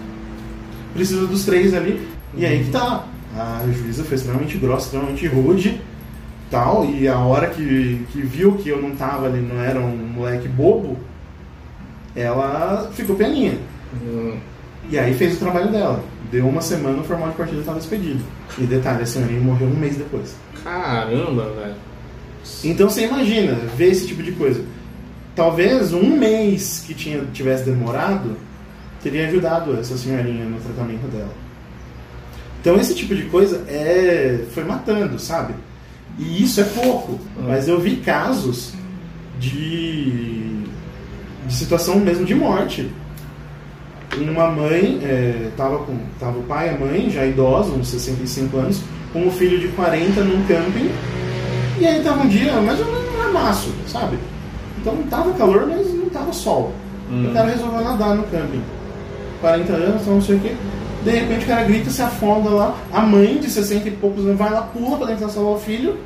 Precisa 0.93 1.26
dos 1.28 1.45
três 1.45 1.74
ali. 1.74 2.08
E 2.36 2.45
aí 2.45 2.64
que 2.64 2.72
tá. 2.72 3.05
A 3.36 3.64
juíza 3.72 4.03
foi 4.03 4.16
extremamente 4.16 4.58
grossa, 4.58 4.86
extremamente 4.86 5.28
rude, 5.28 5.80
tal, 6.50 6.86
e 6.86 7.08
a 7.08 7.18
hora 7.20 7.48
que, 7.50 8.06
que 8.12 8.22
viu 8.22 8.54
que 8.56 8.70
eu 8.70 8.82
não 8.82 8.95
tava 8.95 9.28
ali, 9.28 9.39
não 9.41 9.62
era 9.62 9.80
um 9.80 9.95
moleque 9.98 10.48
bobo, 10.48 10.98
ela 12.16 12.89
ficou 12.93 13.16
peninha. 13.16 13.58
Hum, 14.02 14.38
E 14.89 14.98
aí 14.98 15.14
fez 15.14 15.36
o 15.36 15.39
trabalho 15.39 15.72
dela. 15.72 16.04
Deu 16.32 16.48
uma 16.48 16.62
semana, 16.62 17.00
o 17.00 17.04
formal 17.04 17.30
de 17.30 17.36
partido 17.36 17.60
estava 17.60 17.80
expedido. 17.80 18.24
E 18.58 18.64
detalhe, 18.66 19.04
a 19.04 19.06
senhorinha 19.06 19.39
morreu 19.41 19.68
um 19.68 19.76
mês 19.76 19.98
depois. 19.98 20.36
caramba, 20.64 21.52
velho. 21.54 21.76
Então 22.64 22.89
você 22.89 23.06
imagina 23.06 23.54
ver 23.76 23.91
esse 23.91 24.08
tipo 24.08 24.24
de 24.24 24.32
coisa. 24.34 24.64
Talvez 25.36 25.93
um 25.93 26.18
mês 26.18 26.84
que 26.86 26.93
tinha, 26.93 27.24
tivesse 27.34 27.64
demorado 27.66 28.38
teria 29.04 29.28
ajudado 29.28 29.78
essa 29.80 29.98
senhorinha 29.98 30.45
no 30.45 30.60
tratamento 30.60 31.08
dela. 31.12 31.34
Então 32.62 32.76
esse 32.78 32.95
tipo 32.95 33.16
de 33.16 33.24
coisa 33.26 33.64
é 33.68 34.45
foi 34.52 34.64
matando, 34.64 35.20
sabe? 35.20 35.54
E 36.18 36.43
isso 36.43 36.61
é 36.61 36.63
pouco. 36.63 37.20
Mas 37.39 37.68
eu 37.68 37.80
vi 37.80 37.97
casos 37.97 38.74
de, 39.39 40.63
de 41.45 41.53
situação 41.53 41.99
mesmo 41.99 42.26
de 42.26 42.36
morte. 42.36 42.89
Uma 44.18 44.49
mãe, 44.49 44.99
é, 45.03 45.51
tava, 45.55 45.80
com, 45.80 45.97
tava 46.20 46.39
o 46.39 46.43
pai 46.43 46.68
e 46.68 46.70
a 46.70 46.78
mãe, 46.78 47.09
já 47.09 47.26
idosos, 47.26 47.76
uns 47.76 47.88
65 47.89 48.57
anos, 48.57 48.82
com 49.13 49.28
o 49.28 49.32
filho 49.32 49.59
de 49.59 49.68
40 49.70 50.24
num 50.24 50.43
camping 50.47 50.89
e 51.80 51.86
aí 51.86 52.01
tava 52.01 52.24
um 52.24 52.28
dia 52.28 52.53
menos 52.53 52.80
um 52.80 53.22
amasso, 53.30 53.72
sabe? 53.88 54.18
Então 54.82 54.97
tava 55.09 55.32
calor, 55.34 55.68
mas 55.68 55.93
não 55.93 56.09
tava 56.09 56.34
sol. 56.34 56.74
Hum. 57.11 57.30
O 57.30 57.34
cara 57.34 57.49
resolveu 57.49 57.82
nadar 57.82 58.15
no 58.15 58.24
camping. 58.24 58.63
40 59.41 59.74
anos, 59.74 60.01
então 60.01 60.15
não 60.15 60.22
sei 60.22 60.38
o 60.38 60.39
que. 60.39 60.55
De 61.08 61.14
repente 61.14 61.45
o 61.45 61.47
cara 61.47 61.64
grita, 61.64 61.89
se 61.89 62.01
afunda 62.01 62.49
lá. 62.49 62.78
A 62.91 63.01
mãe 63.01 63.38
de 63.38 63.49
60 63.49 63.88
e 63.88 63.91
poucos 63.91 64.26
anos 64.26 64.38
vai 64.38 64.51
lá, 64.51 64.64
pula 64.64 64.97
pra 64.97 65.08
tentar 65.08 65.30
salvar 65.30 65.53
o 65.53 65.60
filho. 65.60 65.97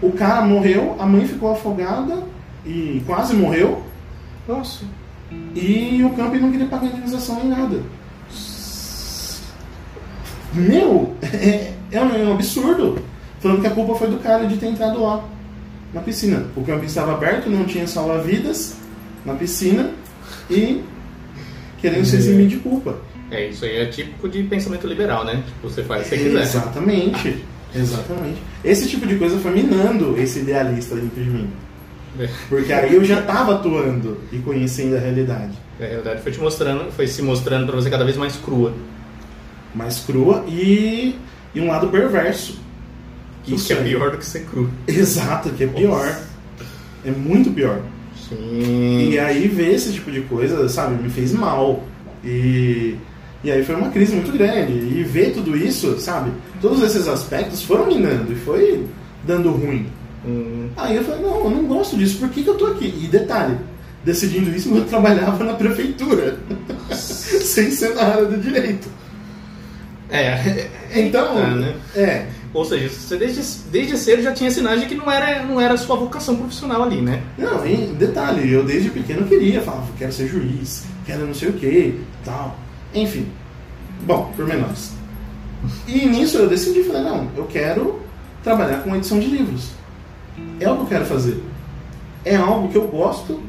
O 0.00 0.12
cara 0.12 0.42
morreu, 0.42 0.94
a 1.00 1.04
mãe 1.04 1.26
ficou 1.26 1.50
afogada 1.50 2.22
e 2.64 3.02
quase 3.04 3.34
morreu. 3.34 3.82
Nossa. 4.46 4.84
E 5.56 6.00
o 6.04 6.10
camping 6.10 6.38
não 6.38 6.52
queria 6.52 6.68
pagar 6.68 6.86
indenização 6.86 7.36
nem 7.40 7.48
nada. 7.48 7.82
Meu, 10.54 11.16
é, 11.20 11.72
é 11.90 12.00
um, 12.00 12.14
é 12.14 12.22
um 12.22 12.34
absurdo. 12.34 13.02
Falando 13.40 13.62
que 13.62 13.66
a 13.66 13.70
culpa 13.70 13.96
foi 13.96 14.08
do 14.08 14.18
cara 14.18 14.46
de 14.46 14.58
ter 14.58 14.66
entrado 14.66 15.02
lá, 15.02 15.24
na 15.92 16.00
piscina. 16.00 16.46
O 16.56 16.62
camping 16.62 16.86
estava 16.86 17.14
aberto, 17.14 17.50
não 17.50 17.64
tinha 17.64 17.88
salva-vidas 17.88 18.76
na 19.26 19.34
piscina 19.34 19.90
e 20.48 20.84
querendo 21.80 22.04
se 22.04 22.14
eximir 22.14 22.46
de 22.46 22.58
culpa. 22.58 22.96
É, 23.32 23.48
isso 23.48 23.64
aí 23.64 23.76
é 23.78 23.86
típico 23.86 24.28
de 24.28 24.42
pensamento 24.42 24.86
liberal, 24.86 25.24
né? 25.24 25.42
Tipo, 25.46 25.68
você 25.68 25.82
faz 25.82 26.06
o 26.06 26.10
que 26.10 26.16
você 26.16 26.24
quiser. 26.24 26.42
Exatamente. 26.42 27.44
Exatamente. 27.74 28.42
Esse 28.62 28.86
tipo 28.86 29.06
de 29.06 29.16
coisa 29.16 29.38
foi 29.38 29.50
minando 29.52 30.18
esse 30.18 30.40
idealista 30.40 30.94
dentro 30.94 31.22
de 31.22 31.30
mim. 31.30 31.50
Porque 32.48 32.72
aí 32.72 32.94
eu 32.94 33.02
já 33.04 33.20
estava 33.20 33.54
atuando 33.54 34.18
e 34.30 34.38
conhecendo 34.38 34.96
a 34.96 35.00
realidade. 35.00 35.52
Na 35.80 35.86
realidade 35.86 36.22
foi 36.22 36.30
te 36.30 36.38
mostrando, 36.38 36.92
foi 36.92 37.06
se 37.06 37.22
mostrando 37.22 37.66
pra 37.66 37.74
você 37.74 37.88
cada 37.88 38.04
vez 38.04 38.16
mais 38.16 38.36
crua. 38.36 38.74
Mais 39.74 40.00
crua 40.00 40.44
e, 40.46 41.16
e 41.54 41.60
um 41.60 41.68
lado 41.68 41.88
perverso. 41.88 42.60
Isso 43.48 43.66
que 43.66 43.72
é 43.72 43.76
pior 43.82 44.10
do 44.10 44.18
que 44.18 44.26
ser 44.26 44.44
cru. 44.44 44.70
Exato, 44.86 45.50
que 45.50 45.64
é 45.64 45.66
pior. 45.66 46.20
É 47.04 47.10
muito 47.10 47.50
pior. 47.50 47.80
Sim. 48.28 49.10
E 49.10 49.18
aí 49.18 49.48
ver 49.48 49.74
esse 49.74 49.92
tipo 49.92 50.10
de 50.10 50.20
coisa, 50.20 50.68
sabe, 50.68 51.02
me 51.02 51.08
fez 51.08 51.32
mal. 51.32 51.82
E, 52.22 52.96
e 53.44 53.50
aí 53.50 53.64
foi 53.64 53.74
uma 53.74 53.90
crise 53.90 54.14
muito 54.14 54.32
grande. 54.32 54.72
E 54.72 55.02
ver 55.04 55.32
tudo 55.32 55.56
isso, 55.56 55.98
sabe, 55.98 56.30
todos 56.60 56.82
esses 56.82 57.06
aspectos 57.08 57.62
foram 57.62 57.86
minando 57.86 58.32
e 58.32 58.36
foi 58.36 58.86
dando 59.26 59.50
ruim. 59.50 59.86
Hum, 60.26 60.68
Aí 60.76 60.96
eu 60.96 61.04
falei, 61.04 61.20
não, 61.22 61.44
eu 61.44 61.50
não 61.50 61.64
gosto 61.64 61.96
disso, 61.96 62.18
por 62.18 62.28
que, 62.28 62.42
que 62.44 62.48
eu 62.50 62.54
tô 62.56 62.66
aqui? 62.66 62.86
E 63.02 63.08
detalhe, 63.08 63.56
decidindo 64.04 64.50
isso, 64.54 64.72
eu 64.74 64.84
trabalhava 64.84 65.42
na 65.44 65.54
prefeitura, 65.54 66.38
sem 66.94 67.70
ser 67.70 67.94
na 67.94 68.02
área 68.02 68.24
do 68.26 68.36
direito. 68.40 68.88
é. 70.10 70.68
Então, 70.94 71.34
Tá, 71.34 71.46
né? 71.54 71.74
é, 71.96 72.26
Ou 72.52 72.64
seja, 72.64 72.88
você 72.88 73.16
desde, 73.16 73.40
desde 73.70 73.96
cedo 73.96 74.22
já 74.22 74.32
tinha 74.32 74.50
sinais 74.50 74.80
de 74.80 74.86
que 74.86 74.94
não 74.94 75.10
era, 75.10 75.42
não 75.42 75.58
era 75.60 75.74
a 75.74 75.76
sua 75.78 75.96
vocação 75.96 76.36
profissional 76.36 76.82
ali, 76.82 77.00
né? 77.00 77.22
Não, 77.38 77.66
e 77.66 77.76
detalhe, 77.94 78.52
eu 78.52 78.62
desde 78.64 78.90
pequeno 78.90 79.26
queria, 79.26 79.62
falava, 79.62 79.86
quero 79.98 80.12
ser 80.12 80.28
juiz, 80.28 80.84
quero 81.06 81.26
não 81.26 81.34
sei 81.34 81.48
o 81.48 81.52
que, 81.54 81.98
tal. 82.24 82.56
Enfim. 82.94 83.26
Bom, 84.04 84.32
por 84.36 84.46
menores. 84.46 84.92
E 85.86 86.06
nisso 86.06 86.38
eu 86.38 86.48
decidi, 86.48 86.82
falei, 86.82 87.02
não, 87.02 87.28
eu 87.36 87.44
quero 87.44 88.00
trabalhar 88.42 88.82
com 88.82 88.96
edição 88.96 89.18
de 89.18 89.26
livros. 89.26 89.70
É 90.58 90.68
o 90.68 90.76
que 90.76 90.82
eu 90.82 90.86
quero 90.86 91.06
fazer. 91.06 91.42
É 92.24 92.36
algo 92.36 92.68
que 92.68 92.76
eu 92.76 92.88
gosto, 92.88 93.40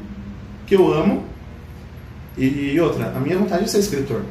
que 0.66 0.74
eu 0.74 0.92
amo. 0.92 1.24
E 2.36 2.78
outra, 2.80 3.12
a 3.16 3.20
minha 3.20 3.38
vontade 3.38 3.64
é 3.64 3.66
ser 3.66 3.78
escritor. 3.78 4.22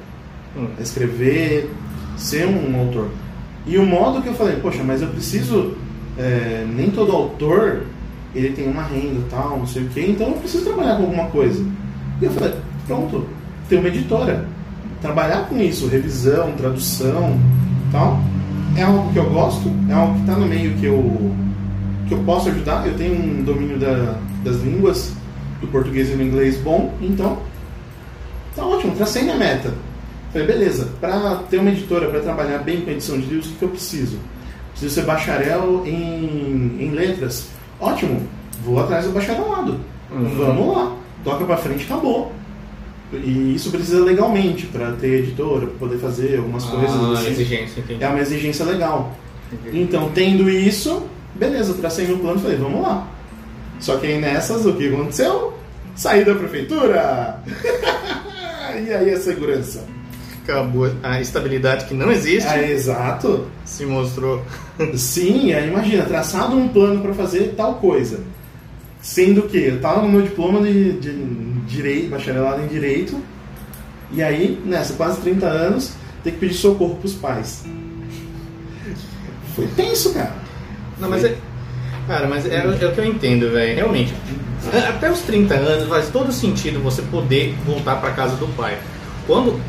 É 0.79 0.83
escrever, 0.83 1.69
ser 2.17 2.47
um 2.47 2.79
autor. 2.79 3.09
E 3.65 3.77
o 3.77 3.85
modo 3.85 4.21
que 4.21 4.27
eu 4.27 4.33
falei, 4.33 4.57
poxa, 4.57 4.83
mas 4.83 5.01
eu 5.01 5.07
preciso. 5.09 5.75
é, 6.17 6.65
nem 6.67 6.91
todo 6.91 7.11
autor 7.11 7.83
ele 8.35 8.51
tem 8.51 8.67
uma 8.67 8.83
renda 8.83 9.21
tal, 9.29 9.59
não 9.59 9.67
sei 9.67 9.83
o 9.83 9.89
quê, 9.89 10.05
então 10.09 10.27
eu 10.27 10.33
preciso 10.33 10.65
trabalhar 10.65 10.95
com 10.97 11.03
alguma 11.03 11.25
coisa. 11.27 11.63
E 12.21 12.25
eu 12.25 12.31
falei, 12.31 12.53
pronto, 12.87 13.27
ter 13.69 13.77
uma 13.77 13.87
editora. 13.87 14.47
Trabalhar 15.03 15.49
com 15.49 15.59
isso, 15.59 15.87
revisão, 15.87 16.53
tradução 16.53 17.37
tal, 17.91 18.21
é 18.77 18.83
algo 18.83 19.11
que 19.11 19.19
eu 19.19 19.29
gosto, 19.29 19.69
é 19.89 19.93
algo 19.93 20.13
que 20.13 20.21
está 20.21 20.37
no 20.37 20.47
meio 20.47 20.73
que 20.75 20.85
eu, 20.85 21.35
que 22.07 22.13
eu 22.13 22.19
posso 22.19 22.47
ajudar. 22.47 22.87
Eu 22.87 22.95
tenho 22.95 23.13
um 23.13 23.43
domínio 23.43 23.77
da, 23.77 24.17
das 24.45 24.61
línguas, 24.61 25.11
do 25.59 25.67
português 25.67 26.09
e 26.09 26.15
do 26.15 26.23
inglês 26.23 26.55
bom, 26.55 26.93
então 27.01 27.37
tá 28.55 28.65
ótimo, 28.65 28.95
tracei 28.95 29.23
minha 29.23 29.35
meta. 29.35 29.73
Falei, 30.31 30.47
beleza, 30.47 30.87
para 31.01 31.35
ter 31.49 31.57
uma 31.57 31.71
editora, 31.71 32.07
para 32.07 32.21
trabalhar 32.21 32.59
bem 32.59 32.79
com 32.79 32.89
edição 32.89 33.19
de 33.19 33.25
livros, 33.25 33.47
o 33.47 33.49
que, 33.49 33.55
que 33.57 33.65
eu 33.65 33.69
preciso? 33.69 34.17
Preciso 34.71 34.95
ser 34.95 35.05
bacharel 35.05 35.83
em, 35.85 36.77
em 36.79 36.91
letras. 36.91 37.49
Ótimo, 37.77 38.21
vou 38.63 38.79
atrás 38.79 39.03
do 39.03 39.11
bacharelado. 39.11 39.81
Uhum. 40.09 40.29
Vamos 40.37 40.77
lá, 40.77 40.95
toca 41.25 41.43
pra 41.43 41.57
frente, 41.57 41.83
acabou. 41.83 42.31
E 43.17 43.55
isso 43.55 43.71
precisa 43.71 44.03
legalmente 44.03 44.65
para 44.67 44.91
ter 44.93 45.19
editora, 45.19 45.67
para 45.67 45.77
poder 45.79 45.97
fazer 45.97 46.37
algumas 46.37 46.63
coisas. 46.65 46.89
Ah, 46.89 47.13
assim. 47.13 47.29
exigência, 47.31 47.79
entendi. 47.81 48.03
É 48.03 48.07
uma 48.07 48.19
exigência 48.19 48.65
legal. 48.65 49.15
Entendi. 49.51 49.81
Então, 49.81 50.11
tendo 50.13 50.49
isso, 50.49 51.03
beleza, 51.35 51.73
tracei 51.75 52.07
meu 52.07 52.17
plano 52.17 52.39
e 52.39 52.41
falei, 52.41 52.57
vamos 52.57 52.81
lá. 52.81 53.07
Só 53.79 53.97
que 53.97 54.07
aí 54.07 54.19
nessas, 54.19 54.65
o 54.65 54.73
que 54.73 54.87
aconteceu? 54.93 55.53
Saí 55.95 56.23
da 56.25 56.33
prefeitura! 56.33 57.39
e 58.85 58.91
aí 58.91 59.11
a 59.11 59.19
segurança? 59.19 59.85
Acabou 60.43 60.91
a 61.01 61.21
estabilidade 61.21 61.85
que 61.85 61.93
não 61.93 62.11
existe 62.11 62.49
Ah, 62.49 62.61
exato. 62.61 63.45
se 63.63 63.85
mostrou. 63.85 64.41
Sim, 64.95 65.53
aí 65.53 65.69
imagina, 65.69 66.03
traçado 66.03 66.57
um 66.57 66.67
plano 66.67 67.01
para 67.01 67.13
fazer 67.13 67.53
tal 67.55 67.75
coisa. 67.75 68.19
Sendo 69.03 69.41
que 69.43 69.57
eu 69.57 69.81
tava 69.81 70.01
no 70.01 70.07
meu 70.07 70.21
diploma 70.21 70.61
de, 70.61 70.93
de 70.93 71.13
direito, 71.67 72.09
bacharelado 72.09 72.63
em 72.63 72.67
direito, 72.67 73.21
e 74.13 74.23
aí, 74.23 74.57
nessa, 74.63 74.93
quase 74.93 75.19
30 75.19 75.45
anos, 75.45 75.93
ter 76.23 76.31
que 76.31 76.37
pedir 76.37 76.53
socorro 76.53 76.95
pros 76.95 77.13
pais. 77.13 77.65
Foi 79.55 79.67
tenso, 79.75 80.13
cara. 80.13 80.33
Não, 80.99 81.09
mas 81.09 81.25
é. 81.25 81.35
Cara, 82.07 82.27
mas 82.27 82.45
é, 82.45 82.63
é 82.63 82.67
o 82.67 82.77
que 82.77 83.01
eu 83.01 83.05
entendo, 83.05 83.51
velho. 83.51 83.75
Realmente. 83.75 84.13
Até 84.87 85.11
os 85.11 85.19
30 85.19 85.53
anos 85.53 85.89
faz 85.89 86.09
todo 86.09 86.31
sentido 86.31 86.81
você 86.81 87.01
poder 87.01 87.53
voltar 87.65 87.97
pra 87.97 88.11
casa 88.11 88.37
do 88.37 88.47
pai. 88.55 88.77
Quando, 89.27 89.59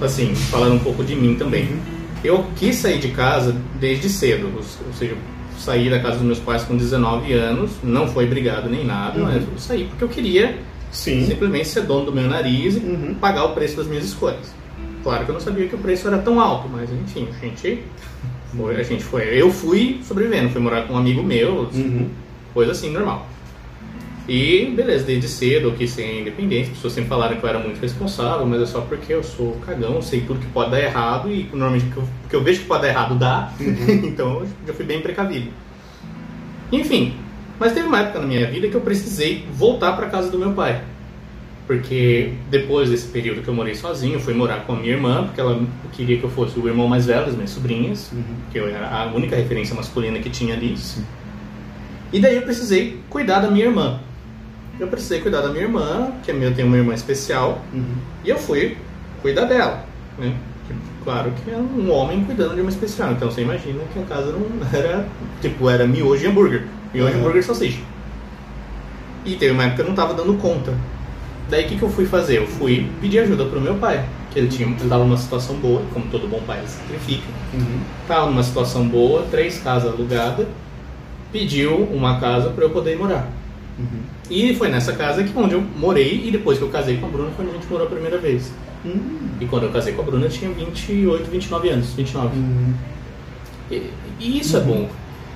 assim, 0.00 0.34
falando 0.34 0.74
um 0.74 0.78
pouco 0.80 1.04
de 1.04 1.14
mim 1.14 1.36
também, 1.36 1.68
eu 2.24 2.46
quis 2.56 2.76
sair 2.76 2.98
de 2.98 3.08
casa 3.08 3.54
desde 3.78 4.08
cedo. 4.08 4.50
Ou 4.56 4.92
seja, 4.92 5.16
saí 5.58 5.88
da 5.90 6.00
casa 6.00 6.16
dos 6.18 6.26
meus 6.26 6.38
pais 6.38 6.62
com 6.64 6.76
19 6.76 7.32
anos, 7.32 7.70
não 7.82 8.06
foi 8.08 8.26
brigado 8.26 8.68
nem 8.68 8.84
nada, 8.84 9.18
Uhum. 9.18 9.24
mas 9.24 9.42
eu 9.42 9.58
saí 9.58 9.84
porque 9.84 10.04
eu 10.04 10.08
queria 10.08 10.58
Sim. 10.90 11.24
simplesmente 11.26 11.68
ser 11.68 11.82
dono 11.82 12.06
do 12.06 12.12
meu 12.12 12.28
nariz 12.28 12.76
e 12.76 12.80
Uhum. 12.80 13.14
pagar 13.20 13.44
o 13.44 13.50
preço 13.54 13.76
das 13.76 13.86
minhas 13.86 14.04
escolhas. 14.04 14.52
Claro 15.02 15.24
que 15.24 15.30
eu 15.30 15.34
não 15.34 15.40
sabia 15.40 15.66
que 15.68 15.74
o 15.74 15.78
preço 15.78 16.06
era 16.08 16.18
tão 16.18 16.40
alto, 16.40 16.68
mas 16.68 16.90
enfim, 16.90 17.26
a 17.40 17.44
gente 17.44 17.82
foi, 18.56 18.76
a 18.76 18.82
gente 18.82 19.02
foi. 19.02 19.22
Eu 19.24 19.50
fui 19.50 20.00
sobrevivendo, 20.06 20.50
fui 20.50 20.60
morar 20.60 20.82
com 20.86 20.94
um 20.94 20.98
amigo 20.98 21.22
meu, 21.22 21.68
Uhum. 21.74 22.08
coisa 22.54 22.72
assim, 22.72 22.90
normal. 22.90 23.26
E 24.28 24.66
beleza, 24.76 25.04
desde 25.04 25.26
cedo 25.26 25.68
eu 25.68 25.72
quis 25.74 25.90
ser 25.90 26.20
independente, 26.20 26.70
as 26.70 26.76
pessoas 26.76 26.92
sempre 26.92 27.08
falaram 27.08 27.36
que 27.36 27.42
eu 27.44 27.48
era 27.48 27.58
muito 27.58 27.80
responsável, 27.80 28.46
mas 28.46 28.62
é 28.62 28.66
só 28.66 28.80
porque 28.82 29.12
eu 29.12 29.22
sou 29.22 29.56
cagão, 29.66 30.00
sei 30.00 30.20
tudo 30.20 30.38
que 30.38 30.46
pode 30.46 30.70
dar 30.70 30.80
errado 30.80 31.28
e 31.30 31.48
normalmente 31.52 31.86
o 31.86 31.90
que 31.90 31.96
eu, 31.96 32.02
o 32.02 32.28
que 32.30 32.36
eu 32.36 32.42
vejo 32.44 32.60
que 32.60 32.66
pode 32.66 32.82
dar 32.82 32.88
errado 32.88 33.16
dá, 33.16 33.52
então 33.60 34.40
eu 34.40 34.48
já 34.66 34.72
fui 34.74 34.84
bem 34.84 35.00
precavido. 35.00 35.48
Enfim, 36.70 37.14
mas 37.58 37.72
teve 37.72 37.86
uma 37.86 37.98
época 37.98 38.20
na 38.20 38.26
minha 38.26 38.48
vida 38.48 38.68
que 38.68 38.74
eu 38.74 38.80
precisei 38.80 39.44
voltar 39.52 39.92
para 39.92 40.08
casa 40.08 40.30
do 40.30 40.38
meu 40.38 40.52
pai. 40.52 40.80
Porque 41.66 42.32
depois 42.50 42.90
desse 42.90 43.08
período 43.08 43.42
que 43.42 43.48
eu 43.48 43.54
morei 43.54 43.74
sozinho, 43.74 44.14
eu 44.14 44.20
fui 44.20 44.34
morar 44.34 44.64
com 44.66 44.72
a 44.72 44.76
minha 44.76 44.92
irmã, 44.94 45.24
porque 45.24 45.40
ela 45.40 45.60
queria 45.92 46.18
que 46.18 46.24
eu 46.24 46.30
fosse 46.30 46.58
o 46.58 46.66
irmão 46.68 46.88
mais 46.88 47.06
velho 47.06 47.24
das 47.26 47.34
minhas 47.34 47.50
sobrinhas, 47.50 48.10
Uhum. 48.12 48.22
que 48.52 48.58
eu 48.58 48.68
era 48.68 48.88
a 48.88 49.06
única 49.06 49.34
referência 49.36 49.74
masculina 49.74 50.18
que 50.18 50.28
tinha 50.30 50.54
ali. 50.54 50.76
E 52.12 52.20
daí 52.20 52.36
eu 52.36 52.42
precisei 52.42 53.00
cuidar 53.08 53.40
da 53.40 53.50
minha 53.50 53.66
irmã. 53.66 54.00
Eu 54.82 54.88
precisei 54.88 55.20
cuidar 55.20 55.42
da 55.42 55.48
minha 55.50 55.62
irmã, 55.62 56.10
que 56.24 56.32
eu 56.32 56.54
tenho 56.54 56.66
uma 56.66 56.76
irmã 56.76 56.92
especial, 56.92 57.62
Uhum. 57.72 57.84
e 58.24 58.30
eu 58.30 58.36
fui 58.36 58.76
cuidar 59.22 59.44
dela. 59.44 59.84
Né? 60.18 60.34
Claro 61.04 61.30
que 61.32 61.52
é 61.52 61.56
um 61.56 61.88
homem 61.92 62.24
cuidando 62.24 62.56
de 62.56 62.60
uma 62.60 62.68
especial, 62.70 63.12
então 63.12 63.30
você 63.30 63.42
imagina 63.42 63.78
que 63.92 64.00
a 64.00 64.02
casa 64.02 64.32
não 64.32 64.44
era, 64.76 65.06
tipo, 65.40 65.70
era 65.70 65.86
miojo 65.86 66.24
e 66.24 66.26
hambúrguer. 66.26 66.64
Miojo, 66.92 67.12
Uhum. 67.14 67.20
hambúrguer 67.20 67.40
e 67.40 67.44
salsicha. 67.44 67.80
E 69.24 69.36
teve 69.36 69.52
uma 69.52 69.62
época 69.62 69.76
que 69.76 69.80
eu 69.82 69.84
não 69.84 69.92
estava 69.92 70.14
dando 70.14 70.34
conta. 70.38 70.74
Daí 71.48 71.64
o 71.64 71.68
que, 71.68 71.76
que 71.76 71.82
eu 71.82 71.88
fui 71.90 72.04
fazer? 72.04 72.38
Eu 72.38 72.46
fui 72.48 72.90
pedir 73.00 73.20
ajuda 73.20 73.44
pro 73.44 73.60
meu 73.60 73.76
pai, 73.76 74.04
que 74.32 74.38
ele 74.40 74.48
tinha, 74.48 74.66
ele 74.68 74.88
tava 74.88 75.04
numa 75.04 75.16
situação 75.16 75.54
boa, 75.58 75.80
como 75.94 76.06
todo 76.06 76.26
bom 76.26 76.40
pai 76.44 76.60
sacrifica. 76.66 77.28
Uhum. 77.54 77.78
Tava 78.08 78.26
numa 78.26 78.42
situação 78.42 78.88
boa, 78.88 79.22
três 79.30 79.58
casas 79.60 79.92
alugadas, 79.92 80.46
pediu 81.30 81.76
uma 81.84 82.18
casa 82.18 82.50
para 82.50 82.64
eu 82.64 82.70
poder 82.70 82.98
morar. 82.98 83.28
Uhum. 83.78 84.00
E 84.32 84.54
foi 84.54 84.68
nessa 84.68 84.94
casa 84.94 85.22
que 85.22 85.38
onde 85.38 85.52
eu 85.52 85.60
morei 85.76 86.22
e 86.24 86.30
depois 86.30 86.56
que 86.56 86.64
eu 86.64 86.70
casei 86.70 86.96
com 86.96 87.04
a 87.04 87.08
Bruna 87.10 87.30
foi 87.36 87.44
onde 87.44 87.54
a 87.54 87.58
gente 87.58 87.70
morou 87.70 87.86
a 87.86 87.90
primeira 87.90 88.16
vez. 88.16 88.50
Uhum. 88.82 89.28
E 89.38 89.44
quando 89.44 89.64
eu 89.64 89.70
casei 89.70 89.92
com 89.92 90.00
a 90.00 90.04
Bruna 90.06 90.24
eu 90.24 90.30
tinha 90.30 90.50
28, 90.50 91.30
29 91.30 91.68
anos, 91.68 91.92
29. 91.92 92.34
Uhum. 92.34 92.74
E, 93.70 93.90
e 94.18 94.38
isso 94.38 94.56
é 94.56 94.60
bom. 94.60 94.88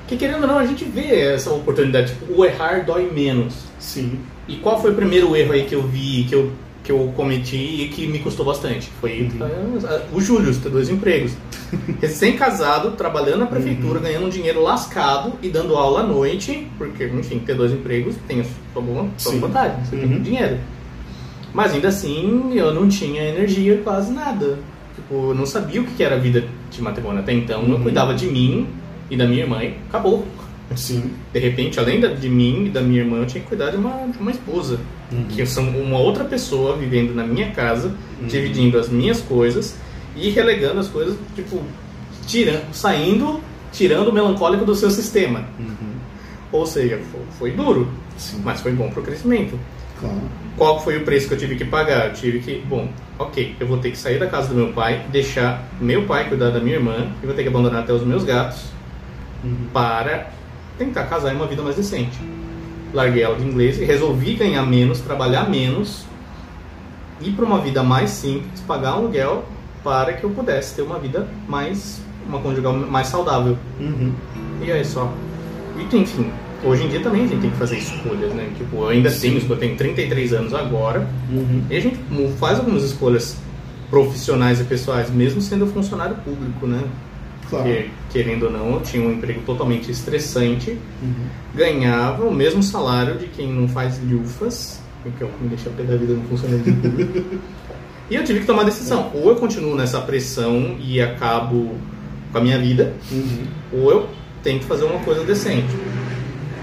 Que 0.09 0.16
querendo 0.16 0.42
ou 0.42 0.49
não, 0.49 0.59
a 0.59 0.64
gente 0.64 0.86
vê 0.86 1.34
essa 1.34 1.53
oportunidade, 1.53 2.14
tipo, 2.14 2.40
o 2.40 2.42
errar 2.42 2.86
dói 2.86 3.11
menos. 3.12 3.55
Sim. 3.78 4.18
E 4.49 4.57
qual 4.57 4.80
foi 4.80 4.92
o 4.92 4.94
primeiro 4.94 5.36
erro 5.36 5.53
aí 5.53 5.66
que 5.66 5.74
eu 5.74 5.82
vi, 5.82 6.24
que 6.24 6.34
eu, 6.34 6.53
que 6.87 6.93
eu 6.93 7.12
cometi 7.16 7.57
e 7.82 7.89
que 7.89 8.07
me 8.07 8.20
custou 8.20 8.47
bastante? 8.47 8.89
Foi 9.01 9.22
Uhum. 9.41 9.78
uh, 9.78 10.16
o 10.16 10.20
Júlio, 10.20 10.55
ter 10.55 10.68
dois 10.70 10.89
empregos. 10.89 11.32
Recém-casado, 12.01 12.93
trabalhando 12.93 13.39
na 13.41 13.45
Uhum. 13.47 13.51
prefeitura, 13.51 13.99
ganhando 13.99 14.26
um 14.26 14.28
dinheiro 14.28 14.62
lascado 14.62 15.32
e 15.43 15.49
dando 15.49 15.74
aula 15.74 16.01
à 16.01 16.03
noite, 16.05 16.68
porque, 16.78 17.05
enfim, 17.07 17.41
ter 17.41 17.55
dois 17.57 17.72
empregos 17.72 18.14
tem 18.28 18.41
a 18.41 18.45
sua, 18.45 18.80
boa, 18.82 19.09
sua 19.18 19.32
Sim. 19.32 19.41
vantagem, 19.41 19.84
você 19.84 19.97
tem 19.97 20.09
Uhum. 20.12 20.22
dinheiro. 20.22 20.59
Mas 21.53 21.72
ainda 21.74 21.89
assim, 21.89 22.53
eu 22.55 22.72
não 22.72 22.89
tinha 22.89 23.22
energia 23.24 23.80
quase 23.82 24.12
nada. 24.12 24.59
Tipo, 24.95 25.30
eu 25.30 25.34
não 25.34 25.45
sabia 25.47 25.80
o 25.80 25.84
que 25.84 26.03
era 26.05 26.14
a 26.14 26.18
vida 26.18 26.45
de 26.70 26.80
matrimônio 26.80 27.20
até 27.20 27.32
então. 27.32 27.62
Eu 27.64 27.74
Uhum. 27.76 27.82
cuidava 27.82 28.14
de 28.14 28.26
mim 28.26 28.68
e 29.11 29.16
da 29.16 29.26
minha 29.26 29.43
irmã 29.43 29.62
e 29.64 29.74
acabou. 29.89 30.24
Sim. 30.74 31.12
De 31.32 31.38
repente, 31.38 31.78
além 31.78 32.00
da- 32.00 32.08
de 32.08 32.28
mim 32.28 32.66
e 32.66 32.68
da 32.70 32.80
minha 32.80 33.00
irmã, 33.00 33.18
eu 33.18 33.26
tinha 33.26 33.42
que 33.42 33.48
cuidar 33.48 33.70
de 33.70 33.76
uma, 33.76 34.06
de 34.08 34.18
uma 34.18 34.30
esposa. 34.30 34.80
Uhum. 35.12 35.24
Que 35.28 35.46
são 35.46 35.68
uma 35.68 35.98
outra 35.98 36.24
pessoa 36.24 36.76
vivendo 36.76 37.14
na 37.14 37.24
minha 37.24 37.50
casa, 37.52 37.94
Uhum. 38.20 38.26
dividindo 38.26 38.78
as 38.78 38.88
minhas 38.88 39.20
coisas 39.20 39.76
e 40.16 40.30
relegando 40.30 40.80
as 40.80 40.88
coisas, 40.88 41.16
tipo, 41.34 41.62
tirando, 42.26 42.64
saindo, 42.72 43.40
tirando 43.72 44.08
o 44.08 44.12
melancólico 44.12 44.64
do 44.64 44.74
seu 44.74 44.90
sistema. 44.90 45.44
Uhum. 45.58 45.94
Ou 46.52 46.66
seja, 46.66 46.98
foi, 47.12 47.20
foi 47.38 47.50
duro, 47.52 47.88
Sim. 48.16 48.40
mas 48.44 48.60
foi 48.60 48.72
bom 48.72 48.90
pro 48.90 49.02
crescimento. 49.02 49.58
Claro. 50.00 50.20
Qual 50.56 50.82
foi 50.82 50.96
o 50.98 51.04
preço 51.04 51.28
que 51.28 51.34
eu 51.34 51.38
tive 51.38 51.54
que 51.56 51.64
pagar? 51.64 52.08
Eu 52.08 52.12
tive 52.14 52.40
que, 52.40 52.62
bom, 52.66 52.88
ok, 53.18 53.54
eu 53.60 53.66
vou 53.66 53.78
ter 53.78 53.90
que 53.90 53.98
sair 53.98 54.18
da 54.18 54.26
casa 54.26 54.48
do 54.48 54.54
meu 54.54 54.72
pai, 54.72 55.04
deixar 55.12 55.66
meu 55.80 56.04
pai 56.04 56.28
cuidar 56.28 56.50
da 56.50 56.60
minha 56.60 56.76
irmã, 56.76 57.08
e 57.22 57.26
vou 57.26 57.34
ter 57.34 57.42
que 57.42 57.48
abandonar 57.48 57.82
até 57.82 57.92
os 57.92 58.02
meus 58.02 58.24
gatos 58.24 58.64
Uhum. 59.44 59.54
para 59.72 60.30
tentar 60.79 61.05
casar 61.05 61.33
em 61.33 61.37
uma 61.37 61.47
vida 61.47 61.62
mais 61.62 61.77
decente. 61.77 62.18
Larguei 62.93 63.24
aula 63.24 63.39
de 63.39 63.45
inglês 63.45 63.79
e 63.81 63.85
resolvi 63.85 64.35
ganhar 64.35 64.64
menos, 64.64 65.01
trabalhar 65.01 65.49
menos, 65.49 66.05
ir 67.20 67.33
para 67.33 67.45
uma 67.45 67.59
vida 67.61 67.83
mais 67.83 68.11
simples, 68.11 68.61
pagar 68.66 68.95
um 68.95 68.99
aluguel 68.99 69.45
para 69.83 70.12
que 70.14 70.24
eu 70.24 70.31
pudesse 70.31 70.74
ter 70.74 70.83
uma 70.83 70.99
vida 70.99 71.27
mais, 71.49 72.01
uma 72.27 72.39
conjugal 72.41 72.72
mais 72.74 73.09
saudável. 73.09 73.57
Uhum. 73.81 74.12
E 74.62 74.70
aí 74.72 74.85
só. 74.85 75.12
E 75.79 75.97
enfim, 75.97 76.31
hoje 76.64 76.85
em 76.85 76.89
dia 76.89 77.01
também 77.01 77.24
a 77.24 77.27
gente 77.27 77.41
tem 77.41 77.51
que 77.51 77.57
fazer 77.57 77.77
escolhas, 77.79 78.33
né? 78.33 78.49
Tipo, 78.57 78.77
eu 78.77 78.89
ainda 78.89 79.11
tenho, 79.11 79.41
eu 79.49 79.57
tenho 79.57 79.77
33 79.77 80.33
anos 80.33 80.55
agora, 80.55 81.07
Uhum. 81.31 81.62
e 81.70 81.77
a 81.77 81.81
gente 81.81 81.99
faz 82.39 82.59
algumas 82.59 82.83
escolhas 82.83 83.37
profissionais 83.91 84.61
e 84.61 84.64
pessoais, 84.64 85.11
mesmo 85.11 85.41
sendo 85.41 85.66
funcionário 85.66 86.16
público, 86.16 86.66
né? 86.66 86.83
Claro. 87.49 87.64
Porque, 87.64 87.88
querendo 88.11 88.47
ou 88.47 88.51
não, 88.53 88.74
eu 88.74 88.80
tinha 88.80 89.07
um 89.07 89.12
emprego 89.12 89.40
totalmente 89.47 89.90
estressante, 89.90 90.76
Uhum. 91.03 91.14
ganhava 91.55 92.24
o 92.24 92.34
mesmo 92.34 92.62
salário 92.62 93.16
de 93.16 93.26
quem 93.28 93.53
não 93.53 93.68
faz 93.68 94.01
lufas, 94.03 94.80
que 95.16 95.22
é 95.22 95.26
o 95.26 95.30
que 95.30 95.42
me 95.44 95.49
deixa 95.51 95.70
pé 95.70 95.84
da 95.84 95.97
vida 95.97 96.14
no 96.14 96.22
funcionalismo 96.28 96.80
público. 96.82 97.24
e 98.11 98.14
eu 98.16 98.24
tive 98.24 98.40
que 98.40 98.47
tomar 98.47 98.62
a 98.62 98.64
decisão: 98.64 99.11
ou 99.14 99.28
eu 99.30 99.36
continuo 99.36 99.76
nessa 99.76 100.01
pressão 100.01 100.76
e 100.80 101.01
acabo 101.01 101.70
com 102.32 102.38
a 102.38 102.40
minha 102.40 102.59
vida, 102.59 102.92
Uhum. 103.12 103.44
ou 103.72 103.90
eu 103.92 104.09
tento 104.42 104.64
fazer 104.64 104.84
uma 104.84 104.99
coisa 105.01 105.22
decente. 105.24 105.68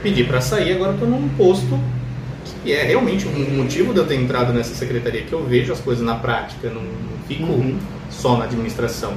Pedi 0.01 0.23
para 0.25 0.41
sair, 0.41 0.73
agora 0.73 0.93
estou 0.93 1.07
num 1.07 1.29
posto 1.29 1.79
que 2.63 2.71
é 2.73 2.83
realmente 2.83 3.25
um 3.27 3.57
motivo 3.57 3.93
de 3.93 3.99
eu 3.99 4.05
ter 4.05 4.15
entrado 4.15 4.51
nessa 4.53 4.73
secretaria, 4.75 5.21
que 5.21 5.31
eu 5.33 5.43
vejo 5.45 5.71
as 5.71 5.79
coisas 5.79 6.03
na 6.05 6.15
prática, 6.15 6.69
não, 6.69 6.81
não 6.81 7.17
fico 7.27 7.43
Uhum. 7.43 7.77
só 8.09 8.37
na 8.37 8.43
administração. 8.45 9.13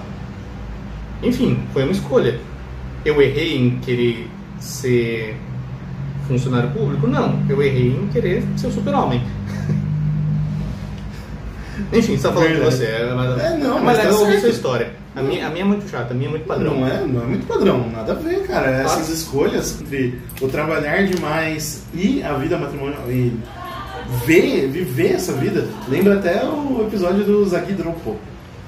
Enfim, 1.22 1.58
foi 1.72 1.82
uma 1.82 1.92
escolha. 1.92 2.38
Eu 3.04 3.20
errei 3.22 3.56
em 3.56 3.78
querer 3.78 4.28
ser 4.58 5.36
funcionário 6.26 6.70
público? 6.70 7.06
Não, 7.06 7.40
eu 7.48 7.62
errei 7.62 7.88
em 7.88 8.08
querer 8.08 8.42
ser 8.56 8.66
o 8.66 8.72
super-homem. 8.72 9.22
Enfim, 11.92 12.16
você 12.16 12.28
tá 12.28 12.34
falando 12.34 12.54
de 12.54 12.60
você. 12.60 12.84
É, 12.84 13.12
mas, 13.14 13.38
É, 13.38 13.56
não, 13.58 13.72
é 13.72 13.74
mas 13.74 13.84
mais 13.84 13.98
tá 13.98 14.04
legal 14.04 14.20
ouvir 14.20 14.40
sua 14.40 14.48
história. 14.48 14.90
A 15.14 15.22
minha, 15.22 15.46
a 15.46 15.50
minha 15.50 15.64
é 15.64 15.66
muito 15.66 15.88
chata, 15.88 16.12
a 16.12 16.16
minha 16.16 16.28
é 16.28 16.30
muito 16.30 16.46
padrão. 16.46 16.80
Não 16.80 16.86
é, 16.86 17.06
não 17.06 17.22
é 17.22 17.26
muito 17.26 17.46
padrão, 17.46 17.88
nada 17.90 18.12
a 18.12 18.14
ver, 18.14 18.46
cara. 18.46 18.82
Essas 18.82 19.08
escolhas 19.08 19.80
entre 19.80 20.20
o 20.40 20.48
trabalhar 20.48 21.06
demais 21.06 21.84
e 21.94 22.22
a 22.22 22.34
vida 22.34 22.58
matrimonial 22.58 23.02
e 23.08 23.32
ver, 24.26 24.68
viver 24.68 25.14
essa 25.14 25.32
vida, 25.32 25.66
lembra 25.88 26.16
até 26.16 26.44
o 26.44 26.84
episódio 26.86 27.24
do 27.24 27.46
Zagui 27.46 27.72
Dropo, 27.72 28.16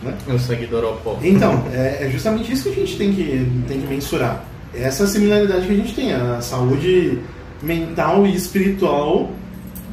né? 0.03 0.16
Sou 0.26 0.38
seguidor 0.38 0.84
ao 0.84 0.96
pó. 0.96 1.18
Então, 1.22 1.64
é, 1.72 2.07
é 2.07 2.11
justamente 2.11 2.53
isso 2.53 2.64
que 2.64 2.70
a 2.70 2.74
gente 2.74 2.96
tem 2.96 3.12
que, 3.12 3.51
tem 3.66 3.80
que 3.80 3.86
mensurar. 3.86 4.44
Essa 4.74 5.07
similaridade 5.07 5.66
que 5.66 5.72
a 5.72 5.76
gente 5.76 5.94
tem, 5.94 6.12
a 6.12 6.40
saúde 6.40 7.18
mental 7.62 8.26
e 8.26 8.34
espiritual 8.34 9.30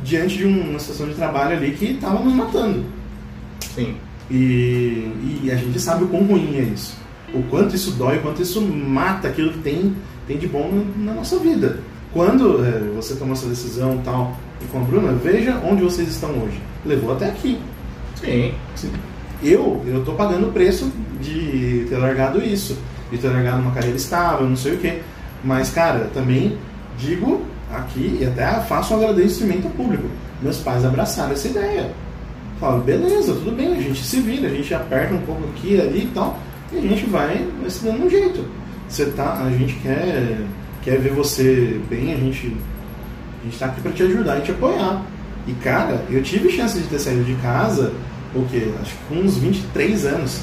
diante 0.03 0.38
de 0.38 0.45
uma 0.45 0.78
situação 0.80 1.08
de 1.08 1.16
trabalho 1.16 1.58
ali 1.58 1.72
que 1.72 1.86
estava 1.86 2.24
nos 2.24 2.34
matando. 2.34 2.86
Sim. 3.74 3.95
E, 4.30 5.41
e 5.43 5.51
a 5.51 5.56
gente 5.56 5.80
sabe 5.80 6.03
o 6.03 6.08
quão 6.08 6.24
ruim 6.24 6.58
é 6.58 6.62
isso. 6.62 6.95
O 7.34 7.41
quanto 7.43 7.76
isso 7.76 7.91
dói, 7.91 8.18
o 8.18 8.22
quanto 8.22 8.41
isso 8.41 8.62
mata 8.62 9.28
aquilo 9.28 9.51
que 9.51 9.60
tem, 9.60 9.95
tem 10.28 10.38
de 10.38 10.47
bom 10.47 10.70
na, 10.72 11.12
na 11.12 11.14
nossa 11.16 11.39
vida. 11.39 11.80
Quando 12.14 12.64
é, 12.64 12.80
você 12.95 13.16
toma 13.16 13.34
essa 13.34 13.47
decisão 13.47 13.99
tal, 14.06 14.38
e 14.62 14.66
com 14.68 14.80
a 14.80 14.82
Bruna, 14.82 15.12
veja 15.14 15.60
onde 15.66 15.84
vocês 15.84 16.08
estão 16.08 16.30
hoje. 16.30 16.60
Levou 16.86 17.14
até 17.14 17.28
aqui. 17.28 17.60
Sim. 18.22 18.53
Sim. 18.76 18.91
Eu, 19.46 19.84
eu 19.86 20.04
tô 20.04 20.14
pagando 20.14 20.48
o 20.48 20.52
preço 20.52 20.91
de 21.22 21.86
ter 21.88 21.98
largado 21.98 22.41
isso, 22.43 22.76
de 23.12 23.18
ter 23.20 23.28
largado 23.28 23.62
uma 23.62 23.72
carreira 23.72 23.96
estável, 23.96 24.50
não 24.50 24.56
sei 24.56 24.74
o 24.74 24.78
quê. 24.80 25.02
Mas, 25.43 25.70
cara, 25.70 26.10
também 26.12 26.58
digo 26.98 27.41
aqui 27.72 28.18
e 28.20 28.26
até 28.26 28.60
faço 28.62 28.96
um 28.96 28.98
agradecimento 28.98 29.70
público. 29.76 30.08
Meus 30.41 30.58
pais 30.58 30.84
abraçaram 30.84 31.34
essa 31.34 31.48
ideia. 31.48 31.91
Falaram, 32.60 32.82
beleza, 32.82 33.34
tudo 33.34 33.56
bem, 33.56 33.76
a 33.76 33.82
gente 33.82 34.04
se 34.04 34.20
vira, 34.20 34.48
a 34.48 34.52
gente 34.52 34.74
aperta 34.74 35.14
um 35.14 35.22
pouco 35.22 35.43
aqui 35.50 35.80
ali 35.80 36.06
e 36.06 36.12
tal, 36.14 36.39
e 36.72 36.78
a 36.80 36.82
gente 36.82 37.06
vai, 37.06 37.48
vai 37.62 37.70
se 37.70 37.84
dando 37.84 38.06
um 38.06 38.10
jeito. 38.10 38.46
Você 38.88 39.06
tá, 39.08 39.43
a 39.46 39.52
gente 39.52 39.76
quer, 39.76 40.39
quer 40.82 40.98
ver 41.00 41.12
você 41.12 41.80
bem, 41.88 42.14
a 42.14 42.18
gente, 42.18 42.56
a 43.41 43.46
gente 43.46 43.60
tá 43.60 43.66
aqui 43.68 43.82
para 43.82 43.91
te 43.91 44.04
ajudar 44.04 44.39
e 44.39 44.41
te 44.41 44.52
apoiar. 44.52 45.04
E 45.46 45.52
cara, 45.54 46.04
eu 46.10 46.24
tive 46.24 46.50
chance 46.50 46.80
de 46.80 46.88
ter 46.88 46.98
saído 46.98 47.24
de 47.24 47.36
casa, 47.36 47.93
o 48.40 48.48
quê? 48.50 48.72
Acho 48.82 48.92
que 48.92 49.04
com 49.10 49.16
uns 49.16 49.38
23 49.38 50.06
anos. 50.06 50.42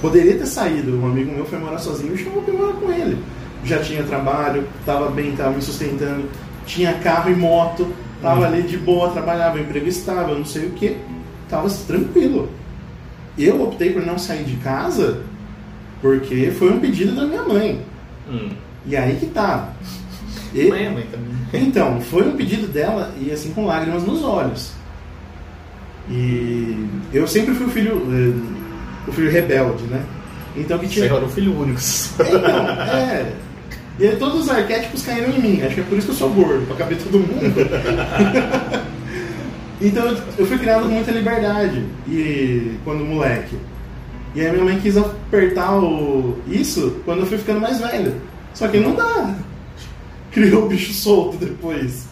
Poderia 0.00 0.36
ter 0.36 0.46
saído, 0.46 0.98
um 0.98 1.06
amigo 1.06 1.32
meu 1.32 1.44
foi 1.44 1.58
morar 1.58 1.78
sozinho 1.78 2.14
e 2.14 2.18
chamou 2.18 2.42
para 2.42 2.54
morar 2.54 2.72
com 2.72 2.90
ele. 2.90 3.18
Já 3.64 3.78
tinha 3.78 4.02
trabalho, 4.02 4.66
estava 4.80 5.08
bem, 5.10 5.30
estava 5.30 5.52
me 5.52 5.62
sustentando, 5.62 6.28
tinha 6.66 6.94
carro 6.94 7.30
e 7.30 7.36
moto, 7.36 7.86
Tava 8.22 8.46
ali 8.46 8.62
de 8.62 8.78
boa, 8.78 9.10
trabalhava, 9.10 9.58
emprego 9.58 9.88
estável, 9.88 10.38
não 10.38 10.44
sei 10.44 10.66
o 10.66 10.70
que. 10.70 10.96
Tava 11.50 11.68
tranquilo. 11.68 12.48
Eu 13.36 13.60
optei 13.64 13.92
por 13.92 14.06
não 14.06 14.16
sair 14.16 14.44
de 14.44 14.56
casa 14.58 15.22
porque 16.00 16.52
foi 16.52 16.72
um 16.72 16.78
pedido 16.78 17.16
da 17.16 17.26
minha 17.26 17.42
mãe. 17.42 17.80
Hum. 18.30 18.50
E 18.86 18.96
aí 18.96 19.16
que 19.16 19.26
tá. 19.26 19.72
E, 20.54 20.68
Mãe 20.68 20.84
é 20.84 20.90
mãe 20.90 21.06
também. 21.10 21.66
então, 21.66 22.00
foi 22.00 22.28
um 22.28 22.36
pedido 22.36 22.68
dela 22.68 23.12
e 23.18 23.32
assim 23.32 23.52
com 23.52 23.66
lágrimas 23.66 24.04
nos 24.04 24.22
olhos. 24.22 24.72
E 26.10 26.86
eu 27.12 27.26
sempre 27.26 27.54
fui 27.54 27.66
o 27.66 27.70
filho, 27.70 28.02
eh, 28.10 29.08
o 29.08 29.12
filho 29.12 29.30
rebelde, 29.30 29.84
né? 29.84 30.02
Então 30.56 30.78
que 30.78 30.86
Você 30.86 30.92
tinha. 30.94 31.06
era 31.06 31.24
o 31.24 31.28
filho 31.28 31.58
único. 31.58 31.80
Então, 32.20 32.68
é. 32.96 33.32
E 33.98 34.06
aí 34.06 34.16
todos 34.16 34.40
os 34.42 34.48
arquétipos 34.50 35.02
caíram 35.04 35.30
em 35.30 35.40
mim. 35.40 35.62
Acho 35.62 35.74
que 35.76 35.80
é 35.80 35.84
por 35.84 35.96
isso 35.98 36.06
que 36.08 36.12
eu 36.12 36.16
sou 36.16 36.30
gordo, 36.30 36.66
pra 36.66 36.76
caber 36.76 36.98
todo 36.98 37.18
mundo. 37.18 37.54
então 39.80 40.06
eu- 40.08 40.18
eu 40.38 40.46
fui 40.46 40.58
criado 40.58 40.82
com 40.82 40.88
muita 40.88 41.10
liberdade. 41.10 41.84
E 42.08 42.72
quando 42.84 43.04
moleque. 43.04 43.56
E 44.34 44.40
aí 44.40 44.50
minha 44.50 44.64
mãe 44.64 44.80
quis 44.80 44.96
apertar 44.96 45.78
o, 45.78 46.38
isso 46.48 46.96
quando 47.04 47.20
eu 47.20 47.26
fui 47.26 47.38
ficando 47.38 47.60
mais 47.60 47.78
velho. 47.80 48.14
Só 48.54 48.66
que 48.68 48.78
não 48.80 48.94
dá. 48.94 49.34
Criou 50.30 50.64
o 50.64 50.68
bicho 50.68 50.92
solto 50.94 51.36
depois. 51.36 52.06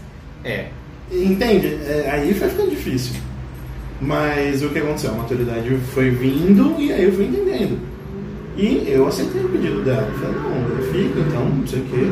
É. 0.44 0.66
Entende? 1.10 1.78
É, 1.86 2.08
aí 2.12 2.34
foi 2.34 2.48
ficando 2.48 2.70
difícil. 2.70 3.14
Mas 4.00 4.62
o 4.62 4.70
que 4.70 4.78
aconteceu? 4.78 5.10
A 5.10 5.14
maturidade 5.14 5.76
foi 5.94 6.10
vindo 6.10 6.74
e 6.78 6.92
aí 6.92 7.04
eu 7.04 7.12
fui 7.12 7.26
entendendo. 7.26 7.78
E 8.56 8.84
eu 8.88 9.06
aceitei 9.06 9.42
o 9.44 9.48
pedido 9.48 9.82
dela. 9.82 10.08
Eu 10.10 10.18
falei, 10.18 10.36
não, 10.40 10.76
eu 10.76 10.92
fico, 10.92 11.18
então, 11.18 11.44
não 11.48 11.66
sei 11.66 11.80
o 11.80 11.84
quê. 11.84 12.06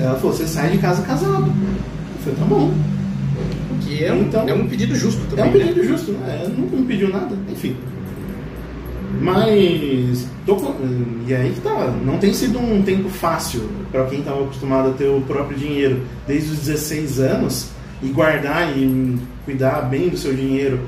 Ela 0.00 0.14
falou, 0.16 0.32
você 0.36 0.46
sai 0.46 0.70
de 0.70 0.78
casa 0.78 1.02
casado. 1.02 1.46
Eu 1.46 2.22
falei, 2.22 2.38
tá 2.38 2.44
bom. 2.44 2.72
Que 3.80 4.04
é 4.04 4.12
um, 4.12 4.20
Então- 4.22 4.48
é 4.48 4.54
um 4.54 4.66
pedido 4.68 4.94
justo 4.94 5.20
É 5.32 5.36
também. 5.36 5.48
um 5.48 5.52
pedido 5.52 5.84
justo, 5.84 6.12
né? 6.12 6.40
Ela 6.44 6.48
nunca 6.50 6.76
me 6.76 6.84
pediu 6.86 7.08
nada, 7.08 7.34
enfim. 7.50 7.76
Mas. 9.20 10.26
Tô 10.46 10.56
E 11.26 11.34
aí 11.34 11.50
que 11.52 11.60
tá. 11.60 11.92
Não 12.04 12.18
tem 12.18 12.32
sido 12.32 12.58
um 12.58 12.82
tempo 12.82 13.08
fácil 13.08 13.62
para 13.90 14.04
quem 14.06 14.18
estava 14.20 14.42
acostumado 14.42 14.90
a 14.90 14.92
ter 14.92 15.08
o 15.08 15.20
próprio 15.20 15.56
dinheiro 15.56 16.00
desde 16.26 16.50
os 16.52 16.58
16 16.58 17.20
anos 17.20 17.68
e 18.02 18.08
guardar 18.08 18.76
e 18.76 19.18
cuidar 19.44 19.82
bem 19.82 20.08
do 20.08 20.16
seu 20.16 20.34
dinheiro, 20.34 20.80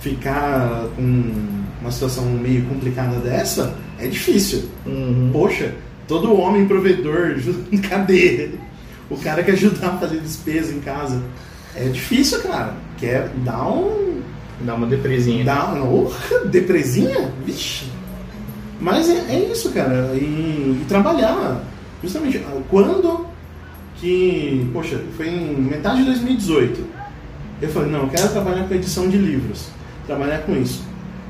ficar 0.00 0.86
com 0.94 1.32
uma 1.80 1.90
situação 1.90 2.24
meio 2.26 2.64
complicada 2.66 3.16
dessa, 3.16 3.74
é 3.98 4.06
difícil. 4.06 4.68
Uhum. 4.86 5.30
Poxa, 5.32 5.74
todo 6.06 6.36
homem 6.38 6.66
provedor, 6.66 7.36
cadê? 7.88 8.50
O 9.10 9.16
cara 9.16 9.42
que 9.42 9.50
ajudar 9.52 9.88
a 9.88 9.98
fazer 9.98 10.20
despesa 10.20 10.72
em 10.72 10.80
casa. 10.80 11.22
É 11.74 11.84
difícil, 11.88 12.40
cara. 12.42 12.74
Quer 12.98 13.30
dar 13.44 13.68
um. 13.68 14.20
Dá 14.60 14.74
uma 14.74 14.86
depresinha. 14.86 15.44
Dar 15.44 15.72
uma. 15.72 15.84
Oh, 15.84 16.10
depresinha? 16.46 17.32
Vixe. 17.46 17.86
Mas 18.80 19.08
é, 19.08 19.34
é 19.34 19.50
isso, 19.50 19.70
cara. 19.70 20.10
E, 20.14 20.80
e 20.82 20.84
trabalhar. 20.88 21.62
Justamente, 22.02 22.44
quando 22.68 23.27
que. 24.00 24.68
Poxa, 24.72 25.00
foi 25.16 25.28
em 25.28 25.54
metade 25.56 25.98
de 25.98 26.04
2018. 26.06 26.84
Eu 27.60 27.68
falei, 27.70 27.90
não, 27.90 28.00
eu 28.00 28.08
quero 28.08 28.28
trabalhar 28.28 28.68
com 28.68 28.74
edição 28.74 29.08
de 29.08 29.16
livros. 29.16 29.68
Trabalhar 30.06 30.38
com 30.38 30.56
isso. 30.56 30.82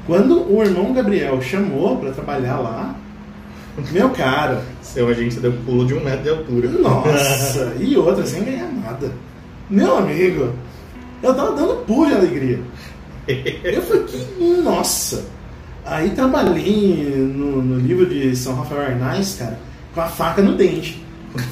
Quando 0.06 0.50
o 0.52 0.62
irmão 0.62 0.92
Gabriel 0.92 1.40
chamou 1.40 1.96
pra 1.98 2.12
trabalhar 2.12 2.58
lá, 2.58 2.94
meu 3.92 4.10
cara, 4.10 4.62
Seu 4.82 5.08
agente 5.08 5.38
deu 5.38 5.52
pulo 5.64 5.86
de 5.86 5.94
um 5.94 6.02
metro 6.02 6.22
de 6.22 6.30
altura. 6.30 6.68
nossa, 6.70 7.74
e 7.80 7.96
outra, 7.96 8.24
sem 8.26 8.42
ganhar 8.42 8.70
nada. 8.72 9.12
Meu 9.68 9.98
amigo, 9.98 10.52
eu 11.22 11.34
tava 11.34 11.54
dando 11.54 11.84
pulo 11.84 12.06
de 12.06 12.14
alegria. 12.14 12.60
Eu 13.62 13.82
falei, 13.82 14.04
que 14.04 14.44
nossa. 14.62 15.26
Aí 15.84 16.10
trabalhei 16.10 17.14
no, 17.34 17.62
no 17.62 17.78
livro 17.78 18.06
de 18.06 18.34
São 18.34 18.54
Rafael 18.54 18.82
Arnaz, 18.82 19.36
cara, 19.38 19.58
com 19.94 20.00
a 20.00 20.06
faca 20.06 20.42
no 20.42 20.54
dente. 20.54 21.02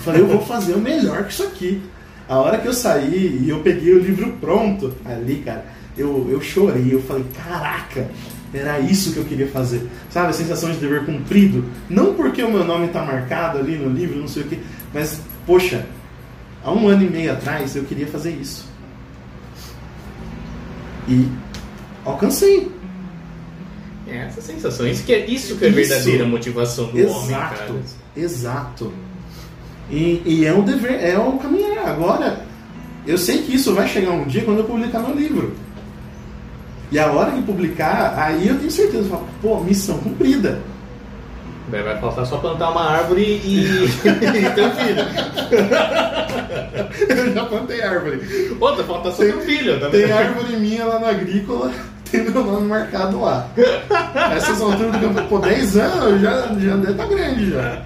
Falei, 0.03 0.21
eu 0.23 0.27
vou 0.27 0.41
fazer 0.41 0.75
o 0.75 0.81
melhor 0.81 1.25
que 1.25 1.33
isso 1.33 1.43
aqui. 1.43 1.83
A 2.29 2.39
hora 2.39 2.59
que 2.59 2.67
eu 2.67 2.73
saí 2.73 3.41
e 3.45 3.49
eu 3.49 3.61
peguei 3.61 3.95
o 3.95 3.99
livro 3.99 4.33
pronto, 4.41 4.93
ali, 5.05 5.37
cara, 5.45 5.65
eu, 5.97 6.29
eu 6.31 6.41
chorei. 6.41 6.93
Eu 6.93 7.03
falei, 7.03 7.25
caraca, 7.35 8.09
era 8.53 8.81
isso 8.81 9.13
que 9.13 9.19
eu 9.19 9.25
queria 9.25 9.49
fazer. 9.49 9.87
Sabe, 10.11 10.31
a 10.31 10.33
sensação 10.33 10.71
de 10.71 10.79
dever 10.79 11.05
cumprido. 11.05 11.65
Não 11.89 12.15
porque 12.15 12.43
o 12.43 12.51
meu 12.51 12.65
nome 12.65 12.89
tá 12.89 13.05
marcado 13.05 13.59
ali 13.59 13.77
no 13.77 13.89
livro, 13.91 14.19
não 14.19 14.29
sei 14.29 14.43
o 14.43 14.47
quê, 14.47 14.59
mas, 14.93 15.21
poxa, 15.47 15.87
há 16.65 16.73
um 16.73 16.89
ano 16.89 17.05
e 17.05 17.11
meio 17.11 17.33
atrás 17.33 17.77
eu 17.77 17.85
queria 17.85 18.07
fazer 18.07 18.31
isso. 18.31 18.67
E 21.09 21.29
alcancei. 22.05 22.71
É 24.09 24.19
essas 24.19 24.45
sensações, 24.45 25.01
que 25.01 25.13
é 25.13 25.27
isso 25.27 25.57
que 25.57 25.65
é 25.65 25.69
a 25.69 25.71
Isso. 25.71 25.77
verdadeira 25.81 26.25
motivação 26.25 26.87
do 26.87 27.09
homem, 27.09 27.31
cara. 27.31 27.55
Exato, 27.55 27.81
exato. 28.17 28.93
E, 29.91 30.23
e 30.25 30.45
é 30.45 30.53
um 30.53 30.63
dever, 30.63 31.03
é 31.03 31.19
um 31.19 31.39
caminhar. 31.39 31.87
Agora, 31.87 32.41
eu 33.07 33.17
sei 33.17 33.39
que 33.43 33.55
isso 33.55 33.75
vai 33.75 33.87
chegar 33.89 34.11
um 34.11 34.25
dia 34.25 34.45
quando 34.45 34.59
eu 34.59 34.65
publicar 34.65 35.01
meu 35.01 35.15
livro. 35.15 35.55
E 36.91 36.99
a 36.99 37.11
hora 37.11 37.33
que 37.33 37.43
publicar, 37.43 38.15
aí 38.17 38.49
eu 38.49 38.59
tenho 38.59 38.71
certeza, 38.71 39.05
eu 39.05 39.11
falo, 39.11 39.29
pô, 39.43 39.61
missão 39.61 39.99
cumprida. 39.99 40.61
Vai 41.69 41.99
faltar 41.99 42.25
só 42.27 42.37
plantar 42.37 42.71
uma 42.71 42.93
árvore 42.93 43.23
e, 43.23 43.87
e 43.91 44.51
ter 44.55 44.67
um 44.67 44.71
filho. 44.71 45.03
eu 47.09 47.35
já 47.35 47.45
plantei 47.45 47.83
árvore. 47.83 48.57
Outra, 48.61 48.85
falta 48.85 49.11
só 49.11 49.19
ter 49.19 49.37
um 49.37 49.41
filho, 49.41 49.81
tá 49.81 49.91
Tem 49.91 50.13
árvore 50.13 50.57
minha 50.59 50.85
lá 50.85 51.01
na 51.01 51.09
agrícola, 51.09 51.73
tem 52.09 52.23
meu 52.23 52.45
nome 52.45 52.69
marcado 52.69 53.21
lá. 53.21 53.49
Essas 54.37 54.61
alturas 54.61 54.93
do 54.93 55.01
campo, 55.01 55.29
pô, 55.29 55.41
10 55.41 55.77
anos 55.77 56.21
já, 56.21 56.55
já 56.55 56.91
estar 56.91 57.07
grande 57.07 57.51
já. 57.51 57.83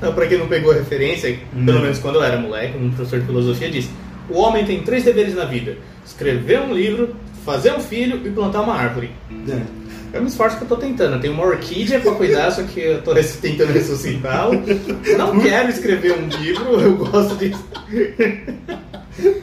Não, 0.00 0.12
pra 0.12 0.26
quem 0.26 0.38
não 0.38 0.46
pegou 0.48 0.72
a 0.72 0.74
referência, 0.74 1.38
Hum. 1.54 1.64
pelo 1.64 1.80
menos 1.80 1.98
quando 1.98 2.16
eu 2.16 2.22
era 2.22 2.38
moleque, 2.38 2.76
um 2.78 2.90
professor 2.90 3.20
de 3.20 3.26
filosofia 3.26 3.70
disse: 3.70 3.90
o 4.28 4.38
homem 4.38 4.64
tem 4.64 4.82
três 4.82 5.04
deveres 5.04 5.34
na 5.34 5.44
vida: 5.44 5.76
escrever 6.04 6.60
um 6.60 6.72
livro, 6.74 7.14
fazer 7.44 7.72
um 7.72 7.80
filho 7.80 8.20
e 8.24 8.30
plantar 8.30 8.60
uma 8.62 8.74
árvore. 8.74 9.10
É. 9.48 9.86
É 10.12 10.20
um 10.20 10.26
esforço 10.26 10.56
que 10.56 10.62
eu 10.62 10.68
tô 10.68 10.76
tentando. 10.76 11.14
Eu 11.16 11.20
tenho 11.20 11.34
uma 11.34 11.44
orquídea 11.44 11.98
pra 12.00 12.12
cuidar, 12.12 12.50
só 12.50 12.62
que 12.62 12.80
eu 12.80 13.02
tô 13.02 13.12
tentando 13.14 13.72
ressuscitá-lo. 13.72 14.62
Não 15.18 15.38
quero 15.40 15.68
escrever 15.68 16.12
um 16.12 16.28
livro, 16.28 16.80
eu 16.80 16.96
gosto 16.96 17.34
de. 17.36 17.54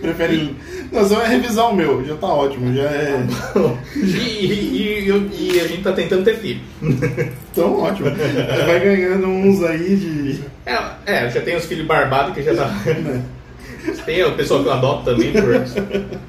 Prefere. 0.01 0.56
Não, 0.93 1.01
você 1.03 1.15
vai 1.15 1.27
revisar 1.27 1.69
o 1.71 1.75
meu, 1.75 2.05
já 2.05 2.15
tá 2.15 2.27
ótimo, 2.27 2.73
já 2.73 2.83
é. 2.83 3.25
E, 3.95 3.99
e- 4.45 4.77
e- 5.03 5.07
eu- 5.07 5.27
e 5.37 5.59
a 5.59 5.67
gente 5.67 5.81
tá 5.83 5.91
tentando 5.91 6.23
ter 6.23 6.37
filho. 6.37 6.61
Tão 7.55 7.79
ótimo. 7.81 8.09
Vai 8.65 8.79
ganhando 8.79 9.27
uns 9.27 9.63
aí 9.63 9.95
de. 9.95 10.39
É, 10.65 10.77
é, 11.05 11.29
já 11.29 11.41
tem 11.41 11.55
os 11.57 11.65
filhos 11.65 11.85
barbados 11.87 12.33
que 12.35 12.43
já 12.43 12.53
tá. 12.55 12.71
Tem 14.05 14.23
o 14.23 14.31
pessoal 14.31 14.61
que 14.63 14.69
eu 14.69 14.73
adoto 14.73 15.03
também 15.03 15.33
por 15.33 15.61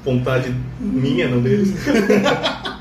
vontade 0.03 0.53
minha, 0.79 1.27
não 1.29 1.41
deles. 1.41 1.73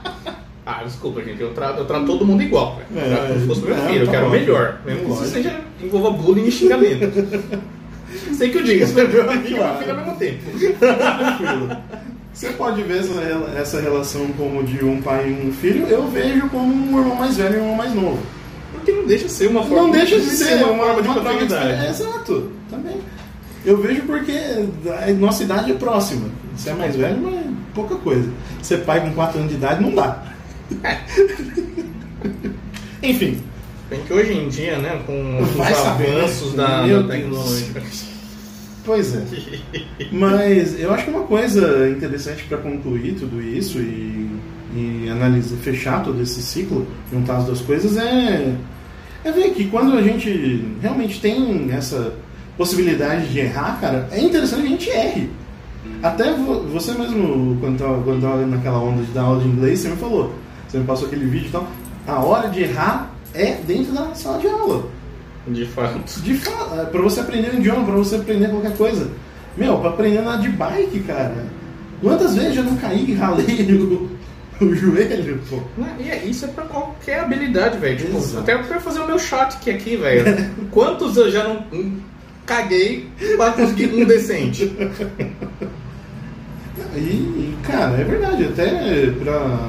Ah, 0.66 0.82
desculpa, 0.82 1.22
gente. 1.22 1.42
Eu 1.42 1.50
trato, 1.50 1.80
eu 1.80 1.84
trato 1.84 2.06
todo 2.06 2.24
mundo 2.24 2.42
igual. 2.42 2.80
Eu 2.90 2.98
É, 3.02 3.04
trato 3.08 3.26
como 3.28 3.40
se 3.40 3.46
fosse 3.46 3.60
meu 3.60 3.74
é, 3.76 3.86
filho. 3.86 4.00
Eu 4.00 4.06
tá 4.06 4.12
quero 4.12 4.26
o 4.26 4.30
melhor. 4.30 4.80
Mesmo 4.86 5.04
que 5.04 5.10
isso 5.12 5.24
seja, 5.26 5.60
envolva 5.82 6.10
bullying 6.10 6.46
e 6.46 6.50
xingamento. 6.50 7.12
Sei 8.32 8.50
que 8.50 8.58
eu 8.58 8.62
digo, 8.62 8.84
isso 8.84 8.98
é 8.98 9.06
meu 9.06 9.30
amigo 9.30 9.46
e 9.46 9.50
meu 9.50 9.58
Claro. 9.58 9.78
filho 9.78 9.90
ao 9.90 9.96
mesmo 9.96 10.16
tempo. 10.16 10.42
Você 12.34 12.50
pode 12.50 12.82
ver 12.82 13.04
essa, 13.56 13.80
relação 13.80 14.26
como 14.36 14.64
de 14.64 14.84
um 14.84 15.00
pai 15.00 15.28
e 15.28 15.46
um 15.46 15.52
filho, 15.52 15.86
eu 15.86 16.08
vejo 16.08 16.48
como 16.48 16.66
um 16.66 16.98
irmão 16.98 17.14
mais 17.14 17.36
velho 17.36 17.54
e 17.54 17.58
um 17.58 17.62
irmão 17.62 17.76
mais 17.76 17.94
novo. 17.94 18.18
Porque 18.72 18.90
não 18.90 19.06
deixa 19.06 19.26
de 19.26 19.30
ser 19.30 19.46
uma 19.46 19.62
forma 19.62 19.82
Não 19.84 19.90
deixa 19.92 20.18
de 20.18 20.26
ser 20.26 20.56
uma, 20.56 20.72
uma, 20.72 20.84
forma 20.84 21.02
de 21.02 21.08
uma 21.08 21.20
de 21.20 21.26
paternidade. 21.26 21.86
Exato, 21.86 22.50
também. 22.68 22.96
Eu 23.64 23.80
vejo 23.80 24.02
porque 24.02 24.32
a 24.32 25.12
nossa 25.12 25.44
idade 25.44 25.70
é 25.70 25.74
próxima. 25.74 26.28
Você 26.56 26.70
é 26.70 26.74
mais 26.74 26.96
velho, 26.96 27.18
mas 27.22 27.46
pouca 27.72 27.94
coisa. 27.94 28.28
Ser 28.62 28.78
pai 28.78 29.00
com 29.00 29.12
4 29.14 29.38
anos 29.38 29.50
de 29.50 29.56
idade 29.56 29.80
não 29.80 29.94
dá. 29.94 30.22
Enfim, 33.02 33.40
Bem 33.94 34.04
que 34.06 34.12
hoje 34.12 34.32
em 34.32 34.48
dia, 34.48 34.78
né, 34.78 35.00
com 35.06 35.40
os 35.42 35.50
saber, 35.76 36.08
né? 36.10 36.16
avanços 36.20 36.52
da, 36.54 36.82
Meu 36.82 37.02
da 37.02 37.14
tecnologia. 37.14 37.82
Pois 38.84 39.14
é. 39.14 39.22
Mas 40.12 40.78
eu 40.78 40.92
acho 40.92 41.04
que 41.04 41.10
uma 41.10 41.22
coisa 41.22 41.88
interessante 41.88 42.44
para 42.44 42.58
concluir 42.58 43.14
tudo 43.14 43.40
isso 43.40 43.78
e, 43.78 44.28
e 44.74 45.08
analisar, 45.10 45.56
fechar 45.58 46.02
todo 46.02 46.20
esse 46.20 46.42
ciclo, 46.42 46.86
juntar 47.10 47.38
as 47.38 47.44
duas 47.46 47.60
coisas, 47.62 47.96
é, 47.96 48.54
é 49.24 49.32
ver 49.32 49.50
que 49.50 49.66
quando 49.68 49.96
a 49.96 50.02
gente 50.02 50.64
realmente 50.82 51.20
tem 51.20 51.70
essa 51.72 52.12
possibilidade 52.58 53.28
de 53.28 53.38
errar, 53.38 53.78
cara, 53.80 54.08
é 54.12 54.20
interessante 54.20 54.60
que 54.62 54.66
a 54.66 54.70
gente 54.70 54.90
erre. 54.90 55.30
Até 56.02 56.32
vo- 56.34 56.64
você 56.64 56.92
mesmo, 56.92 57.56
quando 57.60 57.78
tava, 57.78 58.02
quando 58.02 58.20
tava 58.20 58.44
naquela 58.44 58.78
onda 58.80 59.02
de 59.02 59.12
dar 59.12 59.22
aula 59.22 59.40
de 59.42 59.48
inglês, 59.48 59.78
você 59.80 59.88
me 59.88 59.96
falou, 59.96 60.34
você 60.68 60.78
me 60.78 60.84
passou 60.84 61.06
aquele 61.06 61.24
vídeo 61.26 61.48
e 61.48 61.50
tal, 61.50 61.66
a 62.06 62.20
hora 62.20 62.48
de 62.48 62.62
errar 62.64 63.13
é 63.34 63.58
dentro 63.66 63.92
da 63.92 64.14
sala 64.14 64.38
de 64.38 64.46
aula. 64.48 64.86
De 65.46 65.66
fato. 65.66 66.20
De 66.22 66.34
fato, 66.34 66.86
pra 66.86 67.02
você 67.02 67.20
aprender 67.20 67.54
um 67.54 67.58
idioma, 67.58 67.84
pra 67.84 67.94
você 67.94 68.16
aprender 68.16 68.48
qualquer 68.48 68.76
coisa. 68.76 69.10
Meu, 69.56 69.78
pra 69.78 69.90
aprender 69.90 70.18
a 70.18 70.20
andar 70.22 70.40
de 70.40 70.48
bike, 70.48 71.00
cara. 71.00 71.44
Quantas 72.00 72.34
vezes 72.34 72.56
eu 72.56 72.64
não 72.64 72.76
caí 72.76 73.04
e 73.10 73.14
ralei 73.14 73.44
o, 73.72 74.10
o 74.64 74.74
joelho, 74.74 75.40
pô? 75.48 75.58
E 76.00 76.08
é- 76.10 76.24
isso 76.24 76.44
é 76.44 76.48
pra 76.48 76.64
qualquer 76.64 77.20
habilidade, 77.20 77.78
velho. 77.78 77.96
Tipo, 77.98 78.38
até 78.38 78.56
pra 78.56 78.80
fazer 78.80 79.00
o 79.00 79.06
meu 79.06 79.18
shot 79.18 79.58
que 79.58 79.70
aqui, 79.70 79.96
velho. 79.96 80.50
Quantos 80.72 81.16
eu 81.16 81.30
já 81.30 81.44
não 81.44 81.64
hum, 81.72 81.98
caguei 82.46 83.08
pra 83.36 83.52
conseguir 83.52 83.94
um 83.94 84.04
decente? 84.04 84.72
E, 86.96 87.54
cara, 87.62 87.96
é 88.00 88.04
verdade, 88.04 88.44
até 88.44 89.06
pra, 89.22 89.68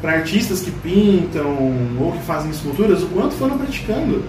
pra 0.00 0.12
artistas 0.12 0.60
que 0.60 0.70
pintam 0.70 1.56
ou 2.00 2.12
que 2.12 2.22
fazem 2.22 2.50
esculturas, 2.50 3.02
o 3.02 3.06
quanto 3.06 3.34
foram 3.34 3.58
praticando. 3.58 4.24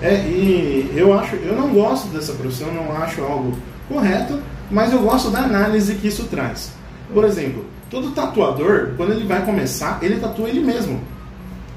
É, 0.00 0.14
e 0.14 0.92
eu 0.94 1.18
acho, 1.18 1.34
eu 1.36 1.56
não 1.56 1.70
gosto 1.70 2.08
dessa 2.08 2.32
profissão, 2.32 2.72
não 2.72 2.92
acho 2.96 3.22
algo 3.22 3.56
correto, 3.88 4.40
mas 4.70 4.92
eu 4.92 5.00
gosto 5.00 5.30
da 5.30 5.40
análise 5.40 5.94
que 5.96 6.08
isso 6.08 6.24
traz. 6.24 6.72
Por 7.12 7.24
exemplo, 7.24 7.64
todo 7.90 8.12
tatuador, 8.12 8.90
quando 8.96 9.12
ele 9.12 9.26
vai 9.26 9.44
começar, 9.44 9.98
ele 10.02 10.20
tatua 10.20 10.48
ele 10.48 10.60
mesmo. 10.60 11.00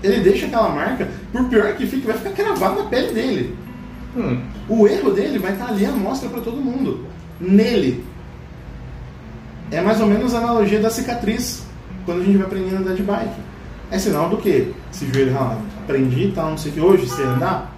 Ele 0.04 0.20
deixa 0.22 0.46
aquela 0.48 0.70
marca, 0.70 1.08
por 1.32 1.46
pior 1.46 1.74
que 1.76 1.86
fique, 1.86 2.06
vai 2.06 2.18
ficar 2.18 2.32
cravado 2.32 2.84
na 2.84 2.90
pele 2.90 3.14
dele. 3.14 3.56
Hum, 4.16 4.40
O 4.68 4.88
erro 4.88 5.12
dele 5.12 5.40
vai 5.40 5.54
estar 5.54 5.70
ali 5.70 5.86
à 5.86 5.92
mostra 5.92 6.30
para 6.30 6.42
todo 6.42 6.58
mundo. 6.58 7.06
Nele. 7.40 8.04
É 9.72 9.80
mais 9.82 10.02
ou 10.02 10.08
menos 10.08 10.34
a 10.36 10.40
analogia 10.40 10.80
da 10.80 10.90
cicatriz 10.90 11.64
quando 12.06 12.22
a 12.22 12.24
gente 12.24 12.38
vai 12.38 12.48
aprendendo 12.48 12.78
a 12.78 12.80
andar 12.80 12.94
de 12.94 13.04
bike. 13.04 13.42
É 13.92 14.00
sinal 14.00 14.30
do 14.30 14.38
quê? 14.38 14.68
Esse 14.92 15.06
joelho 15.12 15.34
ralado. 15.34 15.62
Aprendi 15.84 16.26
e 16.26 16.32
tal, 16.32 16.52
não 16.52 16.58
sei 16.58 16.72
o 16.72 16.74
que. 16.74 16.80
Hoje, 16.80 17.10
sei 17.10 17.26
andar. 17.26 17.76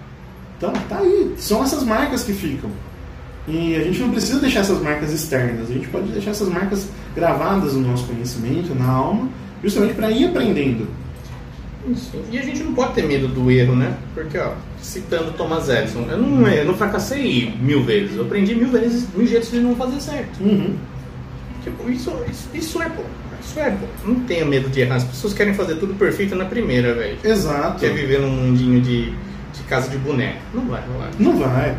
Então, 0.56 0.72
tá 0.88 0.98
aí. 0.98 1.34
São 1.36 1.62
essas 1.62 1.82
marcas 1.82 2.22
que 2.22 2.32
ficam. 2.32 2.70
E 3.46 3.76
a 3.76 3.82
gente 3.82 4.00
não 4.00 4.10
precisa 4.10 4.40
deixar 4.40 4.60
essas 4.60 4.80
marcas 4.80 5.12
externas. 5.12 5.68
A 5.68 5.72
gente 5.72 5.88
pode 5.88 6.06
deixar 6.12 6.30
essas 6.30 6.48
marcas 6.48 6.88
gravadas 7.14 7.74
no 7.74 7.88
nosso 7.88 8.06
conhecimento, 8.06 8.74
na 8.74 8.88
alma, 8.88 9.28
justamente 9.62 9.94
para 9.94 10.10
ir 10.10 10.26
aprendendo. 10.26 10.86
isso. 11.88 12.12
E 12.30 12.38
a 12.38 12.42
gente 12.42 12.62
não 12.62 12.72
pode 12.72 12.94
ter 12.94 13.04
medo 13.04 13.28
do 13.28 13.50
erro, 13.50 13.76
né? 13.76 13.94
Porque, 14.14 14.38
ó, 14.38 14.52
citando 14.80 15.32
Thomas 15.32 15.68
Edison, 15.68 16.06
eu 16.08 16.16
não, 16.16 16.48
eu 16.48 16.64
não 16.64 16.74
fracassei 16.74 17.52
mil 17.60 17.82
vezes. 17.84 18.16
Eu 18.16 18.24
aprendi 18.24 18.54
mil 18.54 18.68
vezes, 18.68 19.06
mil 19.14 19.26
jeitos 19.26 19.50
de 19.50 19.60
não 19.60 19.76
fazer 19.76 20.00
certo. 20.00 20.40
Uhum. 20.40 20.76
Tipo, 21.62 21.90
isso, 21.90 22.12
isso, 22.30 22.48
isso 22.54 22.82
é. 22.82 22.90
Isso 23.44 23.60
é. 23.60 23.76
Não 24.04 24.16
tenha 24.20 24.44
medo 24.44 24.68
de 24.68 24.80
errar. 24.80 24.96
As 24.96 25.04
pessoas 25.04 25.34
querem 25.34 25.54
fazer 25.54 25.76
tudo 25.76 25.94
perfeito 25.94 26.34
na 26.34 26.44
primeira, 26.44 26.94
velho. 26.94 27.18
Exato. 27.22 27.78
Quer 27.80 27.92
viver 27.92 28.20
num 28.20 28.30
mundinho 28.30 28.80
de, 28.80 29.10
de 29.10 29.62
casa 29.68 29.88
de 29.88 29.98
boneco. 29.98 30.38
Não 30.52 30.66
vai 30.66 30.82
rolar. 30.86 31.10
Não 31.18 31.38
vai. 31.38 31.76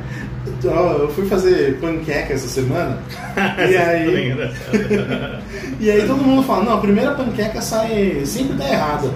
Ó, 0.66 0.94
Eu 1.00 1.10
fui 1.10 1.26
fazer 1.26 1.78
panqueca 1.80 2.34
essa 2.34 2.48
semana. 2.48 3.00
e 3.70 3.78
aí. 3.78 4.36
E 5.78 5.92
aí 5.92 6.08
todo 6.08 6.24
mundo 6.24 6.42
fala, 6.44 6.64
não, 6.64 6.74
a 6.76 6.82
primeira 6.82 7.12
panqueca 7.12 7.62
sai 7.62 8.22
sempre 8.26 8.58
tá 8.58 8.70
errada. 8.70 9.12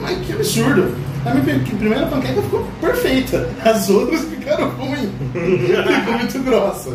Mas 0.00 0.26
que 0.26 0.32
absurdo. 0.32 0.92
A 1.26 1.32
minha 1.34 1.58
primeira 1.78 2.06
panqueca 2.06 2.42
ficou 2.42 2.66
perfeita. 2.80 3.48
As 3.64 3.88
outras 3.88 4.20
ficaram 4.26 4.68
ruins. 4.70 5.08
ficou 5.32 6.18
muito 6.18 6.38
grossa. 6.44 6.90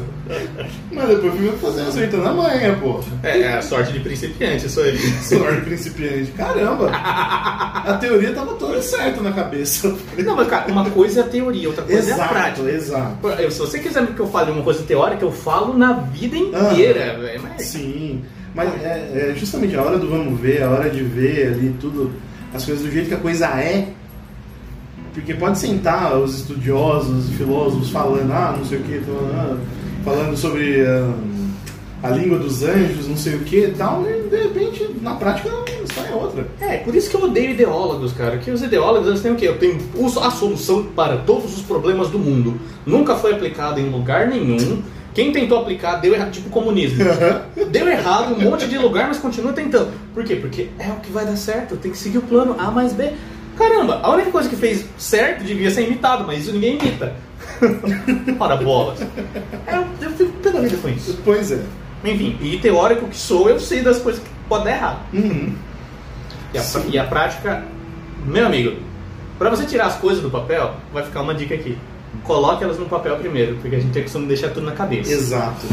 Mas 0.91 1.07
depois 1.07 1.33
fui 1.33 1.51
fazer 1.59 1.81
acertando 1.81 2.27
a 2.27 2.33
manha, 2.33 2.75
pô. 2.79 2.99
É, 3.23 3.39
é 3.41 3.57
a 3.57 3.61
sorte 3.61 3.91
de 3.93 3.99
principiante, 4.01 4.67
isso 4.67 4.79
aí. 4.81 4.97
Sorte 5.23 5.61
principiante. 5.61 6.31
Caramba! 6.33 6.91
A 6.93 7.97
teoria 7.99 8.31
tava 8.33 8.53
toda 8.53 8.79
certa 8.81 9.19
na 9.21 9.31
cabeça. 9.31 9.95
Não, 10.19 10.35
mas 10.35 10.47
cara, 10.47 10.71
uma 10.71 10.87
coisa 10.91 11.21
é 11.21 11.23
a 11.23 11.27
teoria, 11.27 11.67
outra 11.67 11.83
coisa 11.83 12.09
é 12.09 12.11
a 12.11 12.15
Exato, 12.15 12.33
prática. 12.33 12.69
exato. 12.69 13.27
Eu- 13.39 13.51
Se 13.51 13.59
você 13.59 13.79
quiser 13.79 14.05
que 14.07 14.19
eu 14.19 14.27
fale 14.27 14.51
uma 14.51 14.61
coisa 14.61 14.83
teórica, 14.83 15.25
eu 15.25 15.31
falo 15.31 15.75
na 15.75 15.93
vida 15.93 16.37
inteira, 16.37 17.17
velho. 17.19 17.41
Mas 17.41 17.65
Sim, 17.65 18.21
mas 18.53 18.69
é, 18.83 19.31
é 19.31 19.35
justamente 19.35 19.75
a 19.75 19.81
hora 19.81 19.97
do 19.97 20.07
vamos 20.07 20.39
ver, 20.39 20.61
a 20.61 20.69
hora 20.69 20.87
de 20.89 21.01
ver 21.03 21.47
ali 21.47 21.75
tudo, 21.81 22.11
as 22.53 22.63
coisas 22.63 22.83
do 22.85 22.91
jeito 22.91 23.07
que 23.07 23.15
a 23.15 23.17
coisa 23.17 23.47
é. 23.47 23.87
Porque 25.19 25.33
pode 25.33 25.59
sentar 25.59 26.17
os 26.17 26.39
estudiosos, 26.39 27.29
filósofos 27.31 27.89
falando, 27.89 28.31
ah, 28.31 28.55
não 28.57 28.65
sei 28.65 28.79
o 28.79 28.83
que, 28.83 28.99
falando, 29.01 29.59
falando 30.05 30.37
sobre 30.37 30.81
ah, 30.85 31.13
a 32.01 32.09
língua 32.09 32.39
dos 32.39 32.63
anjos, 32.63 33.05
não 33.05 33.17
sei 33.17 33.35
o 33.35 33.39
que 33.39 33.65
e 33.65 33.71
tal, 33.71 34.05
e 34.09 34.29
de 34.29 34.43
repente, 34.43 34.89
na 35.01 35.15
prática, 35.15 35.49
a 35.49 35.83
história 35.83 36.09
é 36.09 36.15
outra. 36.15 36.47
É, 36.61 36.77
por 36.77 36.95
isso 36.95 37.09
que 37.09 37.17
eu 37.17 37.23
odeio 37.23 37.51
ideólogos, 37.51 38.13
cara. 38.13 38.37
Que 38.37 38.49
os 38.49 38.61
ideólogos 38.61 39.09
eles 39.09 39.21
têm 39.21 39.33
o 39.33 39.35
quê? 39.35 39.49
Eu 39.49 39.57
tenho 39.57 39.77
a 40.21 40.31
solução 40.31 40.83
para 40.95 41.17
todos 41.17 41.57
os 41.57 41.63
problemas 41.63 42.09
do 42.09 42.17
mundo. 42.17 42.57
Nunca 42.85 43.15
foi 43.15 43.33
aplicado 43.33 43.79
em 43.79 43.89
lugar 43.89 44.27
nenhum. 44.27 44.81
Quem 45.13 45.33
tentou 45.33 45.59
aplicar 45.59 45.95
deu 45.97 46.13
errado, 46.13 46.31
tipo 46.31 46.49
comunismo. 46.49 47.03
Deu 47.69 47.87
errado 47.89 48.39
em 48.39 48.47
um 48.47 48.51
monte 48.51 48.67
de 48.67 48.77
lugar, 48.77 49.07
mas 49.07 49.17
continua 49.17 49.51
tentando. 49.51 49.91
Por 50.13 50.23
quê? 50.23 50.35
Porque 50.35 50.69
é 50.79 50.87
o 50.89 51.01
que 51.01 51.11
vai 51.11 51.25
dar 51.25 51.35
certo. 51.35 51.75
Tem 51.75 51.91
que 51.91 51.97
seguir 51.97 52.19
o 52.19 52.21
plano 52.21 52.55
A 52.57 52.71
mais 52.71 52.93
B. 52.93 53.11
Caramba, 53.59 53.99
a 54.01 54.09
única 54.11 54.31
coisa 54.31 54.47
que 54.47 54.55
fez 54.55 54.85
certo 54.97 55.43
devia 55.43 55.69
ser 55.69 55.85
imitado, 55.85 56.25
mas 56.25 56.39
isso 56.39 56.53
ninguém 56.53 56.79
imita. 56.79 57.13
Ora 58.39 58.55
bolas. 58.55 59.01
É, 59.67 59.75
Eu, 60.01 60.11
fico 60.11 60.31
pé 60.41 60.49
da 60.49 60.61
vida 60.61 60.77
com 60.77 60.87
isso. 60.87 61.19
Pois 61.25 61.51
é. 61.51 61.61
Enfim, 62.05 62.37
e 62.41 62.57
teórico 62.59 63.09
que 63.09 63.17
sou, 63.17 63.49
eu 63.49 63.59
sei 63.59 63.81
das 63.81 63.99
coisas 63.99 64.23
que 64.23 64.29
podem 64.47 64.65
dar 64.67 64.71
errado. 64.71 64.99
Uhum. 65.13 65.53
E 66.53 66.57
a, 66.57 66.63
e 66.89 66.97
a 66.97 67.03
prática, 67.03 67.65
meu 68.25 68.45
amigo, 68.45 68.77
para 69.37 69.49
você 69.49 69.65
tirar 69.65 69.87
as 69.87 69.97
coisas 69.97 70.23
do 70.23 70.29
papel, 70.29 70.75
vai 70.93 71.03
ficar 71.03 71.21
uma 71.21 71.35
dica 71.35 71.53
aqui. 71.53 71.77
Coloque 72.23 72.63
elas 72.63 72.79
no 72.79 72.85
papel 72.85 73.17
primeiro, 73.17 73.57
porque 73.57 73.75
a 73.75 73.79
gente 73.79 73.91
tem 73.91 74.03
costume 74.03 74.25
deixar 74.25 74.51
tudo 74.51 74.65
na 74.65 74.71
cabeça. 74.71 75.11
Exato. 75.11 75.67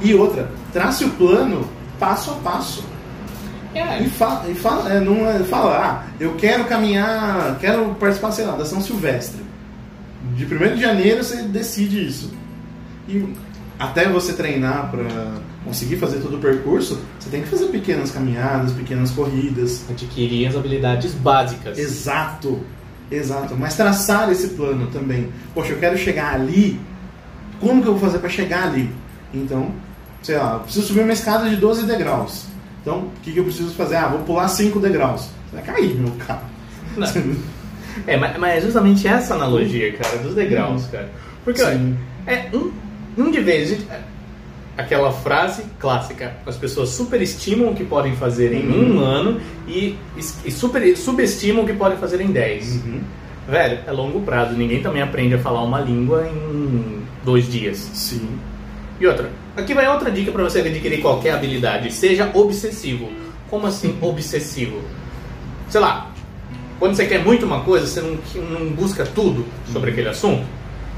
E 0.00 0.14
outra, 0.14 0.48
trace 0.72 1.04
o 1.04 1.10
plano 1.10 1.68
passo 1.98 2.30
a 2.30 2.34
passo. 2.34 2.91
É, 3.74 4.02
E 4.02 4.08
fala, 4.08 4.48
e 4.48 4.54
fala, 4.54 4.92
é, 4.92 5.00
não 5.00 5.28
é, 5.28 5.38
fala, 5.40 5.78
ah, 5.78 6.12
eu 6.20 6.34
quero 6.34 6.64
caminhar, 6.64 7.58
quero 7.60 7.94
participar, 7.94 8.32
sei 8.32 8.44
lá, 8.44 8.56
da 8.56 8.64
São 8.64 8.80
Silvestre. 8.80 9.40
De 10.36 10.44
1 10.44 10.74
de 10.76 10.80
janeiro 10.80 11.22
você 11.22 11.42
decide 11.42 12.06
isso. 12.06 12.32
E 13.08 13.32
até 13.78 14.08
você 14.08 14.32
treinar 14.34 14.90
para 14.90 15.34
conseguir 15.64 15.96
fazer 15.96 16.20
todo 16.20 16.36
o 16.36 16.40
percurso, 16.40 17.00
você 17.18 17.30
tem 17.30 17.42
que 17.42 17.48
fazer 17.48 17.66
pequenas 17.66 18.10
caminhadas, 18.10 18.72
pequenas 18.72 19.10
corridas. 19.10 19.84
adquirir 19.90 20.46
as 20.46 20.56
habilidades 20.56 21.12
básicas. 21.14 21.78
Exato, 21.78 22.60
exato. 23.10 23.56
Mas 23.56 23.76
traçar 23.76 24.30
esse 24.30 24.48
plano 24.48 24.86
também. 24.88 25.30
Poxa, 25.54 25.72
eu 25.72 25.78
quero 25.78 25.98
chegar 25.98 26.34
ali, 26.34 26.80
como 27.60 27.82
que 27.82 27.88
eu 27.88 27.92
vou 27.96 28.00
fazer 28.00 28.18
para 28.18 28.28
chegar 28.28 28.64
ali? 28.64 28.90
Então, 29.34 29.72
sei 30.22 30.36
lá, 30.36 30.54
eu 30.54 30.60
preciso 30.60 30.86
subir 30.86 31.00
uma 31.00 31.12
escada 31.12 31.48
de 31.48 31.56
12 31.56 31.84
degraus. 31.84 32.51
Então, 32.82 32.98
o 32.98 33.10
que, 33.22 33.32
que 33.32 33.38
eu 33.38 33.44
preciso 33.44 33.72
fazer? 33.74 33.96
Ah, 33.96 34.08
vou 34.08 34.20
pular 34.20 34.48
5 34.48 34.78
degraus. 34.80 35.30
Você 35.48 35.56
vai 35.56 35.62
cair, 35.62 35.94
meu 35.94 36.12
cara. 36.18 36.42
É, 38.06 38.16
mas, 38.16 38.36
mas 38.38 38.56
é 38.56 38.60
justamente 38.60 39.06
essa 39.06 39.34
analogia, 39.34 39.92
cara, 39.92 40.18
dos 40.18 40.34
degraus, 40.34 40.86
cara. 40.86 41.10
Porque, 41.44 41.62
olha, 41.62 41.96
é 42.26 42.48
um, 42.54 42.72
um 43.16 43.30
de 43.30 43.40
vez. 43.40 43.72
é, 43.90 44.00
Aquela 44.76 45.12
frase 45.12 45.64
clássica: 45.78 46.32
as 46.46 46.56
pessoas 46.56 46.88
superestimam 46.88 47.70
o 47.70 47.74
que 47.74 47.84
podem 47.84 48.16
fazer 48.16 48.52
em 48.54 48.70
um 48.70 49.00
ano 49.00 49.40
e, 49.68 49.96
e 50.44 50.50
super, 50.50 50.96
subestimam 50.96 51.62
o 51.62 51.66
que 51.66 51.74
podem 51.74 51.98
fazer 51.98 52.20
em 52.22 52.32
10. 52.32 52.76
Uhum. 52.76 53.00
Velho, 53.48 53.80
é 53.86 53.92
longo 53.92 54.20
prazo. 54.22 54.54
Ninguém 54.54 54.82
também 54.82 55.02
aprende 55.02 55.34
a 55.34 55.38
falar 55.38 55.62
uma 55.62 55.80
língua 55.80 56.26
em 56.26 57.02
dois 57.22 57.50
dias. 57.50 57.76
Sim. 57.76 58.26
E 58.98 59.06
outra, 59.06 59.30
aqui 59.56 59.74
vai 59.74 59.88
outra 59.88 60.10
dica 60.10 60.32
para 60.32 60.44
você 60.44 60.60
adquirir 60.60 61.00
qualquer 61.00 61.34
habilidade. 61.34 61.92
Seja 61.92 62.30
obsessivo. 62.34 63.10
Como 63.48 63.66
assim 63.66 63.96
obsessivo? 64.02 64.80
Sei 65.68 65.80
lá, 65.80 66.10
quando 66.78 66.94
você 66.94 67.06
quer 67.06 67.24
muito 67.24 67.46
uma 67.46 67.60
coisa, 67.60 67.86
você 67.86 68.00
não, 68.00 68.18
não 68.50 68.70
busca 68.72 69.04
tudo 69.04 69.44
sobre 69.72 69.90
aquele 69.90 70.08
assunto. 70.08 70.44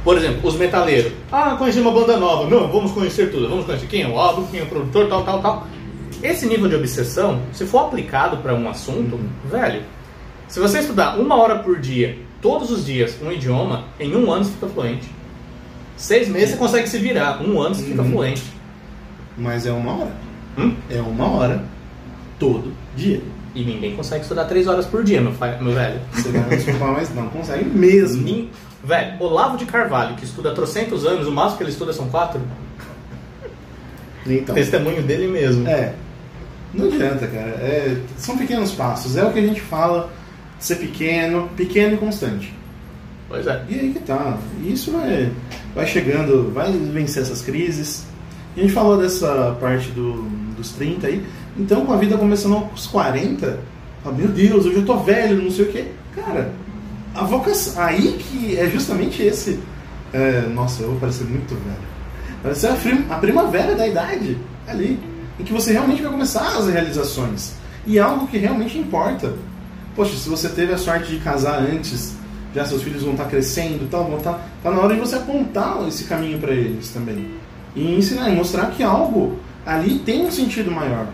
Por 0.03 0.17
exemplo, 0.17 0.47
os 0.49 0.57
metaleiros. 0.57 1.13
Ah, 1.33 1.57
conheci 1.59 1.81
uma 1.81 1.91
banda 1.91 2.17
nova. 2.17 2.49
Não, 2.49 2.71
vamos 2.71 2.93
conhecer 2.93 3.31
tudo. 3.31 3.49
Vamos 3.49 3.65
conhecer 3.65 3.87
quem 3.87 4.03
é 4.03 4.09
o 4.09 4.19
álbum, 4.19 4.47
quem 4.47 4.61
é 4.61 4.63
o 4.63 4.67
produtor, 4.67 5.09
tal, 5.09 5.25
tal, 5.25 5.41
tal. 5.41 5.67
Esse 6.23 6.47
nível 6.47 6.69
de 6.69 6.77
obsessão, 6.77 7.43
se 7.53 7.67
for 7.67 7.87
aplicado 7.87 8.39
para 8.39 8.55
um 8.55 8.69
assunto, 8.69 9.19
velho, 9.45 9.83
se 10.49 10.61
você 10.61 10.79
estudar 10.79 11.19
uma 11.19 11.37
hora 11.37 11.59
por 11.59 11.79
dia, 11.81 12.19
todos 12.41 12.71
os 12.71 12.87
dias, 12.87 13.17
um 13.23 13.33
idioma, 13.33 13.85
em 13.99 14.15
um 14.15 14.31
ano 14.31 14.45
você 14.45 14.53
fica 14.53 14.69
fluente. 14.69 15.11
Seis 15.97 16.29
meses 16.29 16.51
você 16.51 16.57
consegue 16.57 16.89
se 16.89 16.99
virar, 16.99 17.41
um 17.43 17.61
ano 17.61 17.75
você 17.75 17.85
fica 17.85 18.03
Uhum. 18.03 18.11
fluente. 18.11 18.43
Mas 19.37 19.67
é 19.67 19.73
uma 19.73 19.93
hora. 19.97 20.13
Hum? 20.59 20.75
É 20.91 21.01
uma 21.01 21.29
hora 21.31 21.65
todo 22.39 22.73
dia. 22.97 23.21
E 23.55 23.65
ninguém 23.65 23.95
consegue 23.95 24.23
estudar 24.23 24.45
três 24.47 24.67
horas 24.67 24.85
por 24.87 25.05
dia, 25.05 25.21
meu, 25.21 25.33
meu 25.61 25.73
velho. 25.73 26.01
Você 26.13 26.29
vai 26.31 26.43
me 26.43 26.57
desculpar, 26.57 26.93
mas 26.93 27.15
não 27.15 27.29
consegue 27.29 27.65
mesmo. 27.65 28.23
Nin- 28.23 28.51
Velho, 28.83 29.23
Olavo 29.23 29.57
de 29.57 29.65
Carvalho, 29.65 30.15
que 30.17 30.25
estuda 30.25 30.53
trocentos 30.53 31.07
anos, 31.07 31.27
o 31.27 31.33
máximo 31.33 31.57
que 31.59 31.63
ele 31.65 31.71
estuda 31.71 31.93
são 31.93 32.09
quatro. 32.11 32.41
Então, 34.27 34.55
Testemunho 34.55 35.03
dele 35.03 35.27
mesmo. 35.29 35.67
é. 35.69 35.95
Não 36.73 36.87
adianta, 36.87 37.27
cara. 37.29 37.51
É, 37.61 37.97
são 38.17 38.37
pequenos 38.37 38.73
passos. 38.73 39.17
É 39.17 39.25
o 39.25 39.33
que 39.33 39.39
a 39.39 39.47
gente 39.47 39.61
fala 39.61 40.13
ser 40.59 40.77
pequeno, 40.77 41.49
pequeno 41.57 41.95
e 41.95 41.97
constante. 41.99 42.53
Pois 43.29 43.47
é. 43.47 43.65
E 43.69 43.75
aí 43.81 43.93
que 43.93 44.01
tá. 44.01 44.37
Isso 44.65 44.93
vai, 44.93 45.33
vai 45.75 45.87
chegando, 45.87 46.53
vai 46.53 46.71
vencer 46.73 47.23
essas 47.23 47.43
crises. 47.43 48.05
A 48.57 48.61
gente 48.61 48.73
falou 48.73 48.97
dessa 48.99 49.57
parte 49.61 49.89
do, 49.91 50.23
dos 50.57 50.71
30 50.73 51.07
aí. 51.07 51.25
Então, 51.57 51.85
com 51.87 51.93
a 51.93 51.97
vida 51.97 52.17
começando 52.17 52.55
aos 52.55 52.87
40, 52.87 53.59
fala, 54.03 54.17
meu 54.17 54.29
Deus, 54.29 54.67
eu 54.67 54.75
já 54.75 54.83
tô 54.83 54.97
velho, 54.99 55.43
não 55.43 55.51
sei 55.51 55.65
o 55.65 55.73
quê. 55.73 55.85
Cara, 56.15 56.53
a 57.15 57.25
vocação. 57.25 57.83
Aí 57.83 58.13
que 58.19 58.57
é 58.57 58.69
justamente 58.69 59.23
esse. 59.23 59.59
é, 60.13 60.43
nossa, 60.53 60.83
eu 60.83 60.91
vou 60.91 61.01
parecer 61.01 61.25
muito 61.25 61.55
velho. 61.55 61.95
Vai 62.43 62.55
ser 62.55 62.69
a, 62.69 62.75
frim- 62.77 63.07
a 63.11 63.15
primavera 63.17 63.75
da 63.75 63.87
idade 63.89 64.37
ali. 64.69 65.01
Em 65.41 65.43
que 65.43 65.53
você 65.53 65.73
realmente 65.73 66.03
vai 66.03 66.13
começar 66.13 66.47
as 66.59 66.69
realizações. 66.69 67.55
E 67.87 67.99
é 67.99 68.01
algo 68.01 68.27
que 68.29 68.39
realmente 68.39 68.79
importa. 68.79 69.33
Poxa, 69.97 70.15
se 70.17 70.29
você 70.29 70.49
teve 70.49 70.73
a 70.73 70.79
sorte 70.79 71.11
de 71.11 71.19
casar 71.21 71.61
antes, 71.61 72.15
já 72.55 72.65
seus 72.65 72.83
filhos 72.83 73.03
vão 73.03 73.13
estar 73.13 73.25
crescendo 73.25 73.85
e 73.85 73.89
tal, 73.91 74.05
vão 74.05 74.19
estar. 74.19 74.41
Tá 74.63 74.71
na 74.71 74.81
hora 74.81 74.95
de 74.95 75.01
você 75.01 75.17
apontar 75.17 75.87
esse 75.89 76.05
caminho 76.05 76.39
para 76.39 76.53
eles 76.53 76.91
também. 76.91 77.27
E 77.75 77.97
ensinar, 77.97 78.31
e 78.31 78.37
mostrar 78.37 78.71
que 78.71 78.83
algo 78.83 79.39
ali 79.67 79.99
tem 79.99 80.25
um 80.25 80.31
sentido 80.31 80.71
maior. 80.71 81.07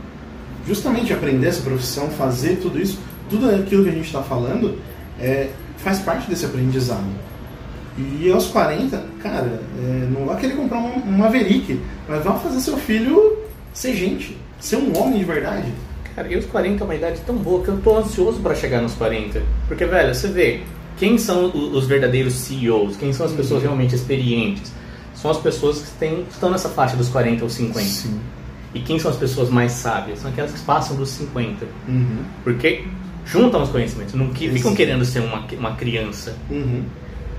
Justamente 0.67 1.13
aprender 1.13 1.47
essa 1.47 1.63
profissão, 1.63 2.09
fazer 2.11 2.57
tudo 2.57 2.79
isso, 2.79 2.99
tudo 3.29 3.49
aquilo 3.49 3.85
que 3.85 3.89
a 3.89 3.93
gente 3.93 4.07
está 4.07 4.23
falando, 4.23 4.79
é, 5.19 5.49
faz 5.79 6.01
parte 6.01 6.29
desse 6.29 6.45
aprendizado. 6.45 7.07
E 7.97 8.31
aos 8.31 8.47
40, 8.49 9.03
cara, 9.23 9.61
é, 9.79 10.09
não 10.11 10.27
vai 10.27 10.37
querer 10.39 10.55
comprar 10.55 10.79
um, 10.79 10.97
um 10.97 11.19
Maverick, 11.19 11.81
mas 12.09 12.23
vai 12.23 12.39
fazer 12.39 12.61
seu 12.61 12.77
filho 12.77 13.39
ser 13.73 13.95
gente, 13.95 14.37
ser 14.59 14.77
um 14.77 14.97
homem 14.99 15.19
de 15.19 15.25
verdade. 15.25 15.73
Cara, 16.15 16.29
e 16.33 16.37
os 16.37 16.47
40 16.47 16.83
é 16.83 16.85
uma 16.85 16.95
idade 16.95 17.21
tão 17.27 17.37
boa 17.37 17.63
que 17.63 17.69
eu 17.69 17.79
tô 17.79 17.99
ansioso 17.99 18.41
pra 18.41 18.55
chegar 18.55 18.83
nos 18.83 18.95
40. 18.95 19.43
Porque, 19.69 19.85
velho, 19.85 20.15
você 20.15 20.29
vê, 20.29 20.61
quem 21.01 21.17
são 21.17 21.47
os 21.47 21.87
verdadeiros 21.87 22.35
CEOs? 22.35 22.95
Quem 22.95 23.11
são 23.11 23.25
as 23.25 23.33
pessoas 23.33 23.63
realmente 23.63 23.95
experientes? 23.95 24.71
São 25.15 25.31
as 25.31 25.39
pessoas 25.39 25.81
que 25.81 25.91
têm, 25.93 26.27
estão 26.31 26.51
nessa 26.51 26.69
faixa 26.69 26.95
dos 26.95 27.09
40 27.09 27.43
ou 27.43 27.49
50. 27.49 27.81
Sim. 27.81 28.21
E 28.75 28.81
quem 28.81 28.99
são 28.99 29.11
as 29.11 29.17
pessoas 29.17 29.49
mais 29.49 29.73
sábias? 29.73 30.19
São 30.19 30.31
aquelas 30.31 30.53
que 30.53 30.61
passam 30.61 30.95
dos 30.97 31.09
50. 31.09 31.65
Uhum. 31.89 32.19
Porque 32.45 32.85
juntam 33.25 33.63
os 33.63 33.71
conhecimentos, 33.71 34.13
não 34.13 34.29
que, 34.29 34.51
ficam 34.51 34.75
querendo 34.75 35.03
ser 35.07 35.21
uma, 35.21 35.43
uma 35.59 35.75
criança. 35.75 36.37
Uhum. 36.51 36.85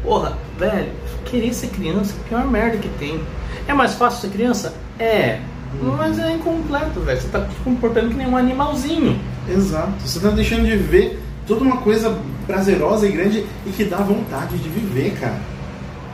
Porra, 0.02 0.36
velho, 0.58 0.92
querer 1.26 1.54
ser 1.54 1.68
criança 1.68 2.16
é 2.16 2.20
a 2.20 2.30
pior 2.30 2.48
merda 2.50 2.78
que 2.78 2.90
tem. 2.98 3.22
É 3.68 3.74
mais 3.76 3.94
fácil 3.94 4.22
ser 4.22 4.30
criança? 4.30 4.74
É. 4.98 5.40
Mas 5.80 6.18
é 6.18 6.34
incompleto, 6.34 7.00
velho. 7.02 7.22
Você 7.22 7.28
tá 7.28 7.48
se 7.48 7.56
comportando 7.64 8.10
que 8.10 8.16
nem 8.16 8.26
um 8.26 8.36
animalzinho. 8.36 9.20
Exato. 9.48 9.94
Você 10.04 10.18
está 10.18 10.32
deixando 10.32 10.66
de 10.66 10.76
ver 10.76 11.22
toda 11.46 11.64
uma 11.64 11.78
coisa 11.78 12.18
prazerosa 12.52 13.08
e 13.08 13.12
grande 13.12 13.46
e 13.66 13.70
que 13.72 13.86
dá 13.86 13.98
vontade 13.98 14.58
de 14.58 14.68
viver, 14.70 15.14
cara. 15.20 15.40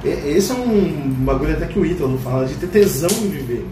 E- 0.03 0.37
Esse 0.37 0.51
é 0.51 0.55
um 0.55 1.09
bagulho 1.25 1.53
até 1.53 1.65
que 1.65 1.79
o 1.79 1.85
Ítalo 1.85 2.17
fala, 2.19 2.45
de 2.45 2.53
ter 2.55 2.67
tesão 2.67 3.09
em 3.09 3.29
viver. 3.29 3.65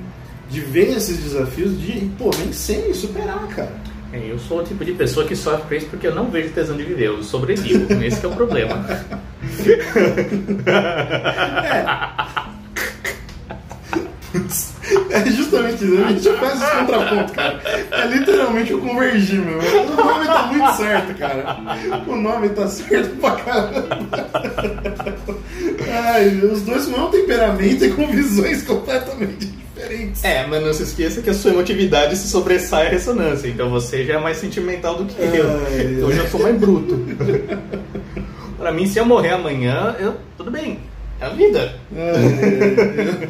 De 0.49 0.59
ver 0.61 0.95
esses 0.97 1.17
desafios, 1.17 1.79
de, 1.79 2.09
pô, 2.17 2.31
vencer 2.31 2.89
e 2.89 2.93
superar, 2.93 3.47
cara. 3.55 3.71
É, 4.13 4.19
eu 4.31 4.39
sou 4.39 4.59
o 4.61 4.63
tipo 4.63 4.83
de 4.85 4.93
pessoa 4.93 5.25
que 5.25 5.35
sofre 5.35 5.63
com 5.67 5.75
isso 5.75 5.87
porque 5.87 6.07
eu 6.07 6.15
não 6.15 6.29
vejo 6.29 6.49
tesão 6.49 6.75
de 6.77 6.83
viver, 6.83 7.07
eu 7.07 7.23
sobrevivo. 7.23 7.91
Esse 8.03 8.19
que 8.19 8.25
é 8.25 8.29
o 8.29 8.33
problema. 8.33 8.85
É 10.67 12.64
justamente 15.31 15.83
isso, 15.85 16.03
a 16.03 16.11
gente 16.11 16.29
faz 16.37 16.61
esse 16.61 16.71
contraponto, 16.71 17.33
cara. 17.33 17.61
É 17.91 18.07
literalmente 18.07 18.73
o 18.73 18.79
convergir, 18.79 19.39
meu. 19.39 19.59
O 19.59 19.95
nome 19.95 20.25
tá 20.25 20.43
muito 20.47 20.77
certo, 20.77 21.13
cara. 21.17 21.57
O 22.07 22.15
nome 22.15 22.49
tá 22.49 22.67
certo 22.67 23.15
pra 23.17 23.31
caramba. 23.31 24.05
Ai, 25.91 26.27
os 26.37 26.61
dois 26.61 26.87
um 26.87 27.09
temperamento 27.09 27.85
e 27.85 27.91
com 27.91 28.07
visões 28.07 28.63
completamente 28.63 29.45
diferentes. 29.45 30.23
É, 30.23 30.45
mas 30.47 30.63
não 30.63 30.73
se 30.73 30.83
esqueça 30.83 31.21
que 31.21 31.29
a 31.29 31.33
sua 31.33 31.51
emotividade 31.51 32.15
se 32.15 32.27
sobressai 32.27 32.87
a 32.87 32.89
ressonância, 32.89 33.47
então 33.47 33.69
você 33.69 34.03
já 34.05 34.15
é 34.15 34.17
mais 34.19 34.37
sentimental 34.37 34.95
do 34.95 35.05
que 35.05 35.19
eu. 35.21 35.49
Ai, 35.49 35.93
Então 35.97 36.09
eu 36.09 36.15
já 36.15 36.27
sou 36.27 36.41
mais 36.41 36.55
bruto. 36.57 36.99
pra 38.57 38.71
mim, 38.71 38.85
se 38.87 38.97
eu 38.97 39.05
morrer 39.05 39.31
amanhã, 39.31 39.95
eu. 39.99 40.15
Tudo 40.37 40.51
bem. 40.51 40.79
É 41.19 41.25
a 41.25 41.29
vida. 41.29 41.73
Ai, 41.95 43.29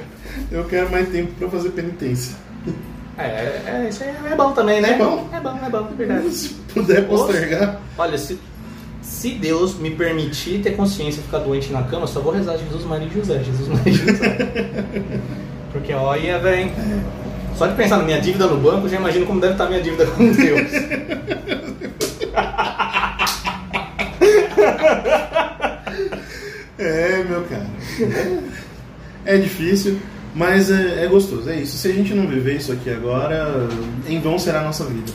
eu, 0.52 0.64
quero 0.66 0.90
mais 0.92 1.10
tempo 1.10 1.32
pra 1.38 1.50
fazer 1.50 1.70
penitência. 1.70 2.36
É, 3.18 3.62
é, 3.66 3.88
isso 3.90 4.04
é 4.04 4.36
bom 4.36 4.52
também, 4.52 4.82
né? 4.82 4.92
É 4.92 4.98
bom. 4.98 5.30
É 5.32 5.40
bom, 5.40 5.60
é 5.66 5.70
bom, 5.70 5.88
é 5.92 5.96
verdade. 5.96 6.30
Se 6.32 6.50
puder 6.50 7.08
postergar. 7.08 7.80
Olha, 7.98 8.18
se, 8.18 8.38
se 9.02 9.32
Deus 9.32 9.78
me 9.80 9.92
permitir 9.92 10.62
ter 10.62 10.72
consciência 10.72 11.20
e 11.22 11.24
ficar 11.24 11.40
doente 11.40 11.72
na 11.72 11.84
cama, 11.84 12.04
eu 12.04 12.08
só 12.08 12.20
vou 12.20 12.34
rezar 12.34 12.58
Jesus 12.58 12.84
Maria 12.86 13.08
e 13.08 13.14
José, 13.14 13.42
Jesus 13.44 13.68
Maria 13.70 13.94
e 13.94 13.96
José. 13.96 14.38
Porque 15.72 15.94
olha, 15.94 16.40
velho. 16.40 16.72
Só 17.56 17.68
de 17.68 17.76
pensar 17.76 17.98
na 17.98 18.04
minha 18.04 18.20
dívida 18.20 18.48
no 18.48 18.58
banco, 18.58 18.86
eu 18.86 18.90
já 18.90 18.98
imagino 18.98 19.26
como 19.26 19.40
deve 19.40 19.54
estar 19.54 19.66
a 19.66 19.70
minha 19.70 19.82
dívida 19.82 20.06
com 20.08 20.32
Deus. 20.32 20.72
É, 26.78 27.24
meu 27.24 27.42
cara. 27.44 27.66
É 29.26 29.38
difícil, 29.38 30.00
mas 30.36 30.70
é, 30.70 31.06
é 31.06 31.08
gostoso. 31.08 31.50
É 31.50 31.56
isso. 31.56 31.78
Se 31.78 31.88
a 31.88 31.94
gente 31.94 32.14
não 32.14 32.28
viver 32.28 32.58
isso 32.58 32.72
aqui 32.72 32.90
agora, 32.92 33.68
em 34.08 34.20
vão 34.20 34.38
será 34.38 34.60
a 34.60 34.64
nossa 34.64 34.84
vida. 34.86 35.12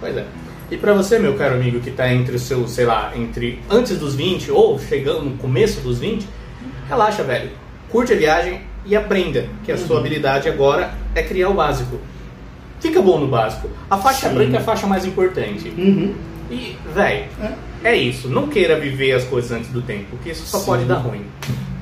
Pois 0.00 0.16
é. 0.16 0.24
E 0.70 0.76
pra 0.76 0.94
você, 0.94 1.18
meu 1.18 1.34
caro 1.34 1.56
amigo, 1.56 1.80
que 1.80 1.90
tá 1.90 2.10
entre 2.12 2.36
os 2.36 2.42
seus, 2.42 2.70
sei 2.70 2.86
lá, 2.86 3.12
entre 3.16 3.58
antes 3.68 3.98
dos 3.98 4.14
20 4.14 4.52
ou 4.52 4.78
chegando 4.78 5.22
no 5.24 5.36
começo 5.36 5.80
dos 5.80 5.98
20, 5.98 6.26
relaxa, 6.88 7.24
velho. 7.24 7.50
Curte 7.90 8.12
a 8.12 8.16
viagem 8.16 8.60
e 8.86 8.94
aprenda 8.94 9.46
que 9.64 9.72
a 9.72 9.76
sua 9.76 9.98
habilidade 9.98 10.48
agora 10.48 10.94
é 11.14 11.22
criar 11.24 11.48
o 11.48 11.54
básico. 11.54 11.98
Fica 12.78 13.02
bom 13.02 13.18
no 13.18 13.26
básico. 13.26 13.68
A 13.90 13.98
faixa 13.98 14.28
Sim. 14.28 14.34
branca 14.36 14.56
é 14.56 14.60
a 14.60 14.62
faixa 14.62 14.86
mais 14.86 15.04
importante. 15.04 15.68
Uhum. 15.76 16.14
E, 16.50 16.76
velho, 16.94 17.24
É. 17.82 17.90
é 17.90 17.96
isso. 17.96 18.28
Não 18.28 18.46
queira 18.46 18.78
viver 18.78 19.12
as 19.12 19.24
coisas 19.24 19.50
antes 19.50 19.70
do 19.70 19.82
tempo, 19.82 20.04
porque 20.10 20.30
isso 20.30 20.46
só 20.46 20.58
Sim. 20.60 20.66
pode 20.66 20.84
dar 20.84 20.96
ruim. 20.98 21.24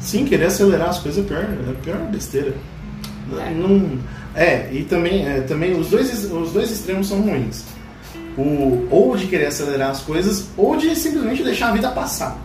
Sim, 0.01 0.24
querer 0.24 0.47
acelerar 0.47 0.89
as 0.89 0.99
coisas 0.99 1.24
é 1.24 1.28
pior, 1.28 1.43
é 1.45 1.72
pior 1.84 1.99
besteira. 2.11 2.55
É. 3.37 3.51
Não, 3.51 3.99
é, 4.35 4.68
e 4.72 4.85
também, 4.85 5.26
é, 5.26 5.41
também 5.41 5.79
os, 5.79 5.89
dois, 5.89 6.24
os 6.31 6.53
dois 6.53 6.70
extremos 6.70 7.09
são 7.09 7.20
ruins. 7.20 7.64
O, 8.37 8.87
ou 8.91 9.16
de 9.16 9.26
querer 9.26 9.47
acelerar 9.47 9.91
as 9.91 10.01
coisas, 10.01 10.47
ou 10.57 10.76
de 10.76 10.95
simplesmente 10.95 11.43
deixar 11.43 11.70
a 11.70 11.72
vida 11.72 11.91
passar. 11.91 12.39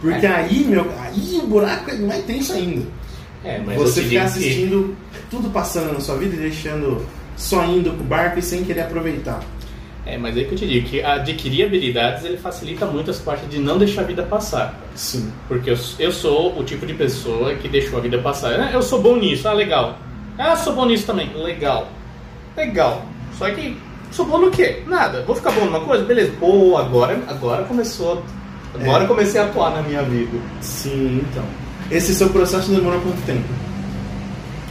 Porque 0.00 0.26
É. 0.26 0.32
aí, 0.34 0.64
meu, 0.64 0.90
aí 1.00 1.40
o 1.42 1.46
buraco 1.46 1.90
é 1.90 1.94
mais 1.98 2.24
tenso 2.24 2.52
ainda. 2.54 2.82
É, 3.44 3.60
Você 3.76 4.02
ficar 4.02 4.08
digo 4.08 4.10
que- 4.10 4.16
assistindo 4.18 4.96
tudo 5.30 5.50
passando 5.50 5.92
na 5.92 6.00
sua 6.00 6.16
vida 6.16 6.34
e 6.34 6.38
deixando 6.38 7.04
só 7.36 7.64
indo 7.64 7.90
pro 7.92 8.04
barco 8.04 8.38
e 8.38 8.42
sem 8.42 8.64
querer 8.64 8.82
aproveitar. 8.82 9.40
É, 10.04 10.18
mas 10.18 10.36
aí 10.36 10.44
que 10.46 10.54
eu 10.54 10.58
te 10.58 10.66
digo 10.66 10.88
que 10.88 11.00
adquirir 11.02 11.64
habilidades 11.66 12.24
ele 12.24 12.36
facilita 12.36 12.84
muito 12.86 13.10
essa 13.10 13.22
parte 13.22 13.46
de 13.46 13.58
não 13.58 13.78
deixar 13.78 14.00
a 14.02 14.04
vida 14.04 14.22
passar. 14.24 14.74
Sim. 14.96 15.30
Porque 15.46 15.70
eu, 15.70 15.78
eu 15.98 16.10
sou 16.10 16.58
o 16.58 16.64
tipo 16.64 16.84
de 16.84 16.92
pessoa 16.94 17.54
que 17.54 17.68
deixou 17.68 17.98
a 17.98 18.02
vida 18.02 18.18
passar. 18.18 18.58
Ah, 18.60 18.70
Eu 18.72 18.82
sou 18.82 19.00
bom 19.00 19.16
nisso, 19.16 19.46
ah, 19.48 19.52
legal. 19.52 19.98
Ah, 20.36 20.56
sou 20.56 20.74
bom 20.74 20.86
nisso 20.86 21.06
também, 21.06 21.30
legal. 21.36 21.86
Legal. 22.56 23.04
Só 23.38 23.48
que 23.50 23.76
sou 24.10 24.26
bom 24.26 24.38
no 24.38 24.50
quê? 24.50 24.82
Nada. 24.88 25.22
Vou 25.22 25.36
ficar 25.36 25.52
bom 25.52 25.64
numa 25.66 25.80
coisa? 25.80 26.04
Beleza. 26.04 26.32
Pô, 26.40 26.76
agora, 26.76 27.20
agora 27.28 27.62
começou. 27.64 28.24
Agora 28.74 29.04
É. 29.04 29.06
comecei 29.06 29.40
a 29.40 29.44
atuar 29.44 29.70
na 29.70 29.82
minha 29.82 30.02
vida. 30.02 30.36
Sim, 30.60 31.22
então. 31.30 31.44
Esse 31.90 32.12
seu 32.14 32.28
processo 32.30 32.70
demorou 32.72 33.00
quanto 33.00 33.24
tempo? 33.24 33.44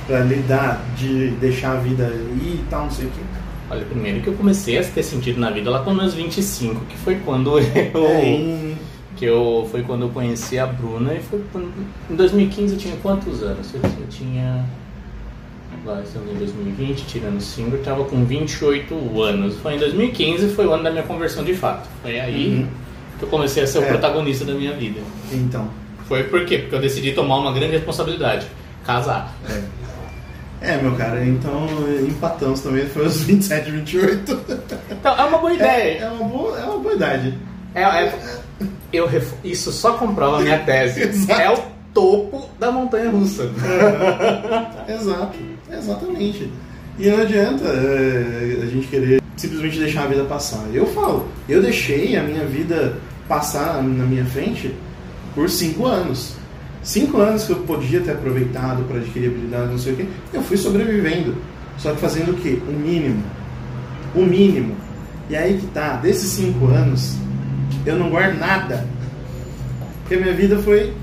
pra 0.07 0.19
lidar 0.21 0.81
de 0.97 1.29
deixar 1.39 1.73
a 1.73 1.75
vida 1.75 2.03
ir 2.03 2.55
e 2.59 2.65
tal, 2.69 2.83
não 2.83 2.91
sei 2.91 3.05
o 3.05 3.09
quê? 3.11 3.21
Olha, 3.71 3.85
primeiro 3.85 4.19
que 4.21 4.27
eu 4.27 4.33
comecei 4.33 4.77
a 4.77 4.83
ter 4.83 5.01
sentido 5.01 5.39
na 5.39 5.49
vida 5.49 5.69
lá 5.69 5.79
com 5.79 5.93
meus 5.93 6.13
25, 6.13 6.83
que 6.85 6.97
foi 6.97 7.15
quando 7.23 7.57
eu. 7.57 8.75
Que 9.15 9.25
eu, 9.25 9.67
foi 9.71 9.81
quando 9.83 10.01
eu 10.03 10.09
conheci 10.09 10.57
a 10.59 10.65
Bruna 10.65 11.13
e 11.13 11.19
foi 11.21 11.41
quando, 11.51 11.71
em 12.09 12.15
2015 12.15 12.73
eu 12.73 12.79
tinha 12.79 12.95
quantos 12.97 13.41
anos? 13.43 13.73
Eu, 13.73 13.79
eu 13.81 14.07
tinha. 14.09 14.65
Vai, 15.85 16.01
estamos 16.03 16.31
em 16.31 16.35
2020, 16.35 17.05
tirando 17.05 17.39
5, 17.39 17.75
eu 17.75 17.81
tava 17.83 18.03
com 18.05 18.25
28 18.25 19.21
anos. 19.21 19.55
Foi 19.59 19.75
em 19.75 19.79
2015, 19.79 20.49
foi 20.49 20.65
o 20.65 20.73
ano 20.73 20.83
da 20.83 20.91
minha 20.91 21.03
conversão 21.03 21.43
de 21.43 21.53
fato. 21.53 21.87
Foi 22.01 22.19
aí 22.19 22.55
Uhum. 22.59 22.67
que 23.19 23.23
eu 23.25 23.29
comecei 23.29 23.63
a 23.63 23.67
ser 23.67 23.79
o 23.79 23.83
É. 23.83 23.87
protagonista 23.87 24.43
da 24.43 24.53
minha 24.53 24.73
vida. 24.73 24.99
Então. 25.31 25.69
Foi 26.07 26.23
por 26.25 26.43
quê? 26.45 26.57
Porque 26.57 26.75
eu 26.75 26.81
decidi 26.81 27.13
tomar 27.13 27.37
uma 27.37 27.53
grande 27.53 27.73
responsabilidade: 27.73 28.45
casar. 28.85 29.33
É, 29.49 29.61
meu 30.81 30.95
cara, 30.95 31.25
então 31.25 31.65
empatamos 32.07 32.59
também, 32.61 32.85
foi 32.87 33.07
os 33.07 33.21
27, 33.23 33.71
28. 33.71 34.39
Então, 34.91 35.15
é 35.17 35.23
uma 35.23 35.37
boa 35.39 35.51
É, 35.51 35.55
ideia. 35.55 35.99
é 36.03 36.09
uma 36.09 36.25
boa, 36.27 36.59
é 36.59 36.63
uma 36.65 36.77
boa 36.79 36.93
idade. 36.95 37.33
É, 37.73 37.81
é- 37.83 38.19
eu 38.93 39.09
isso 39.43 39.71
só 39.71 39.93
comprova 39.93 40.37
a 40.37 40.41
minha 40.41 40.59
tese. 40.59 41.09
É 41.31 41.49
o 41.51 41.57
topo 41.93 42.47
da 42.59 42.71
montanha 42.71 43.09
russa. 43.09 43.49
Exato, 44.87 45.37
exatamente. 45.71 46.51
E 46.99 47.09
não 47.09 47.21
adianta 47.21 47.65
é, 47.67 48.59
a 48.61 48.65
gente 48.65 48.87
querer 48.87 49.21
simplesmente 49.37 49.79
deixar 49.79 50.03
a 50.03 50.07
vida 50.07 50.23
passar. 50.25 50.63
Eu 50.73 50.85
falo, 50.87 51.27
eu 51.49 51.61
deixei 51.61 52.15
a 52.15 52.21
minha 52.23 52.45
vida 52.45 52.97
passar 53.27 53.81
na 53.81 54.05
minha 54.05 54.25
frente 54.25 54.75
por 55.33 55.49
cinco 55.49 55.85
anos. 55.87 56.35
Cinco 56.83 57.17
anos 57.17 57.43
que 57.43 57.51
eu 57.51 57.57
podia 57.57 58.01
ter 58.01 58.11
aproveitado 58.11 58.83
para 58.87 58.97
adquirir 58.97 59.27
habilidade, 59.27 59.71
não 59.71 59.77
sei 59.77 59.93
o 59.93 59.95
quê, 59.97 60.05
eu 60.33 60.41
fui 60.41 60.57
sobrevivendo. 60.57 61.35
Só 61.77 61.93
que 61.93 62.01
fazendo 62.01 62.31
o 62.31 62.37
quê? 62.37 62.59
O 62.67 62.71
mínimo. 62.71 63.23
O 64.15 64.21
mínimo. 64.21 64.75
E 65.29 65.35
aí 65.35 65.57
que 65.57 65.67
tá, 65.67 65.95
desses 65.97 66.31
cinco 66.31 66.67
anos, 66.67 67.15
eu 67.85 67.97
não 67.97 68.09
guardo 68.09 68.37
nada. 68.37 68.85
Porque 70.01 70.17
minha 70.17 70.33
vida 70.33 70.57
foi 70.59 70.93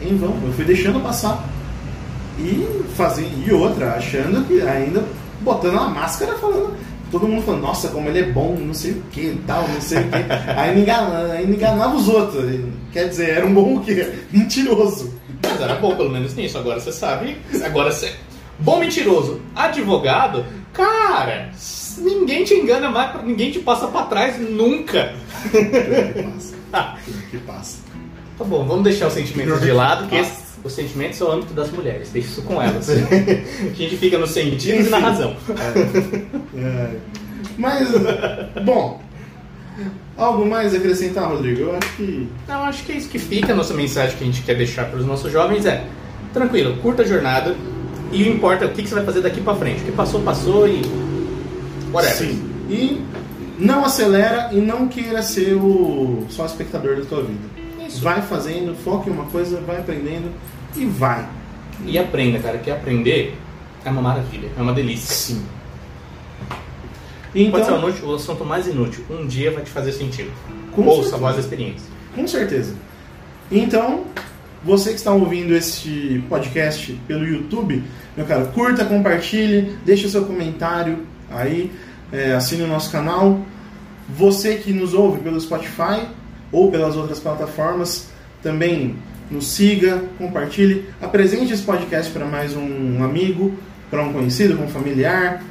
em 0.00 0.16
vão. 0.16 0.34
Eu 0.44 0.52
fui 0.52 0.64
deixando 0.64 1.00
passar. 1.00 1.44
E 2.38 2.66
fazendo. 2.96 3.46
E 3.46 3.52
outra, 3.52 3.94
achando 3.94 4.46
que 4.46 4.60
ainda 4.62 5.04
botando 5.40 5.74
uma 5.74 5.90
máscara 5.90 6.34
falando. 6.38 6.74
Todo 7.10 7.26
mundo 7.26 7.42
falando, 7.42 7.62
nossa, 7.62 7.88
como 7.88 8.08
ele 8.08 8.18
é 8.18 8.32
bom, 8.32 8.56
não 8.60 8.74
sei 8.74 8.92
o 8.92 9.02
que 9.10 9.40
tal, 9.46 9.66
não 9.66 9.80
sei 9.80 9.98
o 9.98 10.04
que. 10.04 10.16
Ainda 10.60 10.80
enganava, 10.80 11.32
ainda 11.32 11.52
enganava 11.54 11.96
os 11.96 12.06
outros. 12.06 12.44
Quer 12.98 13.08
dizer, 13.10 13.30
era 13.30 13.46
um 13.46 13.54
bom 13.54 13.76
o 13.76 13.80
quê? 13.84 14.12
Mentiroso. 14.32 15.14
Mas 15.40 15.60
era 15.60 15.76
bom 15.76 15.94
pelo 15.94 16.10
menos 16.10 16.34
nisso. 16.34 16.58
Agora 16.58 16.80
você 16.80 16.90
sabe. 16.90 17.36
Agora 17.64 17.92
você. 17.92 18.12
Bom 18.58 18.80
mentiroso. 18.80 19.40
Advogado. 19.54 20.44
Cara, 20.72 21.50
ninguém 21.98 22.42
te 22.42 22.54
engana 22.54 22.90
mais, 22.90 23.24
ninguém 23.24 23.52
te 23.52 23.60
passa 23.60 23.86
pra 23.86 24.02
trás 24.02 24.36
nunca. 24.40 25.14
Pior 25.52 25.62
que 26.12 26.22
passa. 26.24 26.54
Pior 26.72 26.98
que 27.30 27.38
passa. 27.38 27.78
Tá 28.36 28.42
bom, 28.44 28.64
vamos 28.66 28.82
deixar 28.82 29.06
os 29.06 29.12
sentimentos 29.12 29.60
de 29.60 29.70
lado, 29.70 30.00
porque 30.02 30.16
esse- 30.16 30.42
os 30.64 30.72
sentimentos 30.72 31.18
são 31.18 31.28
o 31.28 31.32
âmbito 31.32 31.54
das 31.54 31.70
mulheres. 31.70 32.08
Deixa 32.10 32.28
isso 32.30 32.42
com 32.42 32.60
elas. 32.60 32.88
A 32.90 33.74
gente 33.74 33.96
fica 33.96 34.18
nos 34.18 34.30
sentidos 34.30 34.88
e 34.88 34.90
na 34.90 34.98
razão. 34.98 35.36
É. 36.56 36.96
Mas, 37.56 37.88
bom. 38.64 39.00
Algo 40.16 40.44
mais 40.44 40.74
a 40.74 40.78
acrescentar, 40.78 41.28
Rodrigo? 41.28 41.60
Eu 41.60 41.76
acho 41.76 41.96
que. 41.96 42.28
Não, 42.46 42.64
acho 42.64 42.84
que 42.84 42.92
é 42.92 42.96
isso 42.96 43.08
que 43.08 43.18
fica. 43.18 43.52
A 43.52 43.56
nossa 43.56 43.74
mensagem 43.74 44.16
que 44.16 44.24
a 44.24 44.26
gente 44.26 44.42
quer 44.42 44.56
deixar 44.56 44.86
para 44.86 44.98
os 44.98 45.06
nossos 45.06 45.30
jovens 45.30 45.64
é: 45.64 45.84
tranquilo, 46.32 46.76
curta 46.78 47.02
a 47.02 47.06
jornada 47.06 47.56
e 48.10 48.28
importa 48.28 48.64
é 48.64 48.68
o 48.68 48.72
que, 48.72 48.82
que 48.82 48.88
você 48.88 48.96
vai 48.96 49.04
fazer 49.04 49.20
daqui 49.20 49.40
para 49.40 49.54
frente. 49.54 49.82
O 49.82 49.84
que 49.84 49.92
passou, 49.92 50.20
passou 50.22 50.66
e. 50.66 50.82
Whatever. 51.92 52.16
Sim. 52.16 52.50
E 52.68 53.00
não 53.58 53.84
acelera 53.84 54.50
e 54.52 54.60
não 54.60 54.88
queira 54.88 55.22
ser 55.22 55.54
o 55.54 56.26
só 56.28 56.46
espectador 56.46 56.96
da 56.96 57.04
tua 57.04 57.22
vida. 57.22 57.40
Isso. 57.86 58.02
Vai 58.02 58.20
fazendo, 58.20 58.74
foca 58.74 59.08
em 59.08 59.12
uma 59.12 59.24
coisa, 59.26 59.60
vai 59.60 59.78
aprendendo 59.78 60.30
e 60.76 60.84
vai. 60.84 61.26
E 61.84 61.98
aprenda, 61.98 62.38
cara, 62.38 62.58
que 62.58 62.70
aprender 62.70 63.36
é 63.84 63.90
uma 63.90 64.02
maravilha, 64.02 64.50
é 64.56 64.60
uma 64.60 64.72
delícia. 64.72 65.14
Sim. 65.14 65.42
Pode 67.50 67.64
ser 67.64 67.70
Então, 67.72 67.84
o, 67.84 67.88
inútil- 67.88 68.08
o 68.08 68.14
assunto 68.14 68.44
mais 68.44 68.66
inútil. 68.66 69.04
Um 69.10 69.26
dia 69.26 69.50
vai 69.50 69.62
te 69.62 69.70
fazer 69.70 69.92
sentido. 69.92 70.30
Com 70.72 70.82
Ouça 70.82 70.94
certeza. 71.02 71.16
a 71.16 71.18
voz 71.18 71.34
da 71.36 71.40
experiência. 71.40 71.86
com 72.14 72.26
certeza. 72.28 72.74
Então, 73.50 74.04
você 74.64 74.90
que 74.90 74.96
está 74.96 75.12
ouvindo 75.12 75.54
este 75.54 76.22
podcast 76.28 76.92
pelo 77.06 77.24
YouTube, 77.26 77.82
meu 78.16 78.26
cara, 78.26 78.44
curta, 78.46 78.84
compartilhe, 78.84 79.76
deixe 79.84 80.08
seu 80.08 80.24
comentário 80.24 81.06
aí, 81.30 81.70
é, 82.12 82.32
assine 82.34 82.62
o 82.62 82.66
nosso 82.66 82.90
canal. 82.90 83.40
Você 84.16 84.56
que 84.56 84.72
nos 84.72 84.94
ouve 84.94 85.20
pelo 85.20 85.40
Spotify 85.40 86.06
ou 86.50 86.70
pelas 86.70 86.96
outras 86.96 87.20
plataformas, 87.20 88.08
também 88.42 88.96
nos 89.30 89.46
siga, 89.48 90.02
compartilhe, 90.16 90.86
apresente 91.02 91.52
esse 91.52 91.62
podcast 91.62 92.10
para 92.12 92.24
mais 92.24 92.56
um 92.56 93.02
amigo, 93.04 93.52
para 93.90 94.02
um 94.02 94.12
conhecido, 94.12 94.56
para 94.56 94.64
um 94.64 94.68
familiar. 94.68 95.42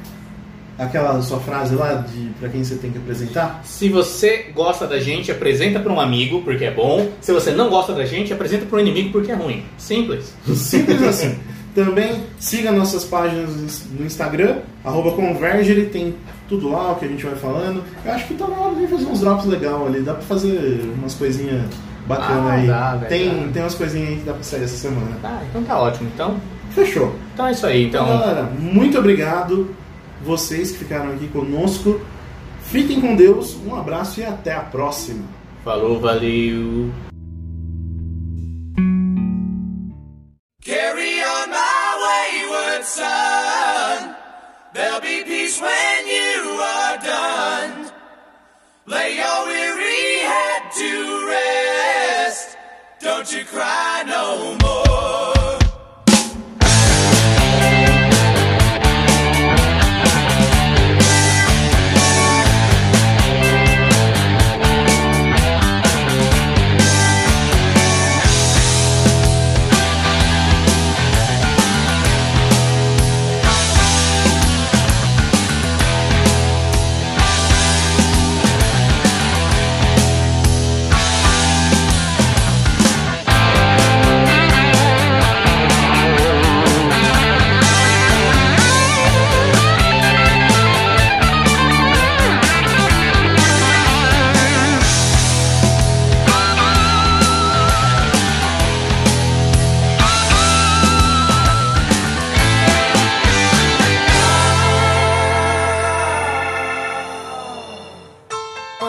Aquela 0.78 1.20
sua 1.22 1.40
frase 1.40 1.74
lá 1.74 1.94
de 1.94 2.28
para 2.38 2.48
quem 2.48 2.62
você 2.62 2.76
tem 2.76 2.90
que 2.92 2.98
apresentar. 2.98 3.60
Se 3.64 3.88
você 3.88 4.52
gosta 4.54 4.86
da 4.86 5.00
gente, 5.00 5.30
apresenta 5.32 5.80
para 5.80 5.92
um 5.92 5.98
amigo, 6.00 6.42
porque 6.42 6.64
é 6.64 6.70
bom. 6.70 7.08
Se 7.20 7.32
você 7.32 7.50
não 7.50 7.68
gosta 7.68 7.92
da 7.92 8.04
gente, 8.04 8.32
apresenta 8.32 8.64
para 8.66 8.76
um 8.78 8.80
inimigo, 8.80 9.10
porque 9.10 9.32
é 9.32 9.34
ruim. 9.34 9.64
Simples. 9.76 10.32
Simples 10.54 11.02
assim. 11.02 11.36
Também 11.74 12.22
siga 12.38 12.70
nossas 12.72 13.04
páginas 13.04 13.84
no 13.98 14.04
Instagram, 14.06 14.58
arroba 14.84 15.12
Convergere, 15.12 15.86
tem 15.86 16.14
tudo 16.48 16.70
lá, 16.70 16.92
o 16.92 16.96
que 16.96 17.04
a 17.04 17.08
gente 17.08 17.24
vai 17.24 17.34
falando. 17.36 17.82
Eu 18.04 18.12
acho 18.12 18.26
que 18.26 18.34
tá 18.34 18.46
na 18.48 18.56
hora 18.56 18.74
de 18.74 18.86
fazer 18.86 19.04
uns 19.06 19.20
drops 19.20 19.46
legal 19.46 19.86
ali, 19.86 20.00
dá 20.00 20.14
pra 20.14 20.22
fazer 20.22 20.80
umas 20.96 21.14
coisinhas 21.14 21.62
bacanas 22.06 22.46
Ah, 22.46 22.52
aí. 22.52 22.66
dá, 22.66 22.96
velho, 22.96 23.08
tem, 23.08 23.46
dá. 23.46 23.52
tem 23.52 23.62
umas 23.62 23.74
coisinhas 23.74 24.08
aí 24.10 24.16
que 24.16 24.22
dá 24.24 24.32
pra 24.32 24.42
sair 24.42 24.62
essa 24.64 24.76
semana. 24.76 25.16
Ah, 25.22 25.40
então 25.48 25.62
tá 25.62 25.78
ótimo. 25.80 26.08
Então, 26.14 26.36
Fechou. 26.70 27.14
então 27.34 27.46
é 27.46 27.52
isso 27.52 27.66
aí. 27.66 27.84
Então, 27.86 28.04
Então, 28.06 28.18
galera, 28.18 28.42
muito 28.58 28.98
obrigado 28.98 29.70
vocês 30.22 30.72
que 30.72 30.78
ficaram 30.78 31.12
aqui 31.12 31.28
conosco. 31.28 32.00
Fiquem 32.62 33.00
com 33.00 33.16
Deus, 33.16 33.56
um 33.56 33.74
abraço 33.74 34.20
e 34.20 34.24
até 34.24 34.54
a 34.54 34.60
próxima. 34.60 35.38
falou, 35.68 36.00
valeu. 36.00 36.90
Carry 40.64 41.20
on 41.20 41.50
my 41.50 41.90
wayward 42.04 42.84
son. 42.84 44.16
There'll 44.72 45.00
be 45.00 45.24
peace 45.24 45.60
when 45.60 46.06
you 46.06 46.58
are 46.58 46.96
done. 47.04 47.90
Lay 48.86 49.16
your 49.16 49.46
weary 49.46 50.20
head 50.32 50.62
to 50.80 51.26
rest. 51.28 52.56
Don't 53.00 53.30
you 53.30 53.44
cry 53.44 54.04
no 54.06 54.56
more. 54.62 54.87